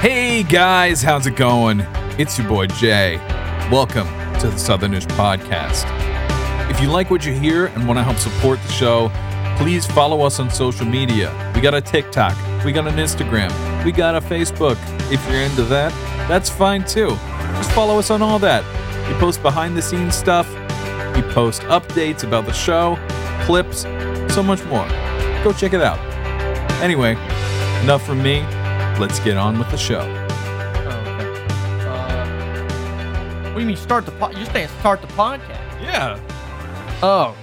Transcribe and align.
Hey 0.00 0.42
guys, 0.44 1.02
how's 1.02 1.26
it 1.26 1.34
going? 1.34 1.80
It's 2.18 2.38
your 2.38 2.46
boy 2.46 2.66
Jay. 2.66 3.16
Welcome 3.72 4.06
to 4.38 4.48
the 4.48 4.56
Southernish 4.56 5.06
Podcast. 5.16 5.84
If 6.70 6.80
you 6.80 6.88
like 6.88 7.10
what 7.10 7.26
you 7.26 7.32
hear 7.32 7.66
and 7.66 7.88
want 7.88 7.98
to 7.98 8.04
help 8.04 8.18
support 8.18 8.60
the 8.62 8.70
show, 8.70 9.10
please 9.56 9.86
follow 9.86 10.20
us 10.20 10.38
on 10.38 10.50
social 10.50 10.86
media. 10.86 11.32
We 11.54 11.60
got 11.60 11.74
a 11.74 11.80
TikTok, 11.80 12.36
we 12.64 12.70
got 12.70 12.86
an 12.86 12.94
Instagram, 12.96 13.50
we 13.86 13.92
got 13.92 14.16
a 14.16 14.20
Facebook. 14.20 14.76
If 15.12 15.24
you're 15.30 15.42
into 15.42 15.62
that, 15.62 15.92
that's 16.26 16.50
fine 16.50 16.84
too. 16.84 17.10
Just 17.54 17.70
follow 17.70 18.00
us 18.00 18.10
on 18.10 18.20
all 18.20 18.40
that. 18.40 18.64
We 19.08 19.14
post 19.20 19.40
behind 19.42 19.76
the 19.76 19.80
scenes 19.80 20.16
stuff, 20.16 20.52
we 21.14 21.22
post 21.30 21.62
updates 21.62 22.24
about 22.24 22.46
the 22.46 22.52
show, 22.52 22.98
clips, 23.42 23.82
so 24.34 24.42
much 24.42 24.64
more. 24.64 24.88
Go 25.44 25.52
check 25.52 25.72
it 25.72 25.80
out. 25.80 26.00
Anyway, 26.82 27.12
enough 27.84 28.04
from 28.04 28.20
me. 28.24 28.40
Let's 28.98 29.20
get 29.20 29.36
on 29.36 29.56
with 29.56 29.70
the 29.70 29.76
show. 29.76 30.00
Oh, 30.00 31.20
okay. 31.20 31.86
Uh, 31.86 33.50
what 33.52 33.54
do 33.54 33.60
you 33.60 33.66
mean 33.66 33.76
start 33.76 34.04
the 34.04 34.10
pod? 34.10 34.36
You're 34.36 34.46
saying 34.46 34.68
start 34.80 35.00
the 35.00 35.06
podcast? 35.08 35.80
Yeah. 35.80 36.18
Oh. 37.04 37.36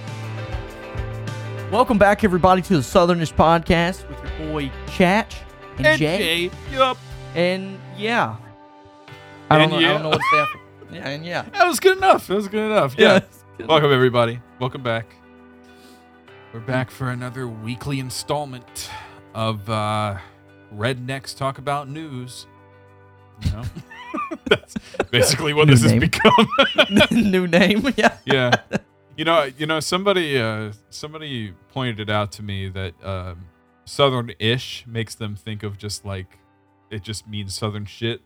Welcome 1.72 1.96
back, 1.96 2.22
everybody, 2.22 2.60
to 2.60 2.74
the 2.74 2.82
Southernish 2.82 3.32
Podcast 3.32 4.06
with 4.10 4.38
your 4.38 4.52
boy 4.52 4.70
Chach 4.88 5.32
and, 5.78 5.86
And 5.86 5.98
Jay. 5.98 6.48
Jay. 6.48 6.56
Yup. 6.72 6.96
And 7.34 7.78
yeah. 7.96 8.36
I 9.50 9.58
don't, 9.58 9.64
And 9.64 9.72
know, 9.72 9.78
I 9.78 9.80
yeah. 9.80 9.92
don't 9.92 10.02
know 10.02 10.08
what 10.10 10.18
to 10.20 10.24
say 10.32 10.38
after. 10.40 10.58
Yeah, 10.92 11.08
and 11.08 11.24
yeah. 11.26 11.42
That 11.52 11.66
was 11.66 11.80
good 11.80 11.96
enough. 11.96 12.26
That 12.26 12.34
was 12.36 12.48
good 12.48 12.70
enough. 12.70 12.94
Yeah. 12.98 13.20
Welcome 13.68 13.92
everybody. 13.92 14.40
Welcome 14.58 14.82
back. 14.82 15.14
We're 16.52 16.58
back 16.60 16.90
for 16.90 17.10
another 17.10 17.46
weekly 17.46 18.00
installment 18.00 18.90
of 19.32 19.68
uh 19.70 20.18
Rednecks 20.74 21.36
Talk 21.36 21.58
About 21.58 21.88
News. 21.88 22.46
You 23.42 23.50
know? 23.52 23.62
That's 24.46 24.74
basically 25.12 25.52
what 25.54 25.66
New 25.68 25.74
this 25.74 25.82
has 25.82 25.92
name. 25.92 26.00
become. 26.00 26.48
New 27.12 27.46
name. 27.46 27.92
Yeah. 27.96 28.16
yeah. 28.24 28.54
You 29.16 29.24
know, 29.24 29.44
you 29.56 29.66
know, 29.66 29.78
somebody 29.80 30.36
uh 30.40 30.72
somebody 30.90 31.52
pointed 31.72 32.00
it 32.00 32.10
out 32.10 32.32
to 32.32 32.42
me 32.42 32.68
that 32.70 32.94
um 33.04 33.38
southern-ish 33.84 34.84
makes 34.86 35.14
them 35.14 35.36
think 35.36 35.62
of 35.62 35.78
just 35.78 36.04
like 36.04 36.38
it 36.90 37.02
just 37.02 37.26
means 37.26 37.54
southern 37.54 37.86
shit. 37.86 38.22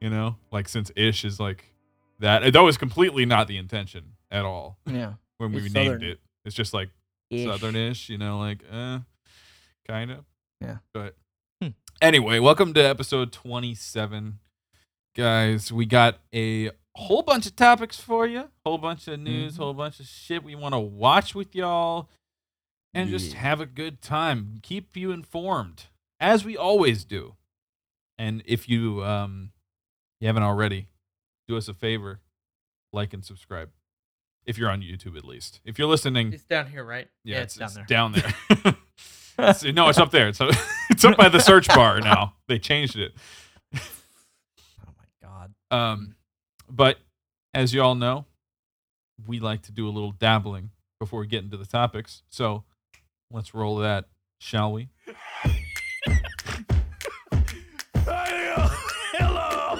You 0.00 0.10
know? 0.10 0.36
Like 0.52 0.68
since 0.68 0.90
ish 0.96 1.24
is 1.24 1.40
like 1.40 1.74
that. 2.20 2.52
That 2.52 2.60
was 2.60 2.76
completely 2.76 3.26
not 3.26 3.48
the 3.48 3.56
intention 3.56 4.12
at 4.30 4.44
all 4.44 4.78
Yeah. 4.86 5.14
when 5.38 5.52
we 5.52 5.64
It's 5.64 5.74
named 5.74 5.94
southern. 6.00 6.02
it. 6.10 6.20
It's 6.44 6.54
just 6.54 6.72
like 6.74 6.90
Ish. 7.30 7.46
southern-ish, 7.46 8.08
you 8.08 8.18
know, 8.18 8.38
like 8.38 8.62
uh 8.70 9.00
kind 9.86 10.10
of. 10.10 10.24
Yeah. 10.60 10.78
But 10.94 11.16
Hmm. 11.62 11.70
anyway, 12.00 12.38
welcome 12.38 12.72
to 12.74 12.80
episode 12.80 13.32
27. 13.32 14.38
Guys, 15.16 15.72
we 15.72 15.84
got 15.86 16.18
a 16.34 16.70
whole 16.94 17.22
bunch 17.22 17.46
of 17.46 17.56
topics 17.56 17.98
for 17.98 18.26
you, 18.26 18.48
whole 18.64 18.78
bunch 18.78 19.08
of 19.08 19.18
news, 19.18 19.54
Mhm. 19.54 19.58
whole 19.58 19.74
bunch 19.74 19.98
of 20.00 20.06
shit 20.06 20.42
we 20.44 20.54
want 20.54 20.74
to 20.74 20.78
watch 20.78 21.34
with 21.34 21.54
y'all 21.54 22.08
and 22.94 23.10
just 23.10 23.34
have 23.34 23.60
a 23.60 23.66
good 23.66 24.00
time. 24.00 24.58
Keep 24.62 24.96
you 24.96 25.10
informed 25.12 25.84
as 26.20 26.44
we 26.44 26.56
always 26.56 27.04
do. 27.04 27.34
And 28.18 28.42
if 28.46 28.68
you 28.68 29.04
um 29.04 29.50
you 30.20 30.26
haven't 30.26 30.42
already, 30.42 30.88
do 31.46 31.56
us 31.56 31.68
a 31.68 31.74
favor, 31.74 32.20
like 32.92 33.12
and 33.14 33.24
subscribe. 33.24 33.70
If 34.46 34.56
you're 34.58 34.70
on 34.70 34.80
YouTube 34.80 35.16
at 35.16 35.24
least. 35.24 35.60
If 35.64 35.78
you're 35.78 35.88
listening 35.88 36.32
It's 36.32 36.42
down 36.42 36.66
here, 36.68 36.82
right? 36.82 37.08
yeah, 37.22 37.40
it's, 37.40 37.54
down 37.56 37.70
there. 37.74 37.84
down 37.84 38.12
there. 38.12 38.74
It's- 39.38 39.62
no, 39.62 39.88
it's 39.88 39.98
up 39.98 40.10
there. 40.10 40.26
It's 40.28 40.40
up, 40.40 40.50
it's 40.90 41.04
up 41.04 41.16
by 41.16 41.28
the 41.28 41.38
search 41.38 41.68
bar 41.68 42.00
now. 42.00 42.34
They 42.48 42.58
changed 42.58 42.96
it. 42.96 43.12
oh 43.76 43.78
my 44.98 45.04
god. 45.22 45.54
Um, 45.70 46.16
but 46.68 46.98
as 47.54 47.72
you 47.72 47.80
all 47.80 47.94
know, 47.94 48.24
we 49.28 49.38
like 49.38 49.62
to 49.62 49.72
do 49.72 49.86
a 49.88 49.90
little 49.90 50.10
dabbling 50.10 50.70
before 50.98 51.20
we 51.20 51.28
get 51.28 51.44
into 51.44 51.56
the 51.56 51.66
topics. 51.66 52.22
So 52.30 52.64
let's 53.30 53.54
roll 53.54 53.76
that, 53.76 54.06
shall 54.38 54.72
we? 54.72 54.88
Hello. 59.18 59.76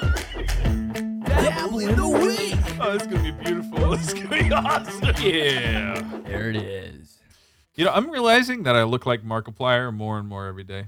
Dabbling 1.25 1.97
the 1.97 2.08
week. 2.08 2.81
Oh, 2.81 2.92
it's 2.92 3.06
gonna 3.06 3.22
be 3.22 3.31
beautiful. 3.32 3.78
It's 3.94 4.12
gonna 4.12 4.28
be 4.28 4.53
awesome. 4.53 5.14
Yeah. 5.25 6.00
There 6.26 6.50
it 6.50 6.56
is. 6.56 7.19
You 7.75 7.84
know, 7.87 7.92
I'm 7.92 8.10
realizing 8.10 8.64
that 8.64 8.76
I 8.76 8.82
look 8.84 9.06
like 9.06 9.22
Markiplier 9.25 9.92
more 9.94 10.19
and 10.19 10.28
more 10.28 10.47
every 10.47 10.64
day. 10.64 10.87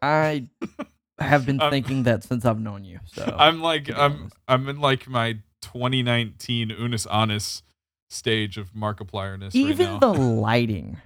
I 0.00 0.48
have 1.18 1.44
been 1.46 1.60
I'm- 1.60 1.70
thinking 1.70 2.04
that 2.04 2.24
since 2.24 2.44
I've 2.44 2.58
known 2.60 2.84
you. 2.84 3.00
So 3.06 3.34
I'm 3.38 3.60
like 3.60 3.86
be 3.86 3.94
I'm 3.94 4.12
honest. 4.12 4.36
I'm 4.48 4.68
in 4.68 4.80
like 4.80 5.08
my 5.08 5.34
2019 5.62 6.70
Unus 6.70 7.06
Annus 7.06 7.62
stage 8.10 8.56
of 8.58 8.72
Markiplierness 8.72 9.54
even 9.54 9.90
right 9.92 10.00
the 10.00 10.12
now. 10.12 10.18
lighting. 10.22 10.98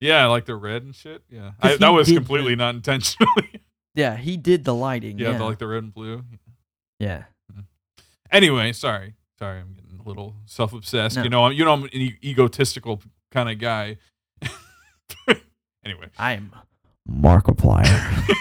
Yeah, 0.00 0.26
like 0.26 0.46
the 0.46 0.54
red 0.56 0.82
and 0.82 0.94
shit. 0.94 1.22
Yeah, 1.30 1.52
I, 1.60 1.76
that 1.76 1.88
was 1.90 2.10
completely 2.10 2.52
the- 2.52 2.56
not 2.64 2.74
intentionally. 2.74 3.50
Yeah, 3.96 4.16
he 4.16 4.36
did 4.36 4.64
the 4.64 4.72
lighting. 4.74 5.18
yeah, 5.18 5.32
Yeah, 5.32 5.38
The, 5.38 5.44
like 5.44 5.58
the 5.58 5.66
red 5.66 5.82
and 5.82 5.92
blue. 5.92 6.22
yeah. 7.00 7.24
Mm-hmm. 7.52 7.62
Anyway, 8.30 8.72
sorry, 8.72 9.14
sorry, 9.36 9.58
I'm 9.58 9.74
getting 9.74 9.98
a 9.98 10.08
little 10.08 10.36
self-obsessed. 10.46 11.16
No. 11.16 11.22
You 11.24 11.28
know, 11.28 11.44
I'm 11.46 11.52
you 11.54 11.64
know 11.64 11.72
I'm 11.72 11.82
an 11.82 11.90
e- 11.92 12.16
egotistical 12.22 13.02
kind 13.32 13.50
of 13.50 13.58
guy. 13.58 13.96
anyway, 15.84 16.06
I'm 16.18 16.52
Markiplier. 17.10 17.86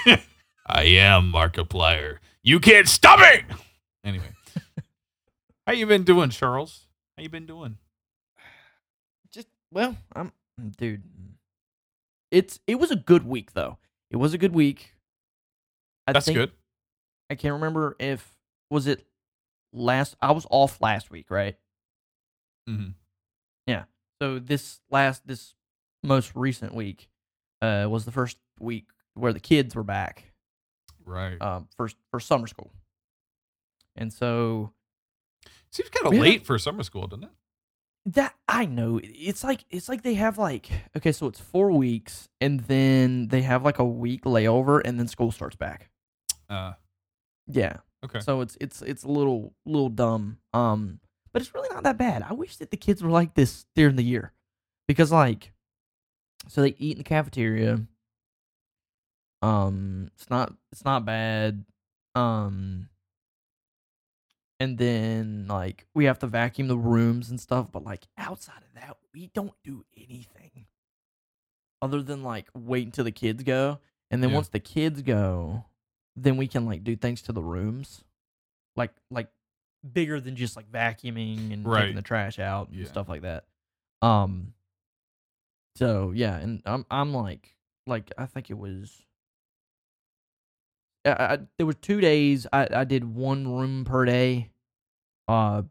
I 0.68 0.84
am 0.84 1.32
Markiplier. 1.34 2.18
You 2.44 2.60
can't 2.60 2.88
stop 2.88 3.20
me. 3.20 3.44
Anyway, 4.04 4.30
how 5.66 5.74
you 5.74 5.88
been 5.88 6.04
doing, 6.04 6.30
Charles? 6.30 6.86
How 7.18 7.24
you 7.24 7.30
been 7.30 7.48
doing? 7.48 7.78
Just 9.32 9.48
well, 9.72 9.98
I'm 10.16 10.32
dude. 10.78 11.04
It's 12.32 12.60
it 12.68 12.76
was 12.76 12.92
a 12.92 12.96
good 12.96 13.26
week 13.26 13.54
though. 13.54 13.78
It 14.12 14.18
was 14.18 14.34
a 14.34 14.38
good 14.38 14.54
week. 14.54 14.96
I 16.08 16.14
That's 16.14 16.26
think- 16.26 16.38
good. 16.38 16.52
I 17.30 17.36
can't 17.36 17.54
remember 17.54 17.96
if 18.00 18.36
was 18.72 18.88
it 18.88 19.06
last. 19.72 20.16
I 20.22 20.32
was 20.32 20.48
off 20.50 20.82
last 20.82 21.12
week, 21.12 21.30
right? 21.30 21.58
Mhm. 22.68 22.96
Yeah. 23.68 23.86
So 24.22 24.40
this 24.40 24.82
last 24.90 25.26
this 25.28 25.54
most 26.04 26.36
recent 26.36 26.74
week 26.74 27.10
uh 27.62 27.86
was 27.90 28.06
the 28.06 28.12
first 28.12 28.38
week 28.60 28.88
where 29.14 29.34
the 29.34 29.40
kids 29.40 29.76
were 29.76 29.84
back 29.84 30.32
Right. 31.06 31.40
um 31.42 31.68
for 31.76 31.90
for 32.10 32.20
summer 32.20 32.48
school. 32.48 32.72
And 33.96 34.12
so 34.14 34.74
Seems 35.72 35.90
kind 35.90 36.08
of 36.14 36.20
late 36.20 36.46
for 36.48 36.58
summer 36.58 36.82
school, 36.84 37.06
doesn't 37.06 37.26
it? 37.26 37.32
That 38.14 38.34
I 38.48 38.66
know. 38.66 39.00
It's 39.04 39.44
like 39.44 39.66
it's 39.70 39.88
like 39.88 40.02
they 40.02 40.16
have 40.16 40.38
like 40.38 40.70
okay, 40.98 41.12
so 41.12 41.28
it's 41.28 41.40
four 41.40 41.72
weeks, 41.72 42.28
and 42.42 42.62
then 42.62 43.28
they 43.28 43.42
have 43.44 43.64
like 43.64 43.78
a 43.78 43.86
week 43.86 44.24
layover, 44.24 44.82
and 44.84 45.00
then 45.00 45.08
school 45.08 45.32
starts 45.32 45.56
back. 45.56 45.90
Uh, 46.50 46.74
Yeah. 47.48 47.78
okay. 48.04 48.20
So 48.20 48.42
it's 48.42 48.58
it's 48.60 48.82
it's 48.82 49.04
a 49.04 49.08
little 49.12 49.54
little 49.66 49.90
dumb. 49.90 50.40
Um, 50.54 51.00
but 51.32 51.42
it's 51.44 51.54
really 51.54 51.70
not 51.70 51.84
that 51.84 51.98
bad. 52.00 52.24
I 52.24 52.34
wish 52.34 52.56
that 52.58 52.72
the 52.72 52.78
kids 52.78 53.04
were 53.04 53.12
like 53.12 53.36
this 53.36 53.66
during 53.76 53.96
the 53.96 54.04
year, 54.04 54.34
because 54.88 55.12
like, 55.12 55.52
so 56.48 56.62
they 56.62 56.76
eat 56.80 56.94
in 56.94 56.98
the 57.00 57.04
cafeteria. 57.04 57.82
Um, 59.42 60.10
it's 60.16 60.30
not 60.30 60.54
it's 60.72 60.84
not 60.84 61.06
bad. 61.06 61.64
Um, 62.16 62.90
and 64.60 64.78
then 64.78 65.46
like 65.48 65.86
we 65.94 66.06
have 66.06 66.20
to 66.20 66.28
vacuum 66.28 66.68
the 66.68 66.78
rooms 66.78 67.30
and 67.30 67.40
stuff, 67.40 67.72
but 67.72 67.84
like 67.84 68.08
outside 68.18 68.62
of 68.62 68.74
that, 68.82 68.98
we 69.14 69.28
don't 69.34 69.54
do 69.64 69.86
anything 69.98 70.66
other 71.82 72.02
than 72.02 72.24
like 72.24 72.50
wait 72.54 72.86
until 72.86 73.06
the 73.06 73.12
kids 73.12 73.44
go, 73.44 73.80
and 74.12 74.22
then 74.22 74.30
Yeah. 74.32 74.36
once 74.36 74.50
the 74.50 74.60
kids 74.60 75.02
go, 75.02 75.66
then 76.16 76.36
we 76.38 76.48
can 76.48 76.66
like 76.66 76.84
do 76.84 76.96
things 76.96 77.22
to 77.24 77.32
the 77.32 77.42
rooms, 77.44 78.04
like 78.76 78.92
like 79.10 79.30
bigger 79.94 80.20
than 80.20 80.36
just 80.36 80.56
like 80.58 80.70
vacuuming 80.70 81.54
and 81.54 81.66
Right. 81.66 81.84
taking 81.84 81.96
the 81.96 82.02
trash 82.02 82.38
out 82.38 82.68
and 82.70 82.80
Yeah. 82.80 82.88
stuff 82.88 83.08
like 83.08 83.22
that. 83.22 83.46
Um. 84.02 84.54
So 85.78 86.12
yeah, 86.12 86.36
and 86.38 86.62
I'm 86.66 86.86
I'm 86.92 87.14
like 87.14 87.56
like 87.88 88.12
I 88.18 88.26
think 88.26 88.50
it 88.50 88.58
was. 88.58 89.06
I, 91.18 91.34
I, 91.34 91.38
there 91.58 91.66
was 91.66 91.76
two 91.82 92.02
days 92.02 92.46
I, 92.54 92.68
I 92.72 92.84
did 92.84 93.04
one 93.16 93.48
room 93.48 93.86
per 93.86 94.06
day, 94.06 94.52
uh, 95.28 95.64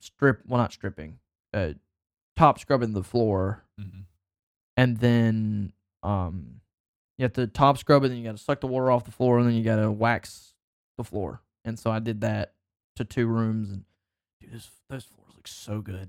strip 0.00 0.40
well 0.46 0.58
not 0.60 0.72
stripping, 0.72 1.18
uh, 1.54 1.70
top 2.36 2.58
scrubbing 2.58 2.92
the 2.92 3.02
floor, 3.04 3.64
Mhm. 3.80 4.04
and 4.76 4.96
then 4.98 5.72
um, 6.02 6.60
You 7.18 7.24
have 7.24 7.34
to 7.34 7.46
top 7.46 7.76
scrub 7.76 8.04
it, 8.04 8.08
then 8.08 8.16
you 8.18 8.24
got 8.24 8.36
to 8.36 8.42
suck 8.42 8.60
the 8.60 8.66
water 8.66 8.90
off 8.90 9.04
the 9.04 9.10
floor, 9.10 9.38
and 9.38 9.46
then 9.46 9.54
you 9.54 9.62
got 9.62 9.76
to 9.76 9.90
wax 9.90 10.54
the 10.96 11.04
floor. 11.04 11.42
And 11.64 11.78
so 11.78 11.90
I 11.90 11.98
did 11.98 12.22
that 12.22 12.54
to 12.96 13.04
two 13.04 13.26
rooms, 13.26 13.68
and 13.70 13.84
dude, 14.40 14.52
those 14.52 14.70
those 14.88 15.04
floors 15.04 15.32
look 15.36 15.46
so 15.48 15.80
good. 15.82 16.08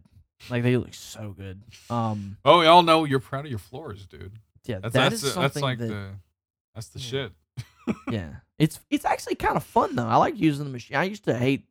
Like 0.49 0.63
they 0.63 0.77
look 0.77 0.93
so 0.93 1.35
good. 1.37 1.61
Um, 1.89 2.37
Oh, 2.45 2.59
we 2.59 2.65
all 2.65 2.81
know 2.83 3.03
you're 3.03 3.19
proud 3.19 3.43
of 3.45 3.51
your 3.51 3.59
floors, 3.59 4.05
dude. 4.07 4.39
yeah, 4.65 4.79
That's 4.79 4.93
that 4.93 5.09
that's 5.09 5.23
is 5.23 5.33
the- 5.35 5.41
that's 5.41 5.61
like 5.61 5.77
that 5.79 5.87
the 5.89 6.11
that's 6.73 6.87
the 6.87 6.99
Yeah. 6.99 7.05
shit. 7.05 7.33
yeah, 8.09 8.35
it's 8.61 8.79
it's 8.91 9.05
actually 9.05 9.33
kind 9.33 9.57
of 9.57 9.63
fun 9.63 9.95
though. 9.95 10.05
I 10.05 10.17
like 10.17 10.39
using 10.39 10.65
the 10.65 10.71
machine. 10.71 10.95
I 10.95 11.05
used 11.05 11.23
to 11.23 11.35
hate 11.35 11.65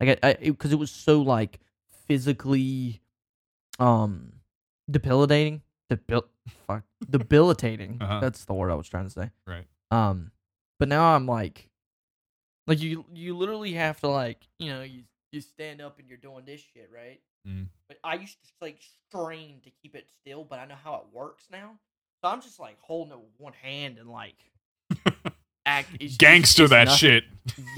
like 0.00 0.18
I 0.22 0.34
because 0.40 0.72
it, 0.72 0.78
was 0.78 0.90
so 0.90 1.20
like 1.20 1.60
physically 2.08 3.02
um 3.78 4.32
debilitating. 4.90 5.60
Debil 5.90 6.24
fuck 6.66 6.84
debilitating. 7.08 7.98
Uh-huh. 8.00 8.20
That's 8.20 8.46
the 8.46 8.54
word 8.54 8.70
I 8.70 8.74
was 8.74 8.88
trying 8.88 9.04
to 9.04 9.10
say. 9.10 9.30
Right. 9.46 9.66
Um, 9.90 10.30
but 10.78 10.88
now 10.88 11.14
I'm 11.14 11.26
like, 11.26 11.68
like 12.66 12.80
you 12.80 13.04
you 13.12 13.36
literally 13.36 13.74
have 13.74 14.00
to 14.00 14.08
like 14.08 14.48
you 14.58 14.70
know 14.70 14.82
you 14.82 15.02
you 15.32 15.42
stand 15.42 15.82
up 15.82 15.98
and 15.98 16.08
you're 16.08 16.16
doing 16.16 16.46
this 16.46 16.62
shit 16.62 16.88
right. 16.94 17.20
Mm. 17.46 17.66
But 17.86 17.98
I 18.02 18.14
used 18.14 18.42
to 18.44 18.50
like 18.62 18.80
strain 19.08 19.60
to 19.64 19.70
keep 19.82 19.94
it 19.94 20.08
still, 20.08 20.44
but 20.44 20.58
I 20.58 20.64
know 20.64 20.76
how 20.82 20.94
it 20.94 21.14
works 21.14 21.48
now. 21.52 21.72
So 22.22 22.30
I'm 22.30 22.40
just 22.40 22.58
like 22.58 22.78
holding 22.80 23.12
it 23.12 23.18
with 23.18 23.34
one 23.36 23.52
hand 23.52 23.98
and 23.98 24.08
like 24.08 24.36
act 25.80 25.94
it's- 25.94 26.16
Gangster 26.16 26.64
it's 26.64 26.70
that 26.70 26.84
nothing. 26.84 26.98
shit. 26.98 27.24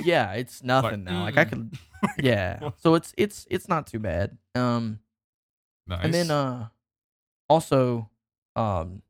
Yeah, 0.04 0.32
it's 0.34 0.62
nothing 0.74 1.04
now. 1.04 1.22
Like 1.22 1.36
I 1.38 1.44
could, 1.44 1.72
yeah. 2.18 2.70
So 2.78 2.94
it's 2.94 3.12
it's 3.16 3.46
it's 3.50 3.68
not 3.68 3.86
too 3.86 3.98
bad. 3.98 4.36
Um, 4.54 4.98
Nice. 5.86 6.00
and 6.04 6.14
then 6.14 6.30
uh, 6.30 6.68
also, 7.48 8.08
um, 8.56 9.02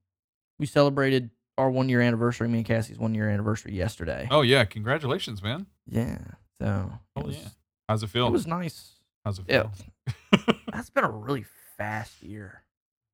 we 0.59 0.67
celebrated 0.67 1.31
our 1.59 1.71
one 1.71 1.89
year 1.89 2.01
anniversary. 2.01 2.49
Me 2.49 2.59
and 2.59 2.67
Cassie's 2.67 2.99
one 2.99 3.15
year 3.15 3.29
anniversary 3.29 3.75
yesterday. 3.75 4.27
oh 4.31 4.43
yeah, 4.43 4.65
congratulations, 4.65 5.43
man. 5.43 5.67
Yeah. 5.87 6.19
So 6.61 6.93
Oh, 7.17 7.23
was, 7.23 7.37
yeah. 7.37 7.49
How's 7.89 8.03
it 8.03 8.09
feel? 8.11 8.27
it 8.29 8.31
was 8.33 8.47
nice. 8.47 8.93
How's 9.25 9.39
it 9.39 9.45
Yeah. 9.49 9.65
feel? 10.07 10.55
That's 10.73 10.91
been 10.91 11.05
a 11.05 11.11
really 11.11 11.45
fast 11.77 12.23
year. 12.23 12.63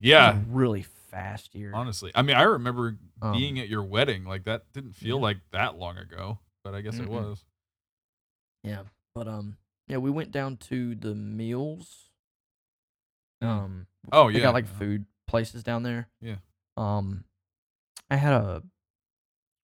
Yeah, 0.00 0.38
really 0.48 0.82
fast 1.10 1.54
year. 1.54 1.72
honestly. 1.74 2.12
I 2.14 2.22
mean, 2.22 2.36
I 2.36 2.42
remember 2.42 2.96
Um, 3.20 3.32
being 3.32 3.58
at 3.58 3.68
your 3.68 3.82
wedding. 3.82 4.24
Like 4.24 4.44
that 4.44 4.72
didn't 4.72 4.92
feel 4.94 5.16
yeah. 5.16 5.22
like 5.22 5.38
that 5.52 5.76
long 5.78 5.96
ago, 5.98 6.38
but 6.64 6.74
I 6.74 6.80
guess 6.82 6.98
it 6.98 7.06
Mm-mm. 7.06 7.08
was. 7.08 7.44
Yeah, 8.62 8.82
but 9.14 9.28
um, 9.28 9.56
yeah, 9.86 9.98
we 9.98 10.10
went 10.10 10.30
down 10.32 10.56
to 10.68 10.94
the 10.94 11.14
meals. 11.14 12.10
Um, 13.40 13.86
Oh 14.12 14.30
they 14.30 14.38
yeah. 14.38 14.44
got 14.46 14.54
like 14.54 14.66
yeah. 14.66 14.78
food 14.78 15.06
places 15.26 15.62
down 15.62 15.82
there. 15.82 16.08
Yeah. 16.20 16.36
Um, 16.76 17.24
I 18.10 18.16
had 18.16 18.32
a 18.32 18.62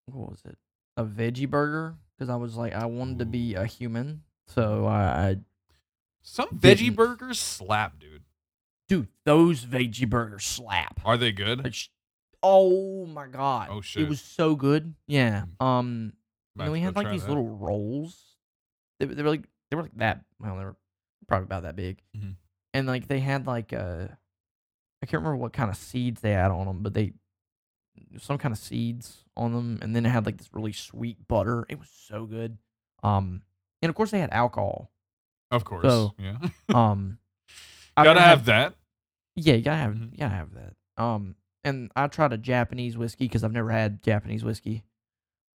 what 0.07 0.31
was 0.31 0.43
it? 0.45 0.59
A 0.97 1.05
veggie 1.05 1.49
burger 1.49 1.97
because 2.17 2.29
I 2.31 2.37
was 2.37 2.57
like 2.57 2.73
I 2.73 2.87
wanted 2.87 3.19
to 3.21 3.25
be 3.25 3.55
a 3.55 3.67
human, 3.67 4.23
so 4.47 4.87
I, 4.87 5.29
I 5.31 5.37
Some 6.23 6.51
veggie 6.51 6.95
burgers 6.95 7.41
slap, 7.41 7.99
dude. 7.99 8.14
Dude 8.99 9.09
those 9.25 9.65
veggie 9.65 10.09
burgers 10.09 10.45
slap. 10.45 11.01
Are 11.05 11.17
they 11.17 11.33
good? 11.33 11.63
Like, 11.65 11.75
sh- 11.75 11.89
oh 12.43 13.07
my 13.07 13.27
god! 13.27 13.69
Oh, 13.71 13.81
shit. 13.81 14.03
It 14.03 14.09
was 14.09 14.21
so 14.21 14.55
good. 14.55 14.95
Yeah. 15.07 15.45
Um, 15.61 16.13
you 16.57 16.59
know, 16.61 16.65
have 16.65 16.73
we 16.73 16.81
had 16.81 16.97
like 16.97 17.11
these 17.11 17.23
that. 17.23 17.29
little 17.29 17.49
rolls. 17.49 18.37
They, 19.01 19.07
were- 19.07 19.15
they 19.15 19.23
were 19.23 19.31
like 19.31 19.45
they 19.71 19.77
were 19.77 19.83
like 19.83 19.97
that. 19.97 20.21
Well, 20.39 20.57
they 20.57 20.65
were 20.65 20.77
probably 21.27 21.45
about 21.45 21.63
that 21.65 21.77
big, 21.77 22.01
Mhm. 22.17 22.37
and 22.75 22.87
like 22.87 23.09
they 23.09 23.21
had 23.21 23.47
like 23.47 23.73
uh, 23.73 24.09
I 25.03 25.07
can't 25.07 25.23
remember 25.23 25.37
what 25.37 25.53
kind 25.53 25.71
of 25.71 25.77
seeds 25.77 26.21
they 26.21 26.33
had 26.33 26.51
on 26.51 26.67
them, 26.67 26.83
but 26.83 26.95
they 26.95 27.13
some 28.19 28.39
kind 28.39 28.53
of 28.53 28.59
seeds 28.59 29.25
on 29.37 29.53
them, 29.53 29.79
and 29.83 29.95
then 29.95 30.05
it 30.05 30.11
had 30.11 30.27
like 30.27 30.37
this 30.37 30.51
really 30.53 30.73
sweet 30.73 31.27
butter. 31.29 31.65
It 31.69 31.79
was 31.79 31.89
so 31.91 32.27
good. 32.27 32.59
Um, 33.03 33.43
and 33.83 33.91
of 33.91 33.97
course 33.97 34.11
they 34.11 34.19
had 34.21 34.31
alcohol. 34.33 34.91
Of 35.51 35.65
course. 35.65 35.83
So, 35.87 36.15
yeah. 36.19 36.37
Um, 36.75 37.19
Gotta 37.97 38.21
have 38.21 38.39
had- 38.41 38.47
that. 38.47 38.75
Yeah, 39.37 39.55
you 39.55 39.63
gotta 39.63 39.77
have 39.79 39.95
Mhm. 39.95 40.13
you 40.13 40.19
gotta 40.19 40.35
have 40.35 40.55
that. 40.55 40.75
Um, 40.97 41.37
and 41.65 41.91
I 41.97 42.07
tried 42.09 42.33
a 42.33 42.39
Japanese 42.39 42.97
whiskey 42.97 43.25
because 43.27 43.43
I've 43.45 43.53
never 43.53 43.71
had 43.71 44.03
Japanese 44.03 44.45
whiskey. 44.45 44.85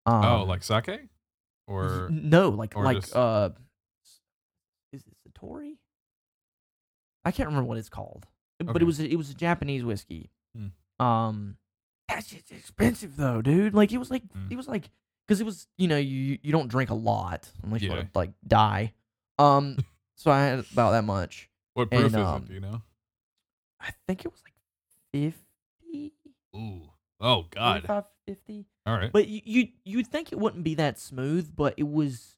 Um, 0.06 0.24
oh, 0.24 0.44
like 0.44 0.62
sake? 0.62 1.08
Or 1.66 2.08
no, 2.10 2.48
like 2.48 2.76
or 2.76 2.82
like 2.84 2.96
just- 3.02 3.14
uh, 3.14 3.50
is 4.92 5.04
it 5.06 5.14
Suntory? 5.28 5.76
I 7.24 7.30
can't 7.30 7.48
remember 7.48 7.68
what 7.68 7.76
it's 7.78 7.90
called, 7.90 8.26
but 8.58 8.80
it 8.80 8.86
was 8.86 9.00
a- 9.00 9.08
it 9.10 9.16
was 9.16 9.30
a 9.30 9.34
Japanese 9.34 9.84
whiskey. 9.84 10.30
Hmm. 10.56 11.04
Um, 11.04 11.58
that 12.08 12.24
shit's 12.24 12.50
expensive 12.50 13.16
though, 13.16 13.42
dude. 13.42 13.74
Like 13.74 13.92
it 13.92 13.98
was 13.98 14.10
like 14.10 14.22
Hmm. 14.32 14.48
it 14.50 14.56
was 14.56 14.66
like 14.66 14.90
because 15.26 15.40
it 15.40 15.44
was 15.44 15.68
you 15.76 15.88
know 15.88 15.98
you 15.98 16.38
you 16.42 16.52
don't 16.52 16.68
drink 16.68 16.88
a 16.90 16.94
lot 16.94 17.52
unless 17.62 17.82
you 17.82 17.90
want 17.90 18.12
to 18.12 18.18
like 18.18 18.32
die. 18.46 18.94
Um, 19.38 19.76
so 20.16 20.30
I 20.30 20.40
had 20.46 20.58
about 20.72 20.92
that 20.92 21.04
much. 21.04 21.50
what 21.74 21.90
proof 21.90 22.06
and, 22.06 22.08
is 22.08 22.14
um, 22.16 22.42
it? 22.42 22.48
Do 22.48 22.54
you 22.54 22.60
know? 22.60 22.82
I 23.80 23.90
think 24.06 24.24
it 24.24 24.32
was 24.32 24.42
like 24.44 24.54
50, 25.12 26.12
Ooh. 26.56 26.82
Oh 27.20 27.46
God. 27.50 27.82
45, 27.86 28.04
50. 28.26 28.66
All 28.86 28.96
right. 28.96 29.12
But 29.12 29.28
you 29.28 29.40
you 29.44 29.68
you'd 29.84 30.06
think 30.06 30.32
it 30.32 30.38
wouldn't 30.38 30.64
be 30.64 30.74
that 30.76 30.98
smooth, 30.98 31.54
but 31.54 31.74
it 31.76 31.88
was 31.88 32.36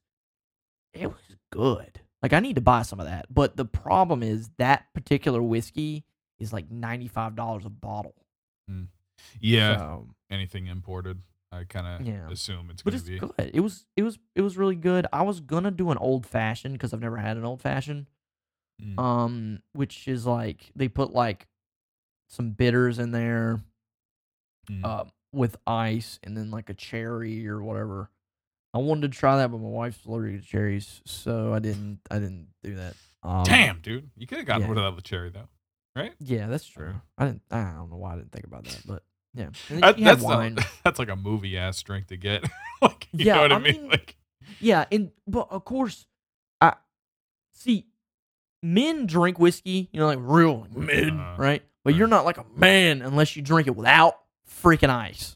it 0.93 1.07
was 1.07 1.35
good. 1.51 2.01
Like 2.21 2.33
I 2.33 2.39
need 2.39 2.55
to 2.55 2.61
buy 2.61 2.81
some 2.83 2.99
of 2.99 3.05
that. 3.07 3.25
But 3.33 3.57
the 3.57 3.65
problem 3.65 4.21
is 4.23 4.49
that 4.57 4.85
particular 4.93 5.41
whiskey 5.41 6.03
is 6.39 6.51
like 6.51 6.69
ninety 6.71 7.07
five 7.07 7.35
dollars 7.35 7.65
a 7.65 7.69
bottle. 7.69 8.15
Mm. 8.69 8.87
Yeah. 9.39 9.77
So, 9.77 10.07
Anything 10.31 10.67
imported, 10.67 11.21
I 11.51 11.63
kind 11.65 11.85
of 12.01 12.07
Yeah. 12.07 12.29
assume 12.29 12.69
it's 12.71 12.81
but 12.83 12.91
gonna 12.91 13.01
it's 13.01 13.09
be. 13.09 13.19
good. 13.19 13.51
It 13.53 13.59
was 13.61 13.85
it 13.95 14.03
was 14.03 14.17
it 14.35 14.41
was 14.41 14.57
really 14.57 14.75
good. 14.75 15.05
I 15.13 15.21
was 15.23 15.39
gonna 15.41 15.71
do 15.71 15.91
an 15.91 15.97
old 15.97 16.25
fashioned 16.25 16.73
because 16.73 16.93
I've 16.93 17.01
never 17.01 17.17
had 17.17 17.37
an 17.37 17.45
old 17.45 17.61
fashioned. 17.61 18.07
Mm. 18.81 18.99
Um, 18.99 19.59
which 19.73 20.07
is 20.07 20.25
like 20.25 20.71
they 20.75 20.87
put 20.87 21.13
like 21.13 21.47
some 22.29 22.51
bitters 22.51 22.97
in 22.99 23.11
there, 23.11 23.61
Mm. 24.69 24.85
uh, 24.85 25.03
with 25.33 25.57
ice 25.65 26.19
and 26.23 26.37
then 26.37 26.51
like 26.51 26.69
a 26.69 26.73
cherry 26.73 27.47
or 27.47 27.61
whatever. 27.61 28.09
I 28.73 28.77
wanted 28.77 29.11
to 29.11 29.17
try 29.17 29.37
that, 29.37 29.49
but 29.51 29.57
my 29.59 29.67
wife's 29.67 30.05
allergic 30.05 30.41
to 30.41 30.47
cherries, 30.47 31.01
so 31.05 31.53
I 31.53 31.59
didn't. 31.59 31.99
I 32.09 32.19
didn't 32.19 32.47
do 32.63 32.75
that. 32.75 32.93
Um, 33.23 33.43
Damn, 33.43 33.79
dude. 33.81 34.09
You 34.15 34.27
could 34.27 34.37
have 34.37 34.47
gotten 34.47 34.63
yeah. 34.63 34.69
rid 34.69 34.77
of 34.77 34.83
that 34.85 34.95
with 34.95 35.03
cherry 35.03 35.29
though, 35.29 35.49
right? 35.95 36.13
Yeah, 36.19 36.47
that's 36.47 36.65
true. 36.65 36.93
I 37.17 37.25
didn't. 37.25 37.41
I 37.51 37.63
don't 37.75 37.89
know 37.89 37.97
why 37.97 38.13
I 38.13 38.15
didn't 38.17 38.31
think 38.31 38.45
about 38.45 38.63
that, 38.65 38.81
but 38.85 39.03
yeah. 39.33 39.45
And 39.45 39.55
then 39.69 39.79
That- 39.81 39.99
you 39.99 40.05
had 40.05 40.17
that's 40.17 40.23
wine. 40.25 40.57
A, 40.57 40.63
that's 40.83 40.99
like 40.99 41.09
a 41.09 41.15
movie 41.15 41.57
ass 41.57 41.81
drink 41.83 42.07
to 42.07 42.17
get. 42.17 42.43
like, 42.81 43.07
you 43.11 43.25
Yeah, 43.25 43.35
know 43.35 43.41
what 43.41 43.51
I, 43.51 43.55
I 43.55 43.59
mean? 43.59 43.81
mean, 43.81 43.89
Like, 43.89 44.15
Yeah, 44.59 44.85
and 44.91 45.11
but 45.27 45.47
of 45.51 45.65
course, 45.65 46.05
I 46.61 46.75
see 47.53 47.87
men 48.63 49.05
drink 49.05 49.39
whiskey. 49.39 49.89
You 49.91 49.99
know, 49.99 50.07
like 50.07 50.19
real 50.21 50.67
men, 50.75 51.19
Uh, 51.19 51.35
right? 51.37 51.63
But 51.83 51.95
you're 51.95 52.07
not 52.07 52.25
like 52.25 52.37
a 52.37 52.45
man 52.55 53.01
unless 53.01 53.35
you 53.35 53.41
drink 53.41 53.67
it 53.67 53.75
without 53.75 54.15
freaking 54.63 54.89
ice. 54.89 55.35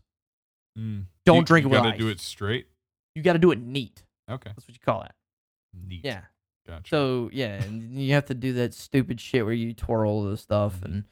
mm. 0.78 1.06
Don't 1.26 1.38
You- 1.38 1.44
drink 1.46 1.64
you 1.66 1.70
it 1.70 1.72
with 1.72 1.80
ice. 1.80 1.86
You 1.86 1.92
gotta 1.92 2.00
do 2.04 2.10
it 2.10 2.20
straight. 2.20 2.68
You 3.16 3.24
got 3.24 3.34
to 3.34 3.40
do 3.40 3.52
it 3.52 3.60
neat. 3.60 4.04
Okay. 4.30 4.50
That's 4.54 4.68
what 4.68 4.74
you 4.74 4.80
call 4.86 5.04
it. 5.04 5.12
Neat. 5.74 6.02
Yeah. 6.04 6.22
Gotcha. 6.68 6.90
So 6.90 7.30
yeah, 7.32 7.64
and 7.64 7.94
you 8.00 8.14
have 8.14 8.26
to 8.26 8.34
do 8.34 8.54
that 8.54 8.74
stupid 8.74 9.20
shit 9.22 9.46
where 9.46 9.54
you 9.54 9.74
twirl 9.74 10.24
the 10.24 10.36
stuff 10.38 10.76
Mm-hmm. 10.76 10.86
and 10.86 11.04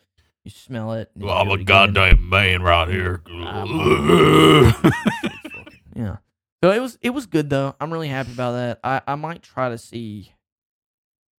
you 0.43 0.51
smell 0.51 0.91
it. 0.93 1.09
well, 1.15 1.37
I'm 1.37 1.45
do 1.47 1.51
a 1.51 1.55
again. 1.55 1.65
goddamn 1.65 2.27
man 2.29 2.61
right 2.61 2.89
here. 2.89 3.21
Yeah. 5.95 6.17
So 6.63 6.71
it 6.71 6.79
was 6.81 6.97
it 7.01 7.11
was 7.11 7.25
good 7.27 7.49
though. 7.49 7.75
I'm 7.79 7.91
really 7.93 8.07
happy 8.07 8.31
about 8.31 8.53
that. 8.53 8.79
I 8.83 9.01
I 9.07 9.15
might 9.15 9.43
try 9.43 9.69
to 9.69 9.77
see 9.77 10.33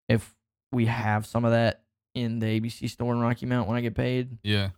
if 0.08 0.33
we 0.74 0.86
have 0.86 1.26
some 1.26 1.44
of 1.44 1.52
that 1.52 1.82
in 2.14 2.38
the 2.38 2.46
ABC 2.46 2.88
store 2.90 3.12
in 3.12 3.20
Rocky 3.20 3.46
Mount 3.46 3.68
when 3.68 3.76
I 3.76 3.80
get 3.80 3.94
paid. 3.94 4.38
yeah. 4.42 4.70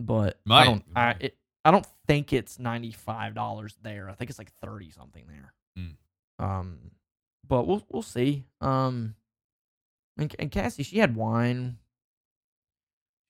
But 0.00 0.40
I 0.50 0.64
don't 0.64 0.84
I 0.96 1.14
it, 1.20 1.36
I 1.64 1.70
don't 1.70 1.86
think 2.08 2.32
it's 2.32 2.58
ninety 2.58 2.90
five 2.90 3.34
dollars 3.34 3.76
there. 3.82 4.10
I 4.10 4.14
think 4.14 4.30
it's 4.30 4.38
like 4.38 4.50
thirty 4.60 4.90
something 4.90 5.24
there. 5.28 5.54
Mm. 5.78 5.94
Um, 6.44 6.78
but 7.46 7.66
we'll 7.68 7.84
we'll 7.88 8.02
see. 8.02 8.44
Um, 8.60 9.14
and, 10.18 10.34
and 10.40 10.50
Cassie 10.50 10.82
she 10.82 10.98
had 10.98 11.14
wine. 11.14 11.78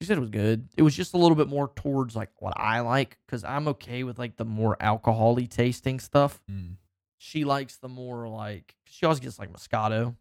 She 0.00 0.06
said 0.06 0.16
it 0.16 0.20
was 0.20 0.30
good. 0.30 0.68
It 0.76 0.82
was 0.82 0.96
just 0.96 1.14
a 1.14 1.18
little 1.18 1.36
bit 1.36 1.46
more 1.46 1.70
towards 1.76 2.16
like 2.16 2.30
what 2.38 2.54
I 2.56 2.80
like 2.80 3.18
because 3.26 3.44
I'm 3.44 3.68
okay 3.68 4.02
with 4.02 4.18
like 4.18 4.36
the 4.36 4.44
more 4.44 4.76
alcoholy 4.80 5.48
tasting 5.48 6.00
stuff. 6.00 6.40
Mm. 6.50 6.76
She 7.18 7.44
likes 7.44 7.76
the 7.76 7.88
more 7.88 8.28
like 8.28 8.74
she 8.86 9.04
always 9.04 9.20
gets 9.20 9.38
like 9.38 9.52
Moscato. 9.52 10.16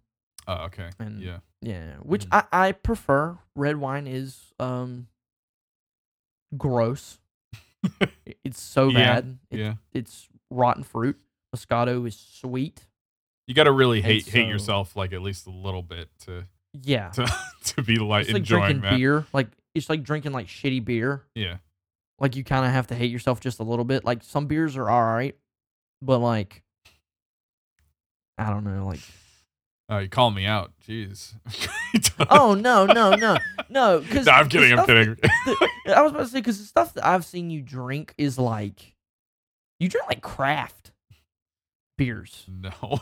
Oh, 0.48 0.66
okay. 0.66 0.90
And- 1.00 1.22
yeah. 1.22 1.40
Yeah, 1.62 1.96
which 2.02 2.26
Mm. 2.30 2.44
I 2.52 2.68
I 2.68 2.72
prefer. 2.72 3.38
Red 3.56 3.78
wine 3.78 4.08
is 4.08 4.52
um 4.60 5.08
gross. 6.58 7.20
It's 8.44 8.62
so 8.62 8.88
Yeah, 8.90 8.98
bad. 9.22 9.38
It- 9.50 9.60
yeah. 9.60 9.74
It's 9.94 10.28
rotten 10.50 10.84
fruit. 10.84 11.20
Moscato 11.56 12.08
is 12.08 12.16
sweet. 12.18 12.88
You 13.48 13.54
got 13.56 13.66
to 13.66 13.72
really 13.72 14.02
hate 14.02 14.28
hate 14.28 14.48
yourself 14.48 14.96
like 14.96 15.14
at 15.14 15.22
least 15.22 15.46
a 15.48 15.50
little 15.52 15.82
bit 15.82 16.10
to 16.26 16.46
Yeah. 16.82 17.10
to, 17.10 17.28
to 17.66 17.82
be 17.84 17.98
like 17.98 18.24
It's 18.26 18.34
like 18.34 18.44
drinking 18.44 18.82
that. 18.82 18.96
beer. 18.98 19.26
Like 19.34 19.50
it's 19.76 19.90
like 19.90 20.04
drinking 20.04 20.32
like 20.32 20.48
shitty 20.48 20.84
beer. 20.84 21.24
Yeah. 21.36 21.58
Like 22.20 22.36
you 22.36 22.44
kind 22.44 22.66
of 22.66 22.72
have 22.72 22.88
to 22.88 22.96
hate 22.96 23.12
yourself 23.12 23.40
just 23.40 23.60
a 23.60 23.64
little 23.64 23.86
bit. 23.86 24.06
Like 24.06 24.24
some 24.24 24.46
beers 24.48 24.78
are 24.78 24.90
all 24.90 25.04
right, 25.04 25.36
but 26.02 26.20
like 26.20 26.64
I 28.38 28.50
don't 28.50 28.64
know, 28.64 28.86
like 28.88 29.00
Oh, 29.92 29.98
you 29.98 30.08
call 30.08 30.32
me 30.32 30.46
out. 30.46 30.72
Jeez. 30.88 31.34
oh 32.30 32.54
no 32.54 32.86
no 32.86 33.14
no 33.14 33.38
no. 33.70 34.00
Because 34.00 34.26
No, 34.26 34.32
I'm 34.32 34.48
kidding. 34.48 34.80
I'm 34.80 34.86
kidding. 34.86 35.18
I 35.86 36.02
was 36.02 36.14
about 36.14 36.20
to 36.20 36.28
say 36.28 36.40
because 36.40 36.60
the 36.60 36.66
stuff 36.66 36.94
that 36.94 37.06
I've 37.06 37.26
seen 37.26 37.50
you 37.50 37.62
drink 37.62 38.14
is 38.18 38.40
like 38.40 38.96
you 39.82 39.90
drink 39.90 40.08
like 40.08 40.22
craft 40.22 40.94
beers. 41.98 42.46
no. 42.50 43.00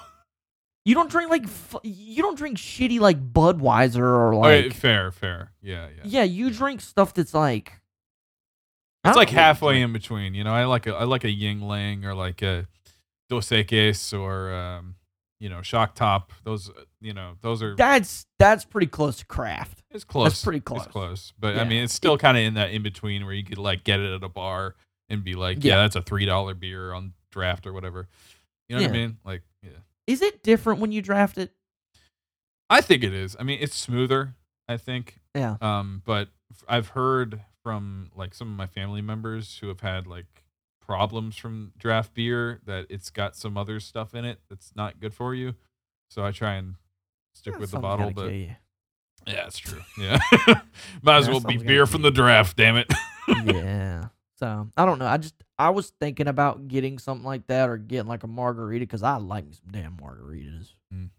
You 0.84 0.96
don't 0.96 1.12
drink 1.12 1.30
like 1.30 1.46
you 1.84 2.24
don't 2.24 2.36
drink 2.36 2.58
shitty 2.58 3.00
like 3.00 3.34
Budweiser 3.34 4.00
or 4.00 4.34
like 4.34 4.74
fair, 4.74 5.12
fair. 5.12 5.52
Yeah, 5.62 5.90
yeah. 5.96 6.02
yeah. 6.06 6.24
You 6.24 6.50
drink 6.50 6.82
stuff 6.82 7.14
that's 7.14 7.36
like 7.36 7.74
It's 9.06 9.16
like 9.16 9.16
know 9.16 9.20
what 9.20 9.32
you 9.32 9.38
halfway 9.38 9.82
in 9.84 9.94
between. 9.94 10.34
You 10.34 10.44
know, 10.44 10.54
I 10.54 10.66
like 10.66 10.88
a 10.88 10.96
I 10.96 11.04
like 11.04 11.24
a 11.24 11.28
Yuengling 11.28 12.04
or 12.04 12.16
like 12.16 12.42
a 12.42 12.66
Dos 13.30 13.50
Equis 13.50 14.18
or 14.18 14.52
um, 14.52 14.96
you 15.40 15.50
know, 15.50 15.62
Shock 15.62 15.96
Top. 15.96 16.32
Those 16.44 16.70
uh, 16.70 16.74
you 17.02 17.14
know, 17.14 17.34
those 17.42 17.62
are 17.64 17.76
That's 17.76 18.26
that's 18.40 18.66
pretty 18.66 18.88
close 18.88 19.18
to 19.18 19.26
craft. 19.26 19.84
it's 19.92 20.04
close. 20.04 20.26
That's 20.30 20.44
pretty 20.44 20.60
close. 20.60 20.84
It's 20.84 20.92
close. 20.92 21.34
But 21.40 21.58
I 21.58 21.64
mean, 21.64 21.84
it's 21.84 21.94
still 21.94 22.18
kind 22.18 22.38
of 22.38 22.44
in 22.44 22.54
that 22.56 22.72
in 22.72 22.84
between 22.84 23.26
where 23.26 23.34
you 23.34 23.44
could 23.44 23.58
like 23.58 23.84
get 23.84 24.00
it 24.00 24.14
at 24.14 24.24
a 24.24 24.30
bar 24.30 24.76
and 25.10 25.24
be 25.24 25.34
like, 25.36 25.64
yeah, 25.64 25.76
Yeah. 25.76 25.82
that's 25.84 25.96
a 25.96 26.02
three 26.02 26.26
dollar 26.26 26.54
beer 26.54 26.94
on 26.94 27.14
draft 27.32 27.66
or 27.68 27.74
whatever. 27.74 28.08
You 28.68 28.76
know 28.76 28.82
what 28.84 28.90
I 28.92 28.94
mean? 28.94 29.18
Like, 29.26 29.42
yeah. 29.64 29.70
Is 30.08 30.22
it 30.22 30.44
different 30.44 30.80
when 30.80 30.92
you 30.92 31.02
draft 31.02 31.38
it? 31.38 31.52
I 32.70 32.82
think 32.82 33.04
it 33.04 33.14
is. 33.14 33.36
I 33.40 33.44
mean, 33.44 33.60
it's 33.62 33.76
smoother. 33.76 34.36
I 34.68 34.78
think. 34.78 35.16
Yeah. 35.34 35.56
Um, 35.62 36.04
but 36.06 36.30
I've 36.68 36.90
heard 36.90 37.42
from 37.64 38.12
like 38.16 38.34
some 38.36 38.50
of 38.52 38.56
my 38.58 38.68
family 38.68 39.02
members 39.02 39.58
who 39.60 39.68
have 39.70 39.80
had 39.82 40.06
like 40.06 40.44
problems 40.90 41.38
from 41.38 41.72
draft 41.78 42.16
beer 42.16 42.60
that 42.66 42.88
it's 42.90 43.12
got 43.12 43.36
some 43.36 43.56
other 43.56 43.80
stuff 43.80 44.16
in 44.16 44.26
it 44.26 44.40
that's 44.50 44.72
not 44.76 45.00
good 45.00 45.14
for 45.14 45.36
you. 45.36 45.54
So 46.10 46.26
I 46.26 46.32
try 46.32 46.56
and 46.56 46.74
stick 47.36 47.60
with 47.60 47.70
the 47.70 47.78
bottle, 47.78 48.10
but 48.10 48.34
yeah, 48.34 48.56
it's 49.28 49.60
true. 49.60 49.82
Yeah, 50.00 50.18
might 51.04 51.18
as 51.18 51.28
Yeah, 51.28 51.34
well 51.34 51.42
be 51.42 51.58
beer 51.58 51.86
from 51.86 52.02
the 52.02 52.10
draft. 52.10 52.58
Damn 52.58 52.76
it. 52.76 52.92
yeah. 53.46 54.06
So 54.38 54.68
I 54.76 54.86
don't 54.88 54.98
know. 54.98 55.06
I 55.06 55.18
just 55.18 55.36
I 55.60 55.70
was 55.70 55.92
thinking 56.02 56.28
about 56.28 56.68
getting 56.68 56.98
something 56.98 57.26
like 57.26 57.46
that 57.48 57.70
or 57.70 57.78
getting 57.78 58.08
like 58.08 58.24
a 58.24 58.28
margarita 58.28 58.82
because 58.82 59.04
I 59.04 59.18
like 59.18 59.46
some 59.52 59.70
damn 59.70 59.96
margaritas. 59.96 60.70
Mm. 60.92 61.10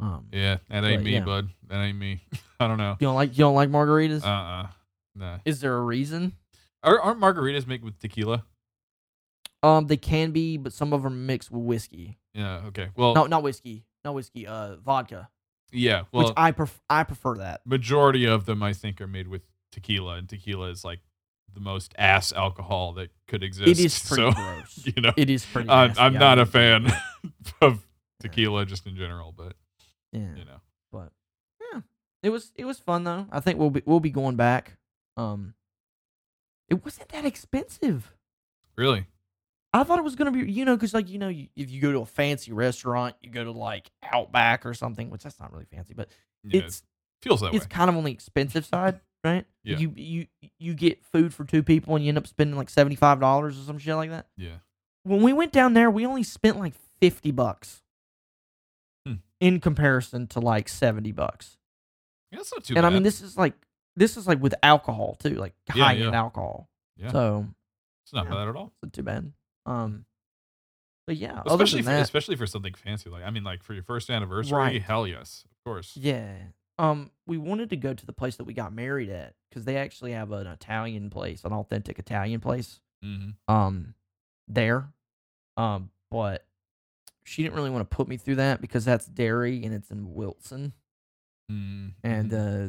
Um, 0.00 0.28
yeah, 0.32 0.56
that 0.70 0.82
ain't 0.82 1.00
But, 1.00 1.04
me, 1.04 1.12
yeah. 1.12 1.24
bud. 1.24 1.50
That 1.68 1.82
ain't 1.82 1.98
me. 1.98 2.22
I 2.58 2.68
don't 2.68 2.78
know. 2.78 2.96
you 2.98 3.06
don't 3.06 3.16
like 3.16 3.32
you 3.32 3.44
don't 3.44 3.54
like 3.54 3.68
margaritas? 3.68 4.24
Uh 4.24 4.28
uh 4.28 4.66
Nah. 5.14 5.38
Is 5.44 5.60
there 5.60 5.76
a 5.76 5.82
reason? 5.82 6.32
Are, 6.82 6.98
aren't 6.98 7.20
margaritas 7.20 7.66
made 7.66 7.84
with 7.84 7.98
tequila? 7.98 8.44
Um, 9.64 9.86
they 9.86 9.96
can 9.96 10.30
be, 10.30 10.56
but 10.56 10.72
some 10.72 10.92
of 10.92 11.02
them 11.02 11.26
mixed 11.26 11.50
with 11.50 11.62
whiskey. 11.62 12.18
Yeah. 12.34 12.62
Okay. 12.66 12.90
Well. 12.96 13.14
No, 13.14 13.26
not 13.26 13.42
whiskey. 13.42 13.84
Not 14.04 14.14
whiskey. 14.14 14.46
Uh, 14.46 14.76
vodka. 14.76 15.28
Yeah. 15.72 16.02
Well, 16.12 16.26
which 16.26 16.34
I 16.36 16.52
pref- 16.52 16.82
I 16.90 17.02
prefer 17.04 17.36
that. 17.38 17.62
majority 17.64 18.26
of 18.26 18.44
them 18.46 18.62
I 18.62 18.72
think 18.74 19.00
are 19.00 19.06
made 19.06 19.28
with 19.28 19.42
tequila, 19.72 20.16
and 20.16 20.28
tequila 20.28 20.68
is 20.70 20.84
like 20.84 21.00
the 21.52 21.60
most 21.60 21.94
ass 21.96 22.32
alcohol 22.32 22.92
that 22.94 23.10
could 23.26 23.42
exist. 23.42 23.68
It 23.68 23.78
is 23.78 23.98
pretty 23.98 24.22
so 24.22 24.32
gross. 24.32 24.82
you 24.96 25.00
know, 25.02 25.12
It 25.16 25.30
is 25.30 25.44
pretty. 25.46 25.70
I'm, 25.70 25.92
I'm 25.96 26.14
not 26.14 26.38
a 26.38 26.46
fan 26.46 26.92
of 27.62 27.84
tequila 28.20 28.66
just 28.66 28.86
in 28.86 28.96
general, 28.96 29.32
but 29.36 29.54
Yeah, 30.12 30.34
you 30.36 30.44
know, 30.44 30.60
but 30.92 31.12
yeah, 31.72 31.80
it 32.22 32.30
was 32.30 32.52
it 32.56 32.64
was 32.66 32.78
fun 32.78 33.04
though. 33.04 33.26
I 33.32 33.40
think 33.40 33.58
we'll 33.58 33.70
be 33.70 33.82
we'll 33.86 34.00
be 34.00 34.10
going 34.10 34.36
back. 34.36 34.76
Um, 35.16 35.54
it 36.68 36.84
wasn't 36.84 37.08
that 37.10 37.24
expensive. 37.24 38.12
really, 38.76 39.06
I 39.74 39.82
thought 39.82 39.98
it 39.98 40.02
was 40.04 40.14
gonna 40.14 40.30
be, 40.30 40.50
you 40.50 40.64
know, 40.64 40.76
because 40.76 40.94
like 40.94 41.10
you 41.10 41.18
know, 41.18 41.28
you, 41.28 41.48
if 41.56 41.70
you 41.70 41.80
go 41.82 41.92
to 41.92 41.98
a 41.98 42.06
fancy 42.06 42.52
restaurant, 42.52 43.16
you 43.20 43.30
go 43.30 43.42
to 43.44 43.50
like 43.50 43.90
Outback 44.12 44.64
or 44.64 44.72
something, 44.72 45.10
which 45.10 45.24
that's 45.24 45.38
not 45.40 45.52
really 45.52 45.66
fancy, 45.66 45.92
but 45.94 46.08
yeah, 46.44 46.58
it 46.60 46.64
it's 46.66 46.82
feels 47.22 47.40
that 47.40 47.52
it's 47.54 47.64
way. 47.64 47.68
kind 47.70 47.90
of 47.90 47.96
on 47.96 48.04
the 48.04 48.12
expensive 48.12 48.64
side, 48.64 49.00
right? 49.24 49.44
Yeah. 49.64 49.78
You 49.78 49.92
you 49.96 50.26
you 50.60 50.74
get 50.74 51.04
food 51.04 51.34
for 51.34 51.44
two 51.44 51.62
people 51.64 51.96
and 51.96 52.04
you 52.04 52.08
end 52.10 52.18
up 52.18 52.26
spending 52.28 52.56
like 52.56 52.70
seventy 52.70 52.94
five 52.96 53.18
dollars 53.18 53.58
or 53.58 53.62
some 53.64 53.78
shit 53.78 53.96
like 53.96 54.10
that. 54.10 54.28
Yeah, 54.36 54.58
When 55.02 55.22
we 55.22 55.32
went 55.32 55.50
down 55.52 55.74
there, 55.74 55.90
we 55.90 56.06
only 56.06 56.22
spent 56.22 56.56
like 56.58 56.74
fifty 57.00 57.32
bucks. 57.32 57.82
Hmm. 59.06 59.14
In 59.40 59.58
comparison 59.60 60.28
to 60.28 60.40
like 60.40 60.68
seventy 60.68 61.10
bucks, 61.12 61.56
yeah, 62.30 62.38
that's 62.38 62.52
not 62.52 62.62
too 62.64 62.74
and 62.76 62.82
bad. 62.82 62.88
I 62.88 62.94
mean 62.94 63.02
this 63.02 63.20
is 63.20 63.36
like 63.36 63.54
this 63.96 64.16
is 64.16 64.26
like 64.28 64.40
with 64.40 64.54
alcohol 64.62 65.16
too, 65.18 65.34
like 65.34 65.54
Yeah, 65.74 65.84
high 65.84 65.96
end 65.96 66.14
alcohol. 66.14 66.68
yeah, 66.96 67.10
So 67.10 67.46
it's 68.04 68.12
not 68.12 68.28
bad 68.28 68.48
at 68.48 68.56
all. 68.56 68.66
it's 68.66 68.82
not 68.82 68.92
too 68.92 69.02
bad. 69.02 69.32
Um, 69.66 70.04
but 71.06 71.16
yeah, 71.16 71.40
other 71.46 71.64
Especially 71.64 71.82
than 71.82 71.92
for, 71.92 71.96
that, 71.96 72.02
especially 72.02 72.36
for 72.36 72.46
something 72.46 72.74
fancy 72.74 73.10
like 73.10 73.22
I 73.24 73.30
mean, 73.30 73.44
like 73.44 73.62
for 73.62 73.74
your 73.74 73.82
first 73.82 74.08
anniversary, 74.10 74.56
Right. 74.56 74.82
hell 74.82 75.06
yes, 75.06 75.44
of 75.50 75.64
course. 75.64 75.96
Yeah. 75.96 76.34
Um, 76.78 77.10
we 77.26 77.38
wanted 77.38 77.70
to 77.70 77.76
go 77.76 77.94
to 77.94 78.06
the 78.06 78.12
place 78.12 78.36
that 78.36 78.44
we 78.44 78.52
got 78.54 78.72
married 78.72 79.08
at 79.10 79.34
because 79.48 79.64
they 79.64 79.76
actually 79.76 80.12
have 80.12 80.32
an 80.32 80.46
Italian 80.46 81.08
place, 81.10 81.44
an 81.44 81.52
authentic 81.52 81.98
Italian 81.98 82.40
place. 82.40 82.80
hmm 83.02 83.30
Um, 83.48 83.94
there. 84.48 84.88
Um, 85.56 85.90
but 86.10 86.46
she 87.22 87.42
didn't 87.42 87.54
really 87.54 87.70
want 87.70 87.88
to 87.88 87.94
put 87.96 88.08
me 88.08 88.16
through 88.16 88.36
that 88.36 88.60
because 88.60 88.84
that's 88.84 89.06
dairy 89.06 89.64
and 89.64 89.72
it's 89.74 89.90
in 89.90 90.14
Wilson, 90.14 90.72
mm 91.50 91.92
and 92.02 92.34
uh, 92.34 92.68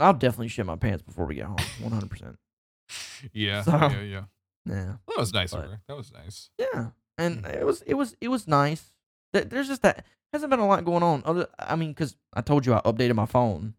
I'll 0.00 0.14
definitely 0.14 0.48
shit 0.48 0.66
my 0.66 0.76
pants 0.76 1.02
before 1.02 1.26
we 1.26 1.36
get 1.36 1.46
home. 1.46 1.56
One 1.80 1.92
hundred 1.92 2.10
percent. 2.10 2.36
yeah, 3.32 3.62
so- 3.62 3.72
yeah, 3.76 4.00
yeah. 4.00 4.22
Yeah. 4.64 4.96
That 5.08 5.16
was 5.18 5.32
nice 5.32 5.52
of 5.52 5.62
But- 5.62 5.70
her. 5.70 5.80
That 5.88 5.96
was 5.96 6.12
nice. 6.12 6.50
Yeah, 6.58 6.90
and 7.18 7.44
Mm. 7.44 7.54
it 7.54 7.64
was 7.66 7.82
it 7.82 7.94
was 7.94 8.16
it 8.20 8.28
was 8.28 8.46
nice. 8.46 8.92
There's 9.32 9.68
just 9.68 9.82
that 9.82 10.04
hasn't 10.32 10.50
been 10.50 10.60
a 10.60 10.66
lot 10.66 10.84
going 10.84 11.02
on. 11.02 11.22
Other, 11.24 11.48
I 11.58 11.74
mean, 11.76 11.90
because 11.90 12.16
I 12.34 12.42
told 12.42 12.64
you 12.66 12.74
I 12.74 12.80
updated 12.82 13.14
my 13.14 13.26
phone. 13.26 13.74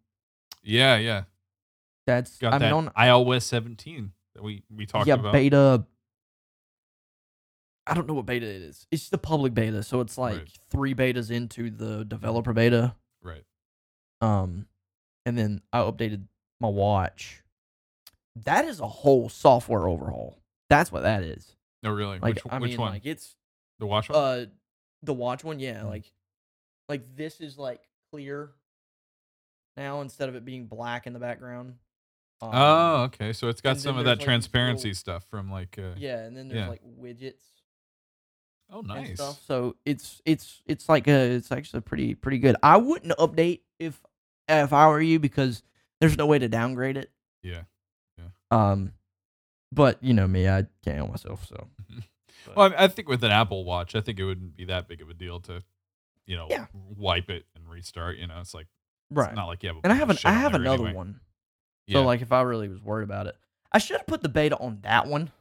Yeah, 0.64 0.98
yeah. 0.98 1.24
That's 2.08 2.38
Got 2.38 2.54
I 2.54 2.58
that 2.58 2.66
mean 2.66 2.74
on 2.74 2.90
iOS 2.98 3.44
17 3.44 4.12
that 4.36 4.44
we 4.44 4.64
we 4.70 4.86
talked 4.86 5.08
yeah 5.08 5.14
about. 5.14 5.26
Yeah, 5.28 5.32
beta. 5.32 5.86
I 7.86 7.94
don't 7.94 8.08
know 8.08 8.14
what 8.14 8.26
beta 8.26 8.46
it 8.46 8.62
is. 8.62 8.88
It's 8.92 9.10
the 9.10 9.18
public 9.18 9.54
beta, 9.54 9.84
so 9.84 10.00
it's 10.00 10.18
like 10.18 10.38
Right. 10.38 10.60
three 10.70 10.96
betas 10.96 11.30
into 11.30 11.70
the 11.70 12.06
developer 12.06 12.54
beta. 12.54 12.96
Right. 13.22 13.44
Um, 14.22 14.68
and 15.26 15.38
then 15.38 15.62
I 15.74 15.80
updated 15.80 16.28
my 16.62 16.70
watch. 16.70 17.44
That 18.36 18.66
is 18.66 18.80
a 18.80 18.88
whole 18.88 19.28
software 19.30 19.88
overhaul. 19.88 20.40
That's 20.78 20.92
what 20.92 21.04
that 21.04 21.24
is. 21.24 21.56
No, 21.84 21.92
really. 21.92 22.20
Like 22.20 22.36
which 22.36 22.44
I 22.50 22.60
which 22.60 22.72
mean, 22.72 22.80
one? 22.82 22.94
like 22.94 23.06
it's 23.06 23.36
the 23.80 23.86
watch 23.86 24.10
one? 24.10 24.18
uh 24.18 24.46
the 25.04 25.14
watch 25.14 25.44
one, 25.44 25.60
yeah, 25.60 25.82
Mm. 25.82 25.90
like 25.90 26.12
like 26.90 27.16
this 27.16 27.40
is 27.42 27.58
like 27.58 27.82
clear 28.12 28.52
now 29.78 30.02
instead 30.02 30.30
of 30.30 30.36
it 30.36 30.46
being 30.46 30.66
black 30.68 31.08
in 31.08 31.14
the 31.14 31.20
background. 31.20 31.76
Um, 32.42 32.50
oh, 32.54 32.96
okay. 33.04 33.34
So 33.34 33.48
it's 33.48 33.62
got 33.62 33.78
some 33.80 33.98
of 33.98 34.06
that 34.06 34.18
like, 34.18 34.26
transparency 34.26 34.90
little- 34.90 34.96
stuff 35.00 35.26
from 35.30 35.52
like. 35.52 35.78
Uh, 35.78 35.94
yeah, 35.98 36.20
and 36.20 36.36
then 36.36 36.48
there's 36.50 36.62
yeah. 36.62 36.70
like 36.70 36.82
widgets 37.00 37.42
Oh, 38.72 38.82
nice. 38.82 39.16
stuff. 39.16 39.40
So 39.46 39.76
it's 39.86 40.22
it's 40.26 40.62
it's 40.66 40.90
like 40.90 41.08
a 41.08 41.36
it's 41.36 41.52
actually 41.52 41.82
pretty 41.82 42.16
pretty 42.16 42.40
good. 42.40 42.56
I 42.64 42.78
wouldn't 42.78 43.16
update 43.18 43.62
if 43.80 44.02
if 44.48 44.74
I 44.74 44.88
were 44.88 45.02
you 45.02 45.20
because 45.20 45.64
there's 46.02 46.18
no 46.18 46.26
way 46.26 46.40
to 46.40 46.48
downgrade 46.50 46.98
it. 46.98 47.12
Yeah. 47.44 47.62
Yeah. 48.18 48.26
Um, 48.52 48.94
but 49.74 50.02
you 50.04 50.14
know 50.14 50.28
me, 50.28 50.48
I 50.48 50.66
can't 50.84 50.98
help 50.98 51.10
myself. 51.12 51.46
So 51.48 51.68
Well, 52.56 52.74
I, 52.78 52.84
I 52.84 52.88
think 52.90 53.08
with 53.08 53.24
an 53.24 53.32
Apple 53.32 53.64
Watch, 53.64 53.96
I 53.96 54.02
think 54.02 54.20
it 54.20 54.26
wouldn't 54.26 54.56
be 54.58 54.66
that 54.66 54.88
big 54.88 55.02
of 55.02 55.10
a 55.10 55.14
deal 55.14 55.40
to, 55.42 55.64
you 56.26 56.36
know, 56.36 56.48
Yeah. 56.50 56.66
wipe 56.74 57.30
it 57.30 57.46
and 57.56 57.70
restart. 57.70 58.18
You 58.18 58.28
know, 58.28 58.40
it's 58.42 58.54
like 58.54 58.68
right. 59.10 59.30
it's 59.30 59.36
not 59.36 59.46
like 59.48 59.64
you 59.64 59.70
have. 59.70 59.78
A 59.78 59.80
and 59.84 59.94
I 59.94 59.96
have 59.96 60.10
an 60.10 60.18
I 60.26 60.32
have 60.34 60.54
another 60.54 60.84
anyway. 60.86 60.94
one. 60.98 61.20
Yeah. 61.88 62.00
So 62.00 62.04
like 62.04 62.22
if 62.22 62.32
I 62.32 62.42
really 62.42 62.68
was 62.68 62.82
worried 62.82 63.04
about 63.06 63.28
it, 63.28 63.36
I 63.72 63.78
should 63.78 63.98
have 63.98 64.08
put 64.08 64.22
the 64.22 64.30
beta 64.30 64.58
on 64.58 64.80
that 64.84 65.08
one. 65.08 65.32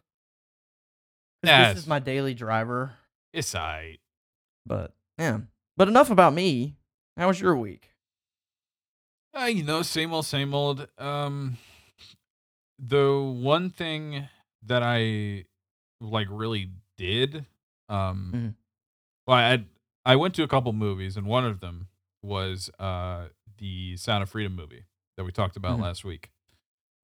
Nah, 1.43 1.71
this 1.71 1.79
is 1.79 1.87
my 1.89 1.99
daily 1.99 2.35
driver. 2.35 2.93
it's 3.33 3.55
alright. 3.55 3.99
But 4.65 4.93
yeah. 5.19 5.39
But 5.77 5.89
enough 5.89 6.11
about 6.11 6.35
me. 6.35 6.77
How 7.17 7.27
was 7.29 7.41
your 7.41 7.57
week? 7.57 7.89
Uh, 9.37 9.47
you 9.47 9.65
know, 9.65 9.83
same 9.83 10.13
old, 10.13 10.25
same 10.27 10.55
old. 10.55 10.87
Um, 10.99 11.57
the 12.85 13.21
one 13.23 13.71
thing 13.71 14.29
that 14.65 14.83
I 14.83 15.45
like 16.01 16.27
really 16.31 16.73
did, 16.99 17.47
um, 17.89 18.33
Mhm. 18.35 18.55
well, 19.27 19.37
I 19.39 19.65
I 20.05 20.17
went 20.17 20.35
to 20.35 20.43
a 20.43 20.49
couple 20.49 20.73
movies, 20.73 21.17
and 21.17 21.27
one 21.27 21.45
of 21.47 21.61
them 21.61 21.89
was 22.23 22.69
uh 22.81 23.29
the 23.59 23.97
Sound 23.97 24.23
of 24.25 24.31
Freedom 24.31 24.55
movie 24.57 24.85
that 25.17 25.23
we 25.25 25.31
talked 25.31 25.57
about 25.57 25.79
Mhm. 25.79 25.83
last 25.83 26.05
week. 26.05 26.33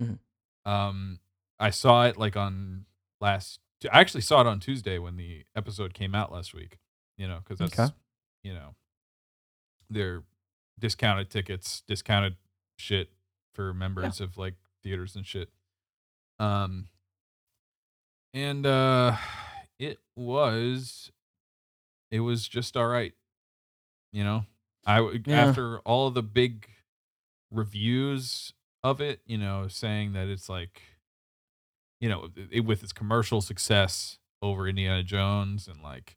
Mhm. 0.02 0.18
Um, 0.64 1.20
I 1.60 1.70
saw 1.70 2.06
it 2.06 2.16
like 2.16 2.36
on 2.36 2.86
last. 3.20 3.60
I 3.92 4.00
actually 4.00 4.22
saw 4.22 4.40
it 4.40 4.46
on 4.48 4.58
Tuesday 4.58 4.98
when 4.98 5.16
the 5.16 5.46
episode 5.54 5.94
came 5.94 6.14
out 6.14 6.32
last 6.32 6.52
week. 6.54 6.78
You 7.16 7.28
know, 7.28 7.38
because 7.40 7.58
that's 7.58 7.78
Okay. 7.78 7.94
you 8.42 8.52
know, 8.54 8.74
they're 9.90 10.24
discounted 10.78 11.30
tickets, 11.30 11.80
discounted 11.82 12.36
shit 12.78 13.12
for 13.54 13.72
members 13.74 14.20
of 14.20 14.36
like 14.36 14.54
theaters 14.82 15.14
and 15.16 15.26
shit. 15.26 15.52
Um, 16.38 16.88
and 18.34 18.66
uh 18.66 19.16
it 19.78 19.98
was 20.16 21.10
it 22.10 22.20
was 22.20 22.46
just 22.48 22.76
all 22.76 22.86
right 22.86 23.14
you 24.12 24.22
know 24.22 24.44
I 24.86 25.00
Yeah. 25.26 25.44
after 25.48 25.80
all 25.80 26.08
of 26.08 26.14
the 26.14 26.22
big 26.22 26.68
reviews 27.50 28.52
of 28.82 29.00
it 29.00 29.20
you 29.26 29.38
know 29.38 29.68
saying 29.68 30.12
that 30.12 30.28
it's 30.28 30.48
like 30.48 30.82
you 32.00 32.08
know 32.08 32.28
it, 32.50 32.60
with 32.60 32.82
its 32.82 32.92
commercial 32.92 33.40
success 33.40 34.18
over 34.42 34.68
indiana 34.68 35.02
jones 35.02 35.66
and 35.66 35.82
like 35.82 36.16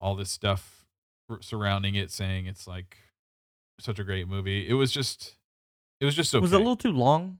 all 0.00 0.16
this 0.16 0.30
stuff 0.30 0.86
surrounding 1.40 1.94
it 1.94 2.10
saying 2.10 2.46
it's 2.46 2.66
like 2.66 2.96
such 3.78 3.98
a 3.98 4.04
great 4.04 4.26
movie 4.28 4.68
it 4.68 4.74
was 4.74 4.90
just 4.90 5.36
it 6.00 6.04
was 6.04 6.14
just 6.14 6.34
okay. 6.34 6.40
Was 6.40 6.52
it 6.52 6.56
a 6.56 6.58
little 6.58 6.76
too 6.76 6.90
long? 6.90 7.38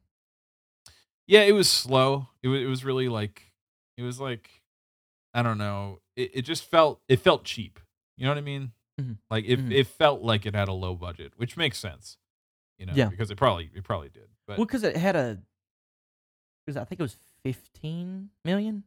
Yeah, 1.26 1.42
it 1.42 1.52
was 1.52 1.70
slow. 1.70 2.28
It 2.42 2.48
was 2.48 2.60
it 2.62 2.66
was 2.66 2.84
really 2.84 3.08
like 3.08 3.52
it 3.96 4.02
was 4.02 4.20
like 4.20 4.62
I 5.34 5.42
don't 5.42 5.58
know. 5.58 6.00
It 6.16 6.30
it 6.34 6.42
just 6.42 6.64
felt 6.64 7.00
it 7.08 7.20
felt 7.20 7.44
cheap. 7.44 7.78
You 8.16 8.24
know 8.24 8.30
what 8.32 8.38
I 8.38 8.42
mean? 8.42 8.72
Mhm. 9.00 9.18
Like 9.30 9.44
it 9.46 9.58
Mhm. 9.58 9.72
it 9.72 9.86
felt 9.86 10.22
like 10.22 10.44
it 10.46 10.54
had 10.54 10.68
a 10.68 10.72
low 10.72 10.94
budget, 10.94 11.32
which 11.36 11.56
makes 11.56 11.78
sense. 11.78 12.18
You 12.78 12.86
know, 12.86 12.94
Yeah. 12.94 13.08
because 13.08 13.30
it 13.30 13.36
probably 13.36 13.70
it 13.74 13.84
probably 13.84 14.08
did. 14.10 14.28
But 14.46 14.58
Well, 14.58 14.66
because 14.66 14.82
it 14.82 14.96
had 14.96 15.14
a, 15.16 15.40
because 16.66 16.76
I 16.76 16.84
think 16.84 17.00
it 17.00 17.04
was 17.04 17.16
fifteen 17.42 18.30
million. 18.44 18.84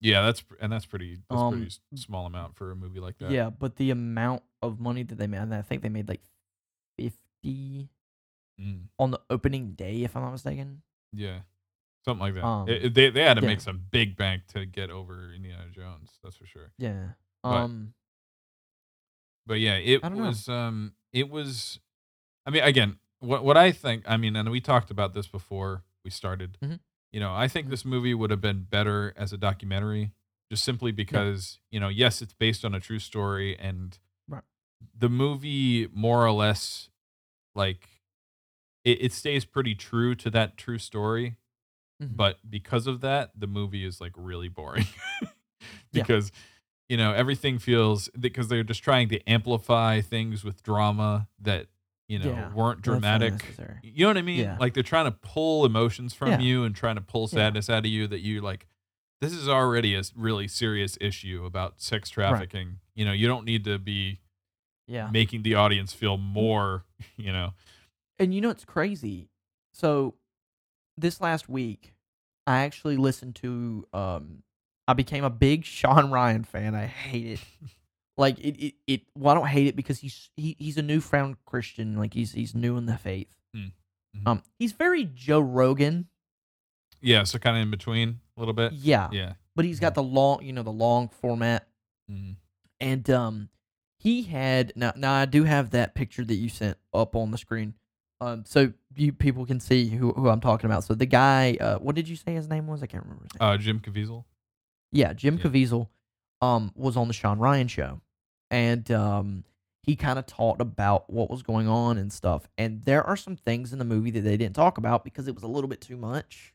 yeah, 0.00 0.22
that's 0.22 0.42
and 0.60 0.72
that's 0.72 0.86
pretty 0.86 1.16
that's 1.28 1.40
Um, 1.42 1.52
pretty 1.52 1.74
small 1.94 2.26
amount 2.26 2.56
for 2.56 2.70
a 2.70 2.76
movie 2.76 3.00
like 3.00 3.18
that. 3.18 3.30
Yeah, 3.30 3.50
but 3.50 3.76
the 3.76 3.90
amount 3.90 4.42
of 4.62 4.78
money 4.80 5.02
that 5.02 5.16
they 5.16 5.26
made, 5.26 5.38
and 5.38 5.54
I 5.54 5.62
think 5.62 5.82
they 5.82 5.88
made 5.88 6.08
like 6.08 6.22
fifty 6.96 7.90
Mm, 8.58 8.88
on 8.98 9.10
the 9.10 9.20
opening 9.28 9.72
day, 9.74 10.02
if 10.02 10.16
I'm 10.16 10.22
not 10.22 10.30
mistaken. 10.32 10.82
yeah. 11.12 11.42
Something 12.06 12.20
like 12.20 12.34
that. 12.34 12.44
Um, 12.44 12.68
It- 12.68 12.94
they 12.94 13.10
they 13.10 13.22
had 13.22 13.34
to 13.34 13.42
yeah. 13.42 13.48
make 13.48 13.60
some 13.60 13.82
big 13.90 14.16
bank 14.16 14.46
to 14.48 14.64
get 14.64 14.90
over 14.90 15.32
Indiana 15.34 15.66
Jones. 15.74 16.18
That's 16.22 16.36
for 16.36 16.46
sure. 16.46 16.70
Yeah. 16.78 17.10
But- 17.42 17.48
Um. 17.48 17.94
but 19.46 19.54
yeah, 19.60 19.74
it 19.76 20.02
don't 20.02 20.16
know. 20.16 20.24
was 20.28 20.48
um 20.48 20.94
it 21.12 21.28
was 21.28 21.80
I 22.46 22.50
mean 22.50 22.62
again, 22.62 22.98
what 23.20 23.44
what 23.44 23.56
I 23.56 23.72
think, 23.72 24.04
I 24.06 24.16
mean, 24.16 24.36
and 24.36 24.50
we 24.50 24.60
talked 24.60 24.90
about 24.90 25.14
this 25.14 25.26
before 25.26 25.82
we 26.04 26.10
started. 26.10 26.58
Mhm. 26.62 26.80
You 27.12 27.20
know, 27.20 27.34
I 27.34 27.48
think 27.48 27.66
Mhm. 27.66 27.70
this 27.70 27.84
movie 27.84 28.14
would 28.14 28.30
have 28.30 28.40
been 28.40 28.64
better 28.64 29.12
as 29.16 29.32
a 29.32 29.38
documentary 29.38 30.12
just 30.50 30.62
simply 30.64 30.92
because, 30.92 31.58
you 31.70 31.80
know, 31.80 31.88
yes, 31.88 32.22
it's 32.22 32.34
based 32.34 32.64
on 32.64 32.72
a 32.74 32.78
true 32.80 33.00
story 33.00 33.58
and 33.58 33.98
Right. 34.28 34.44
the 34.96 35.08
movie 35.08 35.88
more 35.88 36.24
or 36.24 36.30
less 36.32 36.88
like 37.54 37.88
it, 38.84 39.02
it 39.06 39.12
stays 39.12 39.44
pretty 39.44 39.74
true 39.74 40.14
to 40.14 40.30
that 40.30 40.56
true 40.56 40.78
story 40.78 41.36
mhm. 42.02 42.16
but 42.16 42.38
because 42.48 42.86
of 42.86 43.00
that 43.00 43.30
the 43.38 43.46
movie 43.46 43.84
is 43.84 44.00
like 44.00 44.12
really 44.16 44.48
boring 44.48 44.86
Yeah. 45.22 46.02
because 46.02 46.30
you 46.88 46.96
know 46.96 47.12
everything 47.12 47.58
feels 47.58 48.08
because 48.10 48.48
they're 48.48 48.62
just 48.62 48.82
trying 48.82 49.08
to 49.08 49.20
amplify 49.28 50.00
things 50.00 50.44
with 50.44 50.62
drama 50.62 51.28
that 51.40 51.66
you 52.08 52.18
know 52.18 52.26
Yeah, 52.30 52.52
weren't 52.52 52.82
dramatic 52.82 53.32
you 53.82 54.04
know 54.04 54.08
what 54.10 54.16
i 54.18 54.22
mean 54.22 54.40
Yeah. 54.40 54.56
like 54.60 54.74
they're 54.74 54.82
trying 54.82 55.06
to 55.06 55.12
pull 55.12 55.64
emotions 55.64 56.14
from 56.14 56.28
Yeah. 56.28 56.38
you 56.40 56.64
and 56.64 56.74
trying 56.76 56.96
to 56.96 57.00
pull 57.00 57.22
Yeah. 57.22 57.36
sadness 57.38 57.68
out 57.70 57.80
of 57.80 57.86
you 57.90 58.06
that 58.08 58.20
you 58.20 58.40
like 58.40 58.66
this 59.20 59.32
is 59.32 59.48
already 59.48 59.94
a 59.94 60.02
really 60.14 60.46
serious 60.46 60.98
issue 61.00 61.44
about 61.46 61.80
sex 61.80 62.10
trafficking 62.10 62.76
you 62.94 63.04
know 63.04 63.12
you 63.12 63.26
don't 63.26 63.44
need 63.44 63.64
to 63.64 63.78
be 63.78 64.20
Yeah. 64.86 65.08
making 65.10 65.42
the 65.42 65.54
audience 65.54 65.92
feel 65.94 66.16
more 66.18 66.84
you 67.16 67.32
know 67.32 67.54
And 68.18 68.32
you 68.34 68.40
know 68.40 68.50
it's 68.50 68.64
crazy. 68.64 69.28
So 69.72 70.14
this 70.98 71.20
last 71.20 71.48
week, 71.48 71.94
I 72.46 72.58
actually 72.64 72.96
listened 72.96 73.36
to. 73.36 73.86
Um, 73.92 74.42
I 74.88 74.92
became 74.94 75.24
a 75.24 75.30
big 75.30 75.64
Sean 75.76 76.10
Ryan 76.10 76.44
fan. 76.44 76.74
I 76.74 76.86
hate 76.86 77.26
it. 77.26 77.40
like 78.16 78.38
it, 78.38 78.56
it, 78.64 78.74
it. 78.86 79.00
Well, 79.16 79.32
I 79.32 79.34
don't 79.38 79.48
hate 79.48 79.66
it 79.66 79.76
because 79.76 79.98
he's 79.98 80.30
he, 80.36 80.56
he's 80.58 80.76
a 80.78 80.82
newfound 80.82 81.36
Christian. 81.44 81.96
Like 81.96 82.14
he's 82.14 82.32
he's 82.32 82.54
new 82.54 82.76
in 82.76 82.86
the 82.86 82.96
faith. 82.96 83.34
Mm, 83.56 83.72
mhm. 84.16 84.26
Um, 84.26 84.42
he's 84.58 84.72
very 84.72 85.04
Joe 85.14 85.40
Rogan. 85.40 86.08
yeah 87.02 87.24
so 87.24 87.38
kind 87.38 87.56
of 87.56 87.62
in 87.62 87.70
between 87.70 88.20
a 88.36 88.40
little 88.40 88.54
bit 88.54 88.72
Yeah, 88.72 89.08
yeah 89.12 89.34
but 89.54 89.64
he's 89.64 89.80
got 89.80 89.94
the 89.94 90.02
long, 90.02 90.42
you 90.42 90.52
know, 90.52 90.62
the 90.62 90.70
long 90.72 91.08
format. 91.08 91.66
Mhm. 92.10 92.36
And 92.80 93.08
um, 93.10 93.48
he 93.98 94.22
had 94.22 94.72
now. 94.76 94.92
Now 94.96 95.14
I 95.14 95.24
do 95.24 95.44
have 95.44 95.70
that 95.70 95.94
picture 95.94 96.24
that 96.24 96.34
you 96.34 96.48
sent 96.48 96.76
up 96.94 97.16
on 97.16 97.30
the 97.32 97.38
screen. 97.38 97.74
Um, 98.20 98.44
so 98.46 98.72
you 98.94 99.12
people 99.12 99.44
can 99.44 99.60
see 99.60 99.88
who 99.88 100.12
who 100.12 100.28
I'm 100.28 100.40
talking 100.40 100.70
about. 100.70 100.84
So 100.84 100.94
the 100.94 101.06
guy, 101.06 101.56
uh, 101.60 101.78
what 101.78 101.94
did 101.94 102.08
you 102.08 102.16
say 102.16 102.34
his 102.34 102.48
name 102.48 102.66
was? 102.66 102.82
I 102.82 102.86
can't 102.86 103.04
remember 103.04 103.24
his 103.24 103.40
name. 103.40 103.48
uh 103.48 103.56
jim 103.58 103.80
caviezel 103.80 104.24
yeah, 104.92 105.12
Jim 105.12 105.36
yeah. 105.36 105.42
Caviezel, 105.44 105.88
um, 106.40 106.72
was 106.74 106.96
on 106.96 107.08
the 107.08 107.12
Sean 107.14 107.38
Ryan 107.38 107.68
show, 107.68 108.00
and 108.50 108.90
um, 108.90 109.44
he 109.82 109.96
kind 109.96 110.18
of 110.18 110.26
talked 110.26 110.60
about 110.62 111.10
what 111.10 111.28
was 111.28 111.42
going 111.42 111.68
on 111.68 111.98
and 111.98 112.12
stuff. 112.12 112.48
And 112.56 112.84
there 112.84 113.04
are 113.04 113.16
some 113.16 113.36
things 113.36 113.72
in 113.72 113.78
the 113.78 113.84
movie 113.84 114.10
that 114.12 114.22
they 114.22 114.36
didn't 114.36 114.54
talk 114.54 114.78
about 114.78 115.04
because 115.04 115.28
it 115.28 115.34
was 115.34 115.44
a 115.44 115.48
little 115.48 115.68
bit 115.68 115.80
too 115.80 115.96
much. 115.96 116.54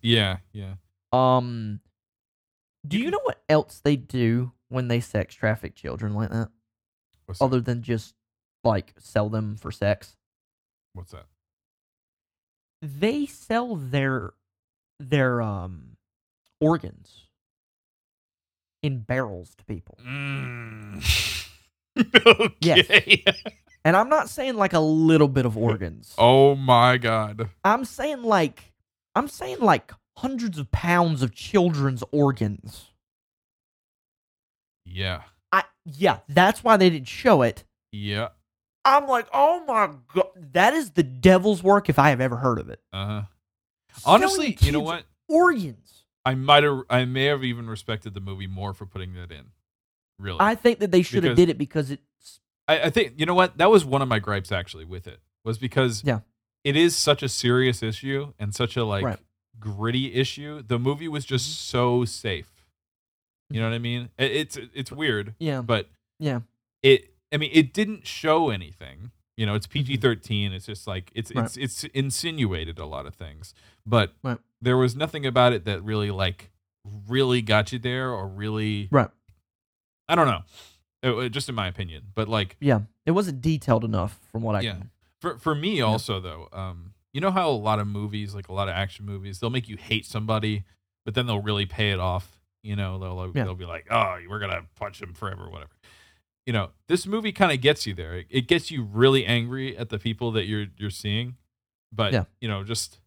Yeah, 0.00 0.38
yeah. 0.52 0.74
Um, 1.12 1.80
do 2.86 2.98
You 2.98 3.10
know 3.10 3.20
what 3.22 3.42
else 3.48 3.80
they 3.82 3.96
do 3.96 4.52
when 4.68 4.88
they 4.88 5.00
sex 5.00 5.34
traffic 5.34 5.74
children 5.74 6.14
like 6.14 6.30
that, 6.30 6.48
What's 7.26 7.38
that? 7.38 7.44
other 7.44 7.60
than 7.60 7.82
just 7.82 8.14
like 8.64 8.94
sell 8.98 9.28
them 9.28 9.56
for 9.56 9.72
sex? 9.72 10.16
What's 10.94 11.12
that? 11.12 11.26
They 12.80 13.26
sell 13.26 13.76
their 13.76 14.32
their 14.98 15.40
um 15.40 15.96
organs 16.60 17.28
in 18.82 19.00
barrels 19.00 19.54
to 19.56 19.64
people. 19.64 19.98
Mm. 20.04 21.48
okay. 22.26 23.24
And 23.84 23.96
I'm 23.96 24.08
not 24.08 24.28
saying 24.28 24.56
like 24.56 24.72
a 24.72 24.80
little 24.80 25.28
bit 25.28 25.46
of 25.46 25.56
organs. 25.56 26.14
oh 26.18 26.54
my 26.54 26.98
god. 26.98 27.48
I'm 27.64 27.84
saying 27.84 28.22
like 28.22 28.72
I'm 29.14 29.28
saying 29.28 29.60
like 29.60 29.92
hundreds 30.18 30.58
of 30.58 30.70
pounds 30.70 31.22
of 31.22 31.34
children's 31.34 32.02
organs. 32.12 32.90
Yeah. 34.84 35.22
I 35.52 35.64
yeah, 35.84 36.18
that's 36.28 36.62
why 36.64 36.76
they 36.76 36.90
didn't 36.90 37.08
show 37.08 37.42
it. 37.42 37.64
Yeah. 37.92 38.28
I'm 38.84 39.06
like, 39.06 39.26
"Oh 39.32 39.64
my 39.66 39.90
god, 40.14 40.28
that 40.52 40.74
is 40.74 40.90
the 40.90 41.02
devil's 41.02 41.62
work 41.62 41.88
if 41.88 41.98
I 41.98 42.10
have 42.10 42.20
ever 42.20 42.36
heard 42.36 42.58
of 42.58 42.68
it." 42.68 42.80
Uh 42.92 43.06
huh. 43.06 43.22
Selling 43.98 44.22
Honestly, 44.24 44.58
you 44.60 44.72
know 44.72 44.80
what? 44.80 45.04
Organs. 45.28 46.04
I 46.24 46.34
might 46.34 46.62
have. 46.64 46.82
I 46.90 47.04
may 47.04 47.24
have 47.26 47.44
even 47.44 47.68
respected 47.68 48.14
the 48.14 48.20
movie 48.20 48.46
more 48.46 48.72
for 48.74 48.86
putting 48.86 49.14
that 49.14 49.30
in. 49.30 49.46
Really. 50.18 50.38
I 50.40 50.54
think 50.54 50.78
that 50.80 50.90
they 50.90 51.02
should 51.02 51.24
have 51.24 51.36
did 51.36 51.48
it 51.48 51.58
because 51.58 51.90
it's 51.90 52.40
I, 52.68 52.82
I 52.82 52.90
think 52.90 53.14
you 53.18 53.26
know 53.26 53.34
what 53.34 53.58
that 53.58 53.70
was 53.70 53.84
one 53.84 54.02
of 54.02 54.08
my 54.08 54.18
gripes 54.20 54.52
actually 54.52 54.84
with 54.84 55.06
it 55.06 55.18
was 55.44 55.58
because 55.58 56.02
Yeah. 56.04 56.20
it 56.64 56.76
is 56.76 56.94
such 56.96 57.22
a 57.22 57.28
serious 57.28 57.82
issue 57.82 58.32
and 58.38 58.54
such 58.54 58.76
a 58.76 58.84
like 58.84 59.04
Right. 59.04 59.18
gritty 59.58 60.14
issue. 60.14 60.62
The 60.62 60.78
movie 60.78 61.08
was 61.08 61.24
just 61.24 61.48
Mhm. 61.50 61.54
so 61.54 62.04
safe. 62.04 62.66
You 63.50 63.60
know 63.60 63.68
what 63.68 63.74
I 63.74 63.78
mean? 63.80 64.10
It's 64.16 64.56
it's 64.74 64.92
weird, 64.92 65.34
yeah, 65.38 65.60
but 65.60 65.88
yeah. 66.18 66.40
it. 66.82 67.11
I 67.32 67.36
mean, 67.38 67.50
it 67.52 67.72
didn't 67.72 68.06
show 68.06 68.50
anything. 68.50 69.10
You 69.36 69.46
know, 69.46 69.54
it's 69.54 69.66
PG 69.66 69.96
thirteen. 69.98 70.52
It's 70.52 70.66
just 70.66 70.86
like 70.86 71.10
it's 71.14 71.30
Mm-hmm. 71.30 71.38
Right. 71.40 71.56
it's 71.56 71.84
it's 71.84 71.84
insinuated 71.94 72.78
a 72.78 72.84
lot 72.86 73.06
of 73.06 73.14
things, 73.14 73.54
but 73.86 74.12
Right. 74.22 74.38
there 74.60 74.76
was 74.76 74.94
nothing 74.94 75.24
about 75.26 75.52
it 75.52 75.64
that 75.64 75.82
really 75.82 76.10
like 76.10 76.50
really 77.08 77.40
got 77.42 77.72
you 77.72 77.78
there 77.78 78.10
or 78.10 78.26
really. 78.28 78.88
Right. 78.90 79.10
I 80.08 80.14
don't 80.14 80.26
know. 80.26 80.42
It- 81.02 81.26
it- 81.26 81.30
just 81.30 81.48
in 81.48 81.54
my 81.54 81.66
opinion, 81.66 82.08
but 82.14 82.28
like 82.28 82.56
Yeah. 82.60 82.80
It 83.06 83.12
wasn't 83.12 83.40
detailed 83.40 83.84
enough 83.84 84.18
from 84.30 84.42
what 84.42 84.54
I 84.54 84.60
Yeah. 84.60 84.72
can. 84.74 84.90
For 85.20 85.38
for 85.38 85.54
me 85.54 85.80
also 85.80 86.20
though, 86.20 86.48
um, 86.52 86.94
you 87.12 87.20
know 87.20 87.30
how 87.30 87.48
a 87.48 87.52
lot 87.52 87.78
of 87.78 87.86
movies, 87.86 88.34
like 88.34 88.48
a 88.48 88.52
lot 88.52 88.68
of 88.68 88.74
action 88.74 89.04
movies, 89.06 89.40
they'll 89.40 89.50
make 89.50 89.68
you 89.68 89.76
hate 89.76 90.04
somebody, 90.06 90.64
but 91.04 91.14
then 91.14 91.26
they'll 91.26 91.40
really 91.42 91.66
pay 91.66 91.90
it 91.90 91.98
off. 92.00 92.38
You 92.62 92.76
know, 92.76 92.98
they'll 92.98 93.32
Yeah. 93.34 93.44
they'll 93.44 93.54
be 93.54 93.64
like, 93.64 93.86
oh, 93.90 94.18
we're 94.28 94.38
gonna 94.38 94.66
punch 94.76 95.00
him 95.02 95.14
forever, 95.14 95.44
or 95.44 95.50
whatever. 95.50 95.72
You 96.46 96.52
know, 96.52 96.70
this 96.88 97.06
movie 97.06 97.30
kind 97.32 97.52
of 97.52 97.60
gets 97.60 97.86
you 97.86 97.94
there. 97.94 98.14
It, 98.16 98.26
it 98.30 98.48
gets 98.48 98.70
you 98.70 98.82
really 98.82 99.24
angry 99.24 99.76
at 99.76 99.90
the 99.90 99.98
people 99.98 100.32
that 100.32 100.46
you're 100.46 100.66
you're 100.76 100.90
seeing, 100.90 101.36
but 101.92 102.12
Yeah. 102.12 102.24
you 102.40 102.48
know, 102.48 102.64
just 102.64 102.98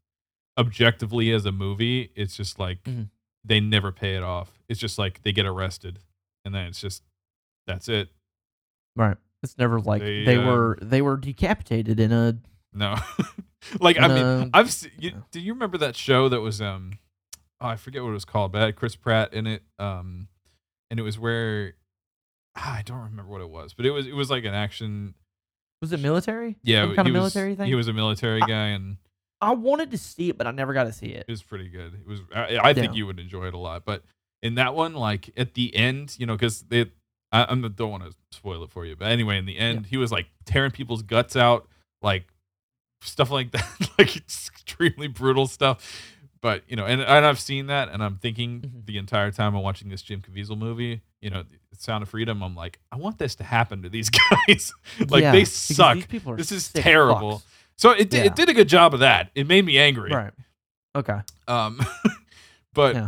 objectively 0.57 1.31
as 1.31 1.45
a 1.45 1.51
movie, 1.51 2.11
it's 2.15 2.35
just 2.37 2.59
like 2.59 2.83
Mhm. 2.83 3.09
they 3.43 3.59
never 3.59 3.91
pay 3.91 4.15
it 4.15 4.23
off. 4.23 4.51
It's 4.69 4.79
just 4.79 4.97
like 4.97 5.21
they 5.23 5.31
get 5.31 5.45
arrested, 5.45 5.99
and 6.45 6.55
then 6.55 6.67
it's 6.67 6.79
just 6.79 7.03
that's 7.67 7.89
it. 7.89 8.09
Right. 8.95 9.17
It's 9.43 9.57
never 9.57 9.79
like 9.79 10.01
They, 10.01 10.23
they, 10.23 10.37
uh, 10.37 10.45
were 10.45 10.79
they 10.81 11.01
were 11.01 11.17
decapitated 11.17 11.99
in 11.99 12.11
a 12.11 12.37
No, 12.73 12.95
like 13.81 13.99
I 13.99 14.07
mean, 14.07 14.25
a- 14.25 14.49
I've 14.53 14.71
you, 14.97 15.09
yeah. 15.11 15.19
do 15.31 15.39
you 15.41 15.53
remember 15.53 15.77
that 15.79 15.95
show 15.95 16.29
that 16.29 16.39
was 16.41 16.61
um 16.61 16.99
oh, 17.61 17.67
I 17.67 17.75
forget 17.75 18.01
what 18.03 18.09
it 18.09 18.13
was 18.13 18.25
called, 18.25 18.51
but 18.53 18.61
it 18.61 18.65
had 18.65 18.75
Chris 18.77 18.95
Pratt 18.95 19.33
in 19.33 19.45
it 19.45 19.63
um 19.77 20.29
and 20.89 20.99
it 20.99 21.03
was 21.03 21.19
where 21.19 21.73
I 22.55 22.81
don't 22.85 23.01
remember 23.03 23.31
what 23.31 23.41
it 23.41 23.49
was, 23.49 23.73
but 23.73 23.85
it 23.85 23.91
was 23.91 24.07
it 24.07 24.13
was 24.15 24.29
like 24.29 24.45
an 24.45 24.53
action 24.53 25.13
was 25.81 25.91
it 25.91 25.99
military? 25.99 26.55
yeah 26.63 26.83
Some 26.85 26.95
kind 26.95 27.07
of 27.09 27.13
was- 27.13 27.19
military 27.35 27.55
thing? 27.55 27.67
He 27.67 27.75
was 27.75 27.87
a 27.87 27.93
military 27.93 28.41
I- 28.41 28.47
guy 28.47 28.67
and 28.67 28.97
I 29.41 29.53
wanted 29.53 29.91
to 29.91 29.97
see 29.97 30.29
it, 30.29 30.37
but 30.37 30.47
I 30.47 30.51
never 30.51 30.73
got 30.73 30.85
to 30.85 30.93
see 30.93 31.07
it. 31.07 31.25
It 31.27 31.31
was 31.31 31.43
pretty 31.43 31.67
good. 31.67 31.93
It 31.93 32.07
was. 32.07 32.21
I, 32.33 32.57
I 32.69 32.73
think 32.73 32.93
Yeah. 32.93 32.97
you 32.99 33.05
would 33.07 33.19
enjoy 33.19 33.45
it 33.47 33.53
a 33.53 33.57
lot. 33.57 33.83
But 33.85 34.03
in 34.41 34.55
that 34.55 34.73
one, 34.73 34.93
like 34.93 35.29
at 35.35 35.53
the 35.55 35.75
end, 35.75 36.15
you 36.17 36.25
know, 36.25 36.33
because 36.35 36.61
they, 36.61 36.85
I, 37.33 37.43
I 37.43 37.53
don't 37.53 37.91
want 37.91 38.03
to 38.03 38.15
spoil 38.31 38.63
it 38.63 38.71
for 38.71 38.85
you. 38.85 38.95
But 38.95 39.09
anyway, 39.09 39.37
in 39.37 39.45
the 39.45 39.57
end, 39.59 39.87
he 39.87 39.97
was 39.97 40.09
like 40.11 40.27
tearing 40.45 40.71
people's 40.71 41.01
guts 41.03 41.35
out, 41.35 41.67
like 42.01 42.27
stuff 43.01 43.29
like 43.29 43.51
that, 43.51 43.67
like 43.99 44.15
extremely 44.15 45.07
brutal 45.07 45.47
stuff. 45.47 46.13
But 46.41 46.63
you 46.67 46.77
know, 46.77 46.85
and, 46.85 47.01
and 47.01 47.25
I've 47.25 47.39
seen 47.39 47.67
that, 47.67 47.89
and 47.89 48.01
I'm 48.01 48.15
thinking 48.17 48.61
Mhm. 48.61 48.85
the 48.85 48.97
entire 48.97 49.31
time 49.31 49.53
I'm 49.55 49.63
watching 49.63 49.89
this 49.89 50.01
Jim 50.01 50.21
Caviezel 50.21 50.57
movie, 50.57 51.01
you 51.21 51.29
know, 51.29 51.43
Sound 51.81 52.01
of 52.03 52.09
Freedom. 52.09 52.41
I'm 52.43 52.55
like, 52.55 52.79
I 52.91 52.97
want 52.97 53.17
this 53.17 53.35
to 53.35 53.43
happen 53.43 53.81
to 53.83 53.89
these 53.89 54.09
guys. 54.47 54.73
like 55.09 55.21
Yeah, 55.23 55.31
they 55.31 55.45
suck. 55.45 55.95
These 55.95 56.05
people 56.07 56.33
are 56.33 56.37
This 56.37 56.51
is 56.51 56.71
terrible. 56.71 57.39
fucks. 57.39 57.43
So 57.77 57.91
it 57.91 58.09
did, 58.09 58.19
Yeah. 58.19 58.25
it 58.25 58.35
did 58.35 58.49
a 58.49 58.53
good 58.53 58.69
job 58.69 58.93
of 58.93 59.01
that. 59.01 59.31
It 59.35 59.47
made 59.47 59.65
me 59.65 59.77
angry. 59.77 60.11
Right. 60.11 60.33
Okay. 60.95 61.19
Um, 61.47 61.79
but 62.73 62.95
Yeah. 62.95 63.07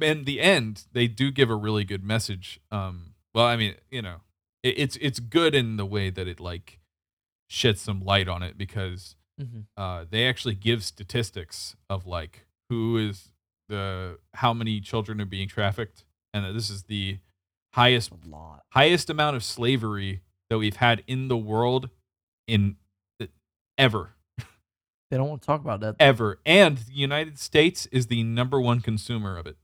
in 0.00 0.24
the 0.24 0.40
end, 0.40 0.84
they 0.92 1.08
do 1.08 1.30
give 1.30 1.50
a 1.50 1.54
really 1.56 1.84
good 1.84 2.02
message. 2.04 2.60
Um, 2.70 3.14
well, 3.34 3.44
I 3.46 3.56
mean, 3.56 3.74
you 3.90 4.00
know, 4.02 4.16
it, 4.62 4.78
it's 4.78 4.96
it's 5.00 5.20
good 5.20 5.54
in 5.54 5.76
the 5.76 5.86
way 5.86 6.10
that 6.10 6.26
it 6.26 6.40
like 6.40 6.78
sheds 7.48 7.80
some 7.80 8.00
light 8.00 8.28
on 8.28 8.42
it 8.42 8.56
because 8.58 9.14
hmm 9.40 9.60
uh, 9.76 10.04
they 10.10 10.26
actually 10.26 10.54
give 10.56 10.82
statistics 10.82 11.76
of 11.88 12.06
like 12.06 12.46
who 12.68 12.96
is 12.96 13.30
the 13.68 14.18
how 14.34 14.52
many 14.52 14.80
children 14.80 15.20
are 15.20 15.24
being 15.26 15.46
trafficked, 15.48 16.04
and 16.34 16.44
that 16.44 16.52
this 16.54 16.70
is 16.70 16.84
the 16.84 17.18
highest 17.74 18.10
lot. 18.26 18.62
highest 18.72 19.10
amount 19.10 19.36
of 19.36 19.44
slavery 19.44 20.22
that 20.50 20.58
we've 20.58 20.76
had 20.76 21.02
in 21.06 21.28
the 21.28 21.36
world 21.36 21.90
in 22.46 22.76
uh, 23.20 23.26
ever 23.76 24.14
They 25.10 25.16
don't 25.16 25.28
want 25.28 25.42
to 25.42 25.46
talk 25.46 25.60
about 25.60 25.80
that. 25.80 25.96
ever 26.00 26.38
and 26.46 26.78
the 26.78 26.92
united 26.94 27.38
states 27.38 27.86
is 27.86 28.06
the 28.08 28.22
number 28.22 28.60
one 28.60 28.80
consumer 28.80 29.36
of 29.36 29.46
it 29.46 29.56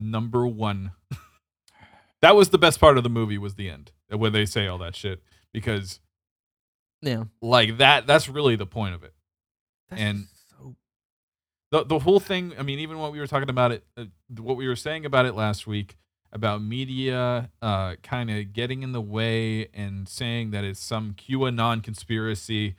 number 0.00 0.46
one 0.46 0.92
that 2.22 2.34
was 2.36 2.50
the 2.50 2.58
best 2.58 2.80
part 2.80 2.96
of 2.98 3.04
the 3.04 3.10
movie 3.10 3.38
was 3.38 3.54
the 3.54 3.68
end 3.68 3.92
uh, 4.12 4.18
when 4.18 4.32
they 4.32 4.46
say 4.46 4.66
all 4.66 4.78
that 4.78 4.94
shit 4.96 5.22
because 5.52 6.00
Yeah. 7.02 7.24
like 7.40 7.78
that 7.78 8.06
that's 8.06 8.28
really 8.28 8.56
the 8.56 8.66
point 8.66 8.94
of 8.94 9.02
it 9.04 9.14
That's 9.90 10.02
And- 10.02 10.26
the, 11.74 11.84
the 11.84 11.98
whole 11.98 12.20
thing 12.20 12.52
i 12.58 12.62
mean 12.62 12.78
even 12.78 12.98
what 12.98 13.12
we 13.12 13.18
were 13.18 13.26
talking 13.26 13.50
about 13.50 13.72
it 13.72 13.84
uh, 13.96 14.04
what 14.38 14.56
we 14.56 14.66
were 14.68 14.76
saying 14.76 15.04
about 15.04 15.26
it 15.26 15.34
last 15.34 15.66
week 15.66 15.96
about 16.32 16.62
media 16.62 17.50
uh, 17.62 17.94
kind 18.02 18.28
of 18.30 18.52
getting 18.52 18.82
in 18.82 18.92
the 18.92 19.00
way 19.00 19.68
and 19.74 20.08
saying 20.08 20.50
that 20.50 20.64
it's 20.64 20.80
some 20.80 21.14
qanon 21.14 21.82
conspiracy 21.82 22.74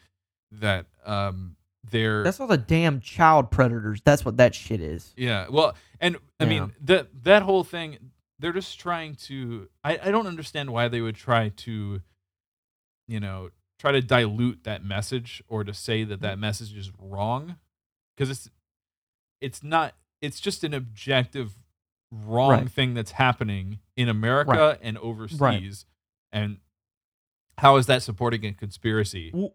that 0.51 0.86
um 1.05 1.55
they're 1.91 2.23
That's 2.23 2.39
all 2.39 2.47
the 2.47 2.58
damn 2.58 2.99
child 2.99 3.51
predators. 3.51 4.01
That's 4.03 4.25
what 4.25 4.38
that 4.38 4.55
shit 4.55 4.81
is. 4.81 5.13
Yeah. 5.15 5.45
Well, 5.51 5.75
and 6.01 6.17
I 6.39 6.45
Yeah. 6.45 6.49
mean 6.49 6.73
that 6.81 7.23
that 7.25 7.43
whole 7.43 7.63
thing, 7.63 7.97
they're 8.39 8.51
just 8.53 8.79
trying 8.79 9.13
to. 9.27 9.69
I 9.84 9.99
I 10.05 10.10
don't 10.10 10.25
understand 10.25 10.71
why 10.71 10.88
they 10.88 10.99
would 11.01 11.15
try 11.15 11.49
to, 11.49 12.01
you 13.08 13.19
know, 13.19 13.51
try 13.77 13.91
to 13.91 14.01
dilute 14.01 14.63
that 14.63 14.84
message 14.84 15.43
or 15.47 15.63
to 15.63 15.75
say 15.75 16.03
that 16.05 16.21
that 16.21 16.39
message 16.39 16.75
is 16.75 16.91
wrong, 16.99 17.58
because 18.17 18.31
it's 18.31 18.49
it's 19.45 19.62
not. 19.63 19.93
It's 20.21 20.39
just 20.39 20.63
an 20.63 20.73
objective 20.73 21.53
wrong 22.12 22.49
Right. 22.51 22.69
thing 22.71 22.93
that's 22.95 23.12
happening 23.12 23.79
in 23.95 24.10
America 24.10 24.77
and 24.81 24.97
overseas, 24.97 25.86
and 26.31 26.58
how 27.60 27.77
is 27.77 27.86
that 27.86 28.01
supporting 28.03 28.43
a 28.45 28.53
conspiracy 28.53 29.31
Well, 29.34 29.53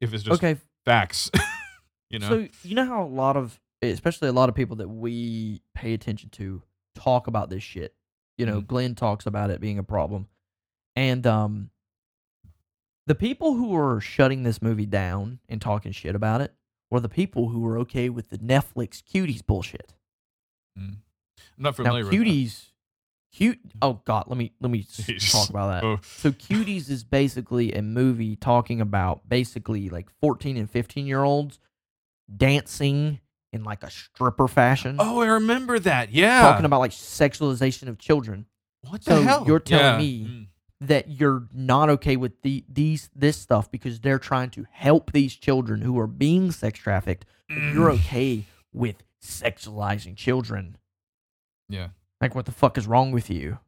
if 0.00 0.14
it's 0.14 0.22
just 0.22 0.42
okay. 0.42 0.60
facts? 0.84 1.30
you 2.10 2.18
know. 2.20 2.28
So 2.28 2.48
you 2.62 2.74
know 2.76 2.84
how 2.86 3.02
a 3.02 3.06
lot 3.08 3.36
of, 3.36 3.60
especially 3.82 4.28
a 4.28 4.32
lot 4.32 4.48
of 4.48 4.54
people 4.54 4.76
that 4.76 4.88
we 4.88 5.62
pay 5.74 5.92
attention 5.92 6.30
to, 6.30 6.62
talk 6.94 7.26
about 7.26 7.50
this 7.50 7.62
shit. 7.62 7.94
You 8.38 8.46
know, 8.46 8.60
Mhm. 8.62 8.66
Glenn 8.66 8.94
talks 8.94 9.26
about 9.26 9.50
it 9.50 9.60
being 9.60 9.78
a 9.78 9.82
problem, 9.84 10.28
and 10.96 11.26
um, 11.26 11.70
the 13.06 13.14
people 13.16 13.54
who 13.54 13.74
are 13.76 14.00
shutting 14.00 14.42
this 14.44 14.62
movie 14.62 14.86
down 14.86 15.40
and 15.48 15.60
talking 15.60 15.90
shit 15.92 16.14
about 16.14 16.40
it 16.40 16.54
were 16.92 17.00
the 17.00 17.08
people 17.08 17.48
who 17.48 17.60
were 17.60 17.78
okay 17.78 18.08
with 18.08 18.28
the 18.30 18.38
Netflix 18.38 19.02
cuties 19.02 19.44
bullshit. 19.44 19.94
Mm. 20.78 20.96
I'm 21.56 21.62
not 21.62 21.70
Now, 21.78 21.84
familiar 21.84 22.04
with 22.04 22.12
that. 22.12 22.18
cuties, 22.18 22.66
cute. 23.32 23.58
Oh 23.80 24.00
God, 24.04 24.24
let 24.28 24.36
me 24.36 24.52
let 24.60 24.70
me 24.70 24.86
talk 25.32 25.48
about 25.50 25.68
that. 25.80 25.84
Oh. 25.84 25.98
So 26.02 26.30
Cuties 26.32 26.90
is 26.90 27.02
basically 27.02 27.72
a 27.72 27.82
movie 27.82 28.36
talking 28.36 28.80
about 28.80 29.28
basically 29.28 29.88
like 29.88 30.08
14 30.20 30.56
and 30.56 30.70
15 30.70 31.06
year 31.06 31.22
olds 31.24 31.58
dancing 32.34 33.20
in 33.52 33.64
like 33.64 33.82
a 33.82 33.90
stripper 33.90 34.48
fashion. 34.48 34.96
Oh, 34.98 35.20
I 35.20 35.26
remember 35.26 35.78
that. 35.80 36.10
Yeah. 36.12 36.40
Talking 36.42 36.64
about 36.64 36.80
like 36.80 36.90
sexualization 36.92 37.88
of 37.88 37.98
children. 37.98 38.46
what 38.88 39.02
so 39.04 39.16
the 39.16 39.22
hell? 39.22 39.44
you're 39.46 39.60
telling 39.60 39.84
Yeah. 39.84 39.98
me 39.98 40.24
Mm. 40.26 40.46
That 40.86 41.08
you're 41.08 41.46
not 41.52 41.88
okay 41.90 42.16
with 42.16 42.42
the 42.42 42.64
these 42.68 43.08
this 43.14 43.36
stuff 43.36 43.70
because 43.70 44.00
they're 44.00 44.18
trying 44.18 44.50
to 44.50 44.66
help 44.70 45.12
these 45.12 45.34
children 45.34 45.80
who 45.82 45.98
are 45.98 46.06
being 46.08 46.50
sex 46.50 46.78
trafficked. 46.78 47.24
but 47.48 47.56
You're 47.58 47.90
Mm. 47.90 47.94
okay 48.06 48.44
with 48.72 48.96
sexualizing 49.22 50.16
children. 50.16 50.76
Yeah. 51.68 51.88
Like 52.20 52.34
what 52.34 52.46
the 52.46 52.52
fuck 52.52 52.76
is 52.78 52.86
wrong 52.86 53.12
with 53.12 53.30
you? 53.30 53.58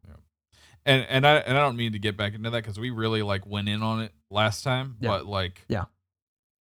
And 0.87 1.07
and 1.09 1.27
I 1.27 1.37
and 1.37 1.57
I 1.57 1.61
don't 1.61 1.77
mean 1.77 1.92
to 1.92 1.98
get 1.98 2.16
back 2.16 2.35
into 2.35 2.50
that 2.50 2.62
because 2.62 2.79
we 2.79 2.90
really 2.90 3.22
like 3.22 3.46
went 3.46 3.68
in 3.68 3.83
on 3.83 4.03
it 4.03 4.12
last 4.31 4.62
time. 4.64 4.96
Yeah. 5.00 5.09
But 5.11 5.27
like 5.27 5.64
Yeah. 5.68 5.85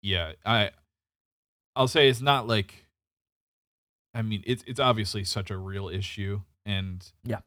Yeah. 0.01 0.33
I 0.45 0.71
I'll 1.75 1.87
say 1.87 2.09
it's 2.09 2.21
not 2.21 2.47
like 2.47 2.85
I 4.13 4.21
mean, 4.21 4.43
it's 4.45 4.63
it's 4.67 4.79
obviously 4.79 5.23
such 5.23 5.49
a 5.49 5.57
real 5.57 5.89
issue 5.89 6.41
and 6.65 7.05
Yeah. 7.23 7.39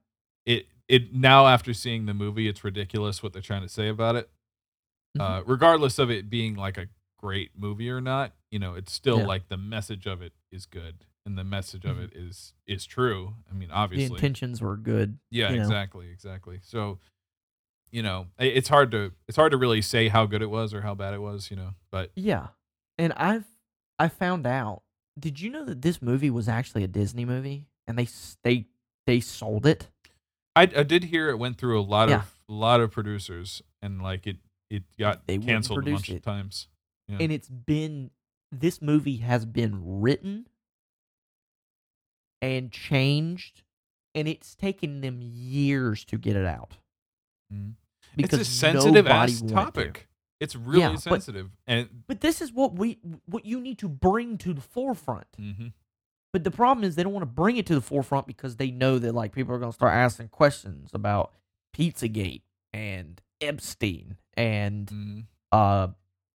It 0.88 1.12
now 1.14 1.46
after 1.46 1.74
seeing 1.74 2.06
the 2.06 2.14
movie, 2.14 2.46
it's 2.48 2.62
ridiculous 2.64 3.22
what 3.22 3.32
they're 3.32 3.42
trying 3.42 3.62
to 3.62 3.68
say 3.68 3.88
about 3.88 4.16
it. 4.16 4.30
Mhm. 5.16 5.20
Uh 5.20 5.42
regardless 5.46 5.98
of 5.98 6.10
it 6.10 6.30
being 6.30 6.54
like 6.54 6.78
a 6.78 6.88
great 7.18 7.50
movie 7.58 7.90
or 7.90 8.00
not, 8.00 8.32
you 8.50 8.58
know, 8.58 8.74
it's 8.74 8.92
still 8.92 9.18
Yeah. 9.18 9.26
like 9.26 9.48
the 9.48 9.56
message 9.56 10.06
of 10.06 10.22
it 10.22 10.32
is 10.52 10.66
good 10.66 11.04
and 11.24 11.36
the 11.36 11.44
message 11.44 11.84
of 11.84 11.96
Mhm. 11.96 12.04
it 12.04 12.12
is 12.14 12.52
is 12.66 12.86
true. 12.86 13.34
I 13.50 13.54
mean, 13.54 13.70
obviously 13.70 14.08
The 14.08 14.14
intentions 14.14 14.60
were 14.60 14.76
good. 14.76 15.18
Yeah, 15.30 15.50
you 15.50 15.56
know. 15.56 15.62
exactly, 15.64 16.08
exactly. 16.10 16.60
So, 16.62 17.00
you 17.90 18.02
know, 18.02 18.28
it's 18.38 18.68
hard 18.68 18.90
to 18.92 19.12
it's 19.26 19.36
hard 19.36 19.50
to 19.52 19.56
really 19.58 19.82
say 19.82 20.08
how 20.08 20.26
good 20.26 20.42
it 20.42 20.50
was 20.50 20.72
or 20.72 20.82
how 20.82 20.94
bad 20.94 21.14
it 21.14 21.20
was, 21.20 21.50
you 21.50 21.56
know. 21.56 21.74
But 21.90 22.12
Yeah. 22.14 22.48
And 22.98 23.12
I've 23.14 23.46
I 23.98 24.08
found 24.08 24.46
out. 24.46 24.82
Did 25.18 25.40
you 25.40 25.48
know 25.50 25.64
that 25.64 25.80
this 25.80 26.02
movie 26.02 26.28
was 26.28 26.46
actually 26.46 26.84
a 26.84 26.88
Disney 26.88 27.24
movie 27.24 27.66
and 27.88 27.98
they 27.98 28.06
they 28.44 28.66
they 29.06 29.18
sold 29.20 29.64
it? 29.66 29.90
I, 30.56 30.62
I 30.62 30.82
did 30.82 31.04
hear 31.04 31.28
it 31.28 31.38
went 31.38 31.58
through 31.58 31.78
a 31.78 31.82
lot 31.82 32.08
Yeah. 32.08 32.16
of 32.22 32.32
lot 32.48 32.80
of 32.80 32.90
producers 32.90 33.62
and 33.82 34.00
like 34.02 34.26
it 34.26 34.38
it 34.70 34.82
got 34.98 35.26
They 35.26 35.34
wouldn't 35.38 35.48
canceled 35.50 35.78
a 35.78 35.82
produce 35.82 35.98
bunch 36.00 36.08
of 36.10 36.16
it. 36.16 36.22
times. 36.24 36.68
Yeah. 37.08 37.18
And 37.20 37.30
it's 37.32 37.48
been 37.48 38.10
this 38.50 38.80
movie 38.82 39.18
has 39.18 39.44
been 39.44 40.00
written 40.00 40.46
and 42.42 42.70
changed 42.70 43.62
and 44.14 44.26
it's 44.28 44.54
taken 44.54 45.00
them 45.02 45.20
years 45.22 46.04
to 46.06 46.16
get 46.18 46.36
it 46.36 46.46
out. 46.46 46.78
Mhm. 47.52 47.74
Because 48.16 48.40
it's 48.40 48.48
a 48.48 48.52
sensitive 48.52 49.04
nobody 49.04 49.32
ass 49.32 49.40
wanted 49.42 49.48
to. 49.48 49.54
topic. 49.54 50.08
It's 50.40 50.54
really 50.56 50.80
Yeah, 50.80 50.90
but- 50.92 51.00
sensitive. 51.00 51.50
and 51.66 52.04
But 52.06 52.20
this 52.20 52.40
is 52.40 52.52
what 52.52 52.74
we 52.74 52.98
what 53.26 53.44
you 53.44 53.60
need 53.60 53.78
to 53.78 53.88
bring 53.88 54.38
to 54.38 54.52
the 54.54 54.60
forefront. 54.60 55.30
mhm. 55.38 55.72
But 56.36 56.44
the 56.44 56.50
problem 56.50 56.84
is 56.84 56.96
they 56.96 57.02
don't 57.02 57.14
want 57.14 57.22
to 57.22 57.26
bring 57.32 57.56
it 57.56 57.64
to 57.68 57.74
the 57.74 57.80
forefront 57.80 58.26
because 58.26 58.56
they 58.56 58.70
know 58.70 58.98
that 58.98 59.14
like 59.14 59.32
people 59.32 59.54
are 59.54 59.58
going 59.58 59.72
to 59.72 59.74
start 59.74 59.94
asking 59.94 60.28
questions 60.28 60.90
about 60.92 61.32
Pizzagate 61.74 62.42
and 62.74 63.22
Epstein 63.40 64.18
and 64.36 64.86
Mhm. 64.86 65.24
uh 65.50 65.88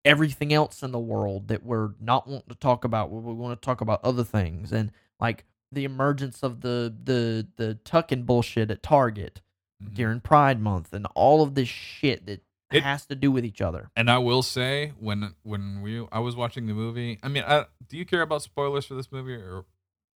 everything 0.03 0.51
else 0.51 0.81
in 0.81 0.91
the 0.91 0.97
world 0.97 1.49
that 1.49 1.63
we're 1.63 1.91
not 1.99 2.27
wanting 2.27 2.49
to 2.49 2.55
talk 2.55 2.83
about. 2.83 3.11
We, 3.11 3.19
we 3.19 3.33
want 3.33 3.61
to 3.61 3.63
talk 3.63 3.79
about 3.79 4.03
other 4.03 4.23
things 4.23 4.71
and 4.73 4.91
like 5.19 5.45
the 5.71 5.83
emergence 5.85 6.41
of 6.41 6.61
the 6.61 6.91
the 7.03 7.47
the 7.57 7.75
tucking 7.75 8.23
bullshit 8.23 8.71
at 8.71 8.81
Target 8.81 9.39
Mhm. 9.83 9.93
during 9.93 10.19
Pride 10.19 10.59
Month 10.59 10.93
and 10.93 11.05
all 11.13 11.43
of 11.43 11.53
this 11.53 11.69
shit 11.69 12.25
that 12.25 12.41
It- 12.71 12.81
has 12.81 13.05
to 13.05 13.15
do 13.15 13.31
with 13.31 13.45
each 13.45 13.61
other. 13.61 13.91
And 13.95 14.09
I 14.09 14.17
will 14.17 14.41
say 14.41 14.93
when 14.99 15.35
when 15.43 15.83
we 15.83 16.07
I 16.11 16.17
was 16.21 16.35
watching 16.35 16.65
the 16.65 16.73
movie, 16.73 17.19
I 17.21 17.27
mean, 17.27 17.43
I, 17.45 17.67
do 17.87 17.97
you 17.97 18.05
care 18.07 18.23
about 18.23 18.41
spoilers 18.41 18.87
for 18.87 18.95
this 18.95 19.11
movie 19.11 19.35
or 19.35 19.65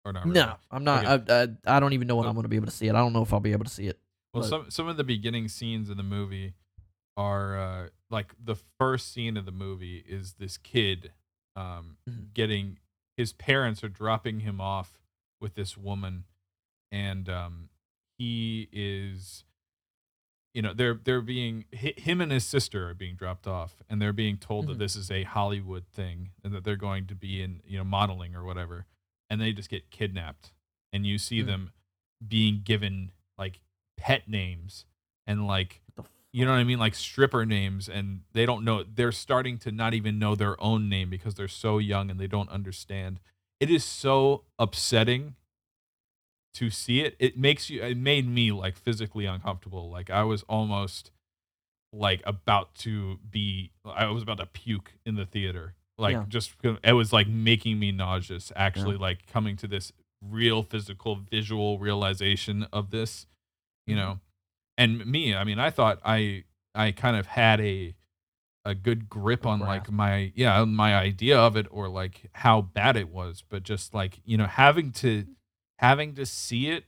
or 0.04 0.12
not? 0.12 0.24
really? 0.24 0.34
No, 0.40 0.54
I'm 0.70 0.84
not. 0.84 1.06
I, 1.30 1.42
I 1.42 1.48
I 1.76 1.80
don't 1.80 1.92
even 1.92 2.06
know 2.08 2.16
when 2.16 2.22
Well- 2.24 2.30
I'm 2.30 2.34
going 2.34 2.44
to 2.44 2.48
be 2.48 2.56
able 2.56 2.66
to 2.66 2.72
see 2.72 2.86
it. 2.88 2.94
I 2.94 2.98
don't 2.98 3.12
know 3.12 3.22
if 3.22 3.32
I'll 3.32 3.40
be 3.40 3.52
able 3.52 3.64
to 3.64 3.70
see 3.70 3.86
it. 3.88 3.98
Well, 4.34 4.42
But- 4.42 4.48
some 4.48 4.70
some 4.70 4.88
of 4.88 4.96
the 4.96 5.04
beginning 5.04 5.48
scenes 5.48 5.90
in 5.90 5.96
the 5.96 6.02
movie 6.02 6.54
are 7.16 7.58
uh, 7.58 7.88
like 8.10 8.34
the 8.42 8.56
first 8.78 9.12
scene 9.12 9.36
of 9.36 9.44
the 9.44 9.52
movie 9.52 10.02
is 10.08 10.34
this 10.34 10.56
kid 10.56 11.12
um, 11.56 11.98
Mhm. 12.08 12.32
getting 12.32 12.78
his 13.16 13.32
parents 13.34 13.84
are 13.84 13.88
dropping 13.90 14.40
him 14.40 14.60
off 14.60 14.98
with 15.40 15.54
this 15.54 15.76
woman, 15.76 16.24
and 16.90 17.28
um, 17.28 17.68
he 18.18 18.68
is 18.72 19.44
you 20.54 20.62
know 20.62 20.72
they're 20.74 20.94
they're 20.94 21.20
being 21.20 21.64
him 21.72 22.20
and 22.20 22.30
his 22.32 22.44
sister 22.46 22.88
are 22.88 22.94
being 22.94 23.14
dropped 23.16 23.46
off 23.46 23.82
and 23.88 24.00
they're 24.00 24.12
being 24.12 24.36
told 24.38 24.64
Mhm. 24.64 24.68
that 24.68 24.78
this 24.78 24.96
is 24.96 25.10
a 25.10 25.22
hollywood 25.22 25.86
thing 25.88 26.30
and 26.44 26.52
that 26.54 26.62
they're 26.62 26.76
going 26.76 27.06
to 27.06 27.14
be 27.14 27.40
in 27.42 27.62
you 27.66 27.78
know 27.78 27.84
modeling 27.84 28.34
or 28.34 28.44
whatever 28.44 28.84
and 29.32 29.40
they 29.40 29.50
just 29.50 29.70
get 29.70 29.90
kidnapped 29.90 30.52
and 30.92 31.06
you 31.06 31.16
see 31.16 31.40
Mm. 31.42 31.46
them 31.46 31.72
being 32.28 32.60
given 32.62 33.12
like 33.38 33.60
pet 33.96 34.28
names 34.28 34.84
and 35.26 35.46
like 35.46 35.80
you 36.34 36.44
know 36.44 36.50
what 36.52 36.58
i 36.58 36.64
mean? 36.64 36.78
Like 36.78 36.94
stripper 36.94 37.44
names 37.46 37.88
and 37.88 38.20
they 38.32 38.44
don't 38.46 38.62
know 38.64 38.82
they're 38.82 39.10
starting 39.12 39.56
to 39.60 39.72
not 39.72 39.94
even 39.94 40.18
know 40.18 40.34
their 40.34 40.62
own 40.62 40.88
name 40.88 41.08
because 41.08 41.34
they're 41.34 41.48
so 41.48 41.78
young 41.78 42.10
and 42.10 42.20
they 42.20 42.26
don't 42.26 42.50
understand. 42.50 43.20
It 43.58 43.70
is 43.70 43.84
so 43.84 44.44
upsetting 44.58 45.34
to 46.54 46.68
see 46.68 47.00
it. 47.00 47.16
It 47.18 47.38
makes 47.38 47.70
you 47.70 47.82
it 47.82 47.96
made 47.96 48.28
me 48.28 48.52
like 48.52 48.76
physically 48.76 49.24
uncomfortable. 49.24 49.90
Like 49.90 50.10
i 50.10 50.22
was 50.24 50.42
almost 50.44 51.10
like 51.92 52.22
about 52.24 52.74
to 52.74 53.18
be 53.30 53.70
i 53.84 54.06
was 54.06 54.22
about 54.22 54.38
to 54.38 54.46
puke 54.46 54.92
in 55.06 55.14
the 55.16 55.26
theater 55.26 55.74
like 55.98 56.14
Yeah. 56.14 56.24
just 56.28 56.52
it 56.82 56.92
was 56.92 57.12
like 57.12 57.28
making 57.28 57.78
me 57.78 57.92
nauseous 57.92 58.50
actually 58.56 58.96
like 58.96 59.26
coming 59.26 59.56
to 59.56 59.66
this 59.66 59.92
real 60.22 60.62
physical 60.62 61.16
visual 61.16 61.78
realization 61.78 62.66
of 62.72 62.90
this 62.90 63.26
you 63.86 63.94
Mhm. 63.94 63.98
know 63.98 64.20
and 64.78 65.04
me 65.06 65.34
i 65.34 65.44
mean 65.44 65.58
i 65.58 65.68
thought 65.70 65.98
i 66.04 66.44
i 66.74 66.92
kind 66.92 67.16
of 67.16 67.26
had 67.26 67.60
a 67.60 67.94
a 68.64 68.74
good 68.74 69.08
grip 69.08 69.44
A 69.44 69.48
on 69.50 69.58
like 69.60 69.90
my 69.90 70.32
yeah 70.36 70.64
my 70.64 70.94
idea 70.96 71.36
of 71.38 71.56
it 71.56 71.66
or 71.70 71.88
like 71.88 72.30
how 72.32 72.60
bad 72.62 72.96
it 72.96 73.08
was 73.08 73.42
but 73.48 73.62
just 73.64 73.92
like 73.92 74.20
you 74.24 74.36
know 74.36 74.46
having 74.46 74.92
to 74.92 75.26
having 75.80 76.14
to 76.14 76.24
see 76.24 76.68
it 76.68 76.84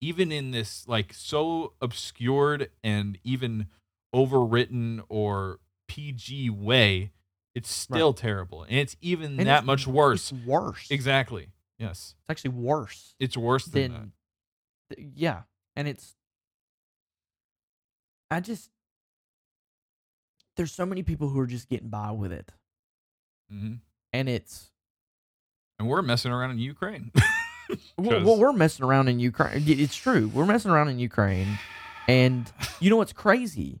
even 0.00 0.30
in 0.32 0.50
this 0.50 0.86
like 0.88 1.14
so 1.14 1.72
obscured 1.80 2.70
and 2.82 3.18
even 3.22 3.68
overwritten 4.14 5.00
or 5.08 5.60
pg 5.88 6.50
way 6.50 7.12
it's 7.56 7.86
Right. 7.90 7.96
still 7.98 8.12
terrible 8.12 8.62
and 8.64 8.74
it's 8.76 8.96
even 9.00 9.38
And 9.40 9.48
that 9.48 9.58
it's 9.60 9.66
much 9.66 9.86
worse 9.86 10.30
It's 10.32 10.46
worse. 10.46 10.86
exactly 10.90 11.48
yes 11.78 12.14
It's 12.20 12.30
actually 12.30 12.50
worse 12.50 13.14
it's 13.18 13.36
worse 13.36 13.64
than 13.66 13.92
than. 13.92 14.12
th- 14.94 15.08
yeah, 15.16 15.42
and 15.74 15.88
it's. 15.88 16.14
I 18.30 18.40
just. 18.40 18.70
There's 20.56 20.72
so 20.72 20.86
many 20.86 21.02
people 21.02 21.28
who 21.28 21.38
are 21.40 21.46
just 21.46 21.68
getting 21.68 21.88
by 21.88 22.10
with 22.12 22.32
it, 22.32 22.50
that 23.48 23.54
hmm 23.54 23.74
and 24.12 24.28
it's. 24.28 24.70
and 25.78 25.86
we're 25.88 26.02
messing 26.02 26.32
around 26.32 26.50
in 26.52 26.58
ukraine 26.58 27.12
well, 27.98 28.38
we're 28.38 28.52
messing 28.52 28.84
around 28.84 29.08
in 29.08 29.18
Ukraine. 29.18 29.64
It's 29.66 29.96
true. 29.96 30.28
We're 30.32 30.46
messing 30.46 30.70
around 30.70 30.88
in 30.88 30.98
Ukraine. 31.00 31.58
And 32.06 32.50
you 32.78 32.90
know 32.90 32.96
what's 32.96 33.12
crazy? 33.12 33.80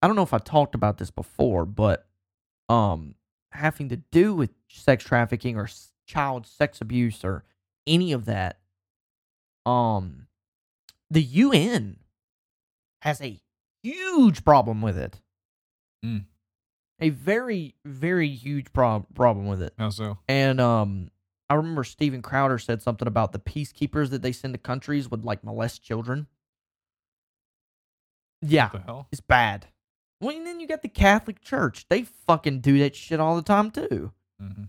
I 0.00 0.06
don't 0.06 0.16
know 0.16 0.22
if 0.22 0.32
I 0.32 0.38
talked 0.38 0.74
about 0.74 0.96
this 0.96 1.10
before, 1.10 1.66
but 1.66 2.06
um 2.72 3.14
having 3.52 3.88
to 3.90 3.96
do 3.96 4.34
with 4.34 4.50
sex 4.68 5.04
trafficking 5.04 5.56
or 5.56 5.64
s- 5.64 5.92
child 6.06 6.46
sex 6.46 6.80
abuse 6.80 7.22
or 7.24 7.44
any 7.86 8.12
of 8.12 8.24
that 8.24 8.58
um 9.66 10.26
the 11.10 11.22
UN 11.22 11.98
has 13.02 13.20
a 13.20 13.38
huge 13.82 14.44
problem 14.44 14.80
with 14.80 14.96
it. 14.96 15.20
Mm. 16.04 16.24
A 17.00 17.10
very 17.10 17.74
very 17.84 18.28
huge 18.30 18.72
prob- 18.72 19.06
problem 19.14 19.46
with 19.46 19.60
it. 19.60 19.74
how 19.76 19.90
so 19.90 20.18
And 20.28 20.60
um, 20.60 21.10
I 21.50 21.54
remember 21.54 21.84
Steven 21.84 22.22
Crowder 22.22 22.58
said 22.58 22.80
something 22.80 23.06
about 23.08 23.32
the 23.32 23.38
peacekeepers 23.38 24.08
that 24.10 24.22
they 24.22 24.32
send 24.32 24.54
to 24.54 24.58
countries 24.58 25.10
would 25.10 25.24
like 25.24 25.44
molest 25.44 25.82
children. 25.82 26.28
Yeah, 28.40 28.70
what 28.70 28.72
the 28.72 28.78
hell 28.86 29.08
it's 29.12 29.20
bad. 29.20 29.66
Well, 30.22 30.34
and 30.36 30.46
then 30.46 30.60
you 30.60 30.66
got 30.68 30.82
the 30.82 30.88
Catholic 30.88 31.40
Church. 31.42 31.84
They 31.88 32.04
fucking 32.04 32.60
do 32.60 32.78
that 32.78 32.94
shit 32.96 33.18
all 33.20 33.34
the 33.36 33.42
time 33.42 33.70
too. 33.72 34.12
hmm 34.40 34.64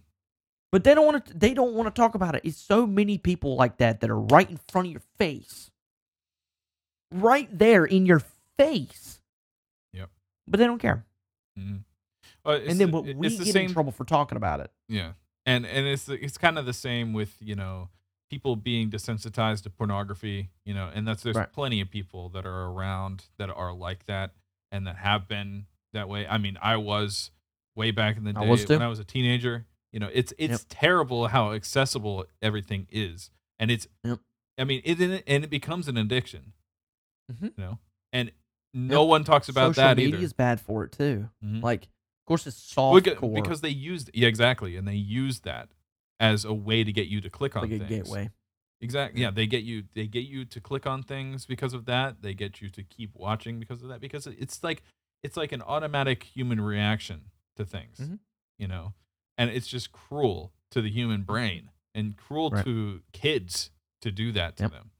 But 0.71 0.83
they 0.83 0.95
don't 0.95 1.05
want 1.05 1.25
to. 1.27 1.33
They 1.37 1.53
don't 1.53 1.73
want 1.75 1.93
to 1.93 2.01
talk 2.01 2.15
about 2.15 2.33
it. 2.35 2.41
It's 2.43 2.57
so 2.57 2.87
many 2.87 3.17
people 3.19 3.55
like 3.55 3.77
that 3.77 4.01
that 4.01 4.09
are 4.09 4.19
right 4.19 4.49
in 4.49 4.59
front 4.69 4.87
of 4.87 4.91
your 4.91 5.03
face, 5.19 5.69
right 7.11 7.47
there 7.57 7.85
in 7.85 8.05
your 8.05 8.21
face. 8.57 9.19
Yep. 9.93 10.09
But 10.47 10.57
they 10.59 10.65
don't 10.65 10.79
care. 10.79 11.05
hmm 11.57 11.77
Well, 12.43 12.55
it's 12.55 12.71
and 12.71 12.79
then 12.79 12.91
the- 12.91 12.93
what 13.01 13.15
we 13.15 13.29
the 13.37 13.43
get 13.45 13.53
same 13.53 13.67
in 13.67 13.73
trouble 13.73 13.91
for 13.91 14.05
talking 14.05 14.35
about 14.37 14.59
it. 14.59 14.71
Yeah, 14.87 15.13
and 15.45 15.65
and 15.65 15.85
it's 15.87 16.09
it's 16.09 16.37
kind 16.37 16.57
of 16.57 16.65
the 16.65 16.73
same 16.73 17.13
with 17.13 17.35
you 17.39 17.55
know 17.55 17.89
people 18.29 18.55
being 18.55 18.89
desensitized 18.89 19.61
to 19.63 19.69
pornography, 19.69 20.49
you 20.65 20.73
know, 20.73 20.89
and 20.93 21.07
that's 21.07 21.21
there's 21.21 21.35
Right. 21.35 21.53
plenty 21.53 21.79
of 21.81 21.91
people 21.91 22.29
that 22.29 22.47
are 22.47 22.65
around 22.65 23.25
that 23.37 23.51
are 23.51 23.71
like 23.71 24.05
that 24.07 24.31
and 24.73 24.85
that 24.87 24.97
have 24.97 25.27
been 25.29 25.67
that 25.93 26.09
way. 26.09 26.27
I 26.27 26.37
mean, 26.37 26.57
I 26.61 26.75
was 26.77 27.31
way 27.75 27.91
back 27.91 28.17
in 28.17 28.25
the 28.25 28.33
day 28.33 28.55
too. 28.57 28.73
when 28.73 28.81
I 28.81 28.87
was 28.89 28.99
a 28.99 29.05
teenager. 29.05 29.65
You 29.93 29.99
know, 29.99 30.09
it's 30.11 30.33
it's 30.39 30.51
Yep. 30.53 30.61
terrible 30.69 31.27
how 31.27 31.53
accessible 31.53 32.25
everything 32.41 32.87
is, 32.91 33.29
and 33.59 33.69
it's. 33.71 33.87
Yep. 34.03 34.19
I 34.57 34.63
mean, 34.65 34.81
it 34.83 34.99
and 35.27 35.43
it 35.43 35.49
becomes 35.49 35.87
an 35.87 35.97
addiction. 35.97 36.53
Mhm. 37.31 37.43
You 37.57 37.63
know, 37.63 37.79
and 38.11 38.31
no 38.73 39.03
one 39.05 39.23
talks 39.23 39.47
about 39.49 39.75
Social 39.75 39.83
that 39.89 39.97
media 39.97 40.15
either. 40.15 40.25
is 40.25 40.33
bad 40.33 40.59
for 40.59 40.83
it 40.83 40.91
too. 40.91 41.29
Mhm. 41.43 41.61
Like, 41.61 41.83
of 41.83 42.25
course, 42.27 42.47
it's 42.47 42.57
soft 42.57 43.05
beca- 43.05 43.33
because 43.35 43.61
they 43.61 43.69
used 43.69 44.09
yeah 44.13 44.27
exactly 44.27 44.75
and 44.75 44.87
they 44.87 44.95
used 44.95 45.43
that 45.43 45.69
as 46.19 46.43
a 46.45 46.53
way 46.53 46.83
to 46.83 46.91
get 46.91 47.07
you 47.07 47.21
to 47.21 47.29
click 47.29 47.55
on 47.55 47.63
like 47.63 47.71
a 47.71 47.77
things 47.79 47.89
gateway. 47.89 48.31
Exactly 48.83 49.21
Yeah. 49.21 49.31
they 49.31 49.47
get 49.47 49.63
you 49.63 49.83
they 49.93 50.07
get 50.07 50.25
you 50.25 50.45
to 50.45 50.59
click 50.61 50.85
on 50.85 51.01
things 51.03 51.45
because 51.45 51.73
of 51.73 51.85
that 51.85 52.21
they 52.21 52.33
get 52.33 52.61
you 52.61 52.69
to 52.69 52.83
keep 52.83 53.15
watching 53.15 53.59
because 53.59 53.81
of 53.81 53.89
that 53.89 54.01
because 54.01 54.27
it's 54.27 54.63
like 54.63 54.83
it's 55.23 55.37
like 55.37 55.51
an 55.51 55.61
automatic 55.61 56.23
human 56.23 56.59
reaction 56.61 57.31
to 57.55 57.65
things 57.65 57.97
Mhm. 57.99 58.19
you 58.59 58.67
know 58.67 58.93
and 59.37 59.49
it's 59.49 59.67
just 59.67 59.91
cruel 59.91 60.53
to 60.71 60.81
the 60.81 60.89
human 60.89 61.23
brain 61.23 61.71
and 61.95 62.17
cruel 62.17 62.49
Right. 62.51 62.65
to 62.65 63.01
kids 63.13 63.71
to 64.01 64.11
do 64.11 64.31
that 64.33 64.57
to 64.57 64.63
Yep. 64.63 64.71
them 64.71 64.91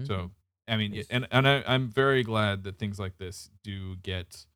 Mhm. 0.00 0.06
so 0.06 0.30
i 0.68 0.76
mean 0.76 0.92
It's- 0.92 1.06
and 1.10 1.26
and 1.30 1.46
I, 1.48 1.62
i'm 1.66 1.88
very 1.90 2.22
glad 2.22 2.64
that 2.64 2.78
things 2.78 2.98
like 2.98 3.18
this 3.18 3.50
do 3.62 3.96
get 3.96 4.46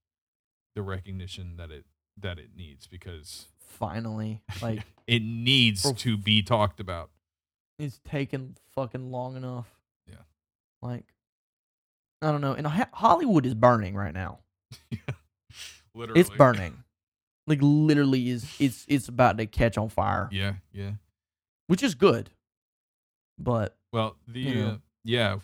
the 0.75 0.83
recognition 0.83 1.57
that 1.57 1.71
it 1.71 1.87
that 2.17 2.39
it 2.39 2.57
needs 2.57 2.87
because 2.89 3.47
finally, 3.61 4.43
like, 4.61 4.83
it 5.07 5.23
needs 5.23 5.83
For- 5.83 5.95
to 5.95 6.17
be 6.17 6.43
talked 6.43 6.81
about. 6.81 7.11
It's 7.79 8.01
taken 8.09 8.57
fucking 8.75 9.11
long 9.11 9.37
enough. 9.37 9.69
Yeah. 10.09 10.17
Like, 10.83 11.05
I 12.23 12.31
don't 12.33 12.41
know. 12.41 12.53
And 12.53 12.67
Ho- 12.67 12.85
Hollywood 12.93 13.47
is 13.47 13.55
burning 13.55 13.95
right 13.95 14.15
now. 14.15 14.39
Yeah. 14.91 14.99
Literally, 15.95 16.21
It's 16.21 16.31
burning. 16.31 16.85
Like, 17.47 17.59
literally, 17.63 18.29
is 18.29 18.55
it's 18.61 18.85
it's 18.89 19.09
about 19.09 19.39
to 19.39 19.47
catch 19.47 19.77
on 19.79 19.89
fire, 19.89 20.29
Yeah, 20.31 20.53
yeah. 20.73 20.93
which 21.67 21.83
is 21.83 21.95
good. 21.97 22.31
But 23.39 23.77
Well, 23.93 24.17
the 24.29 24.41
You 24.41 24.55
know. 24.55 24.69
uh, 24.69 24.77
yeah. 25.05 25.37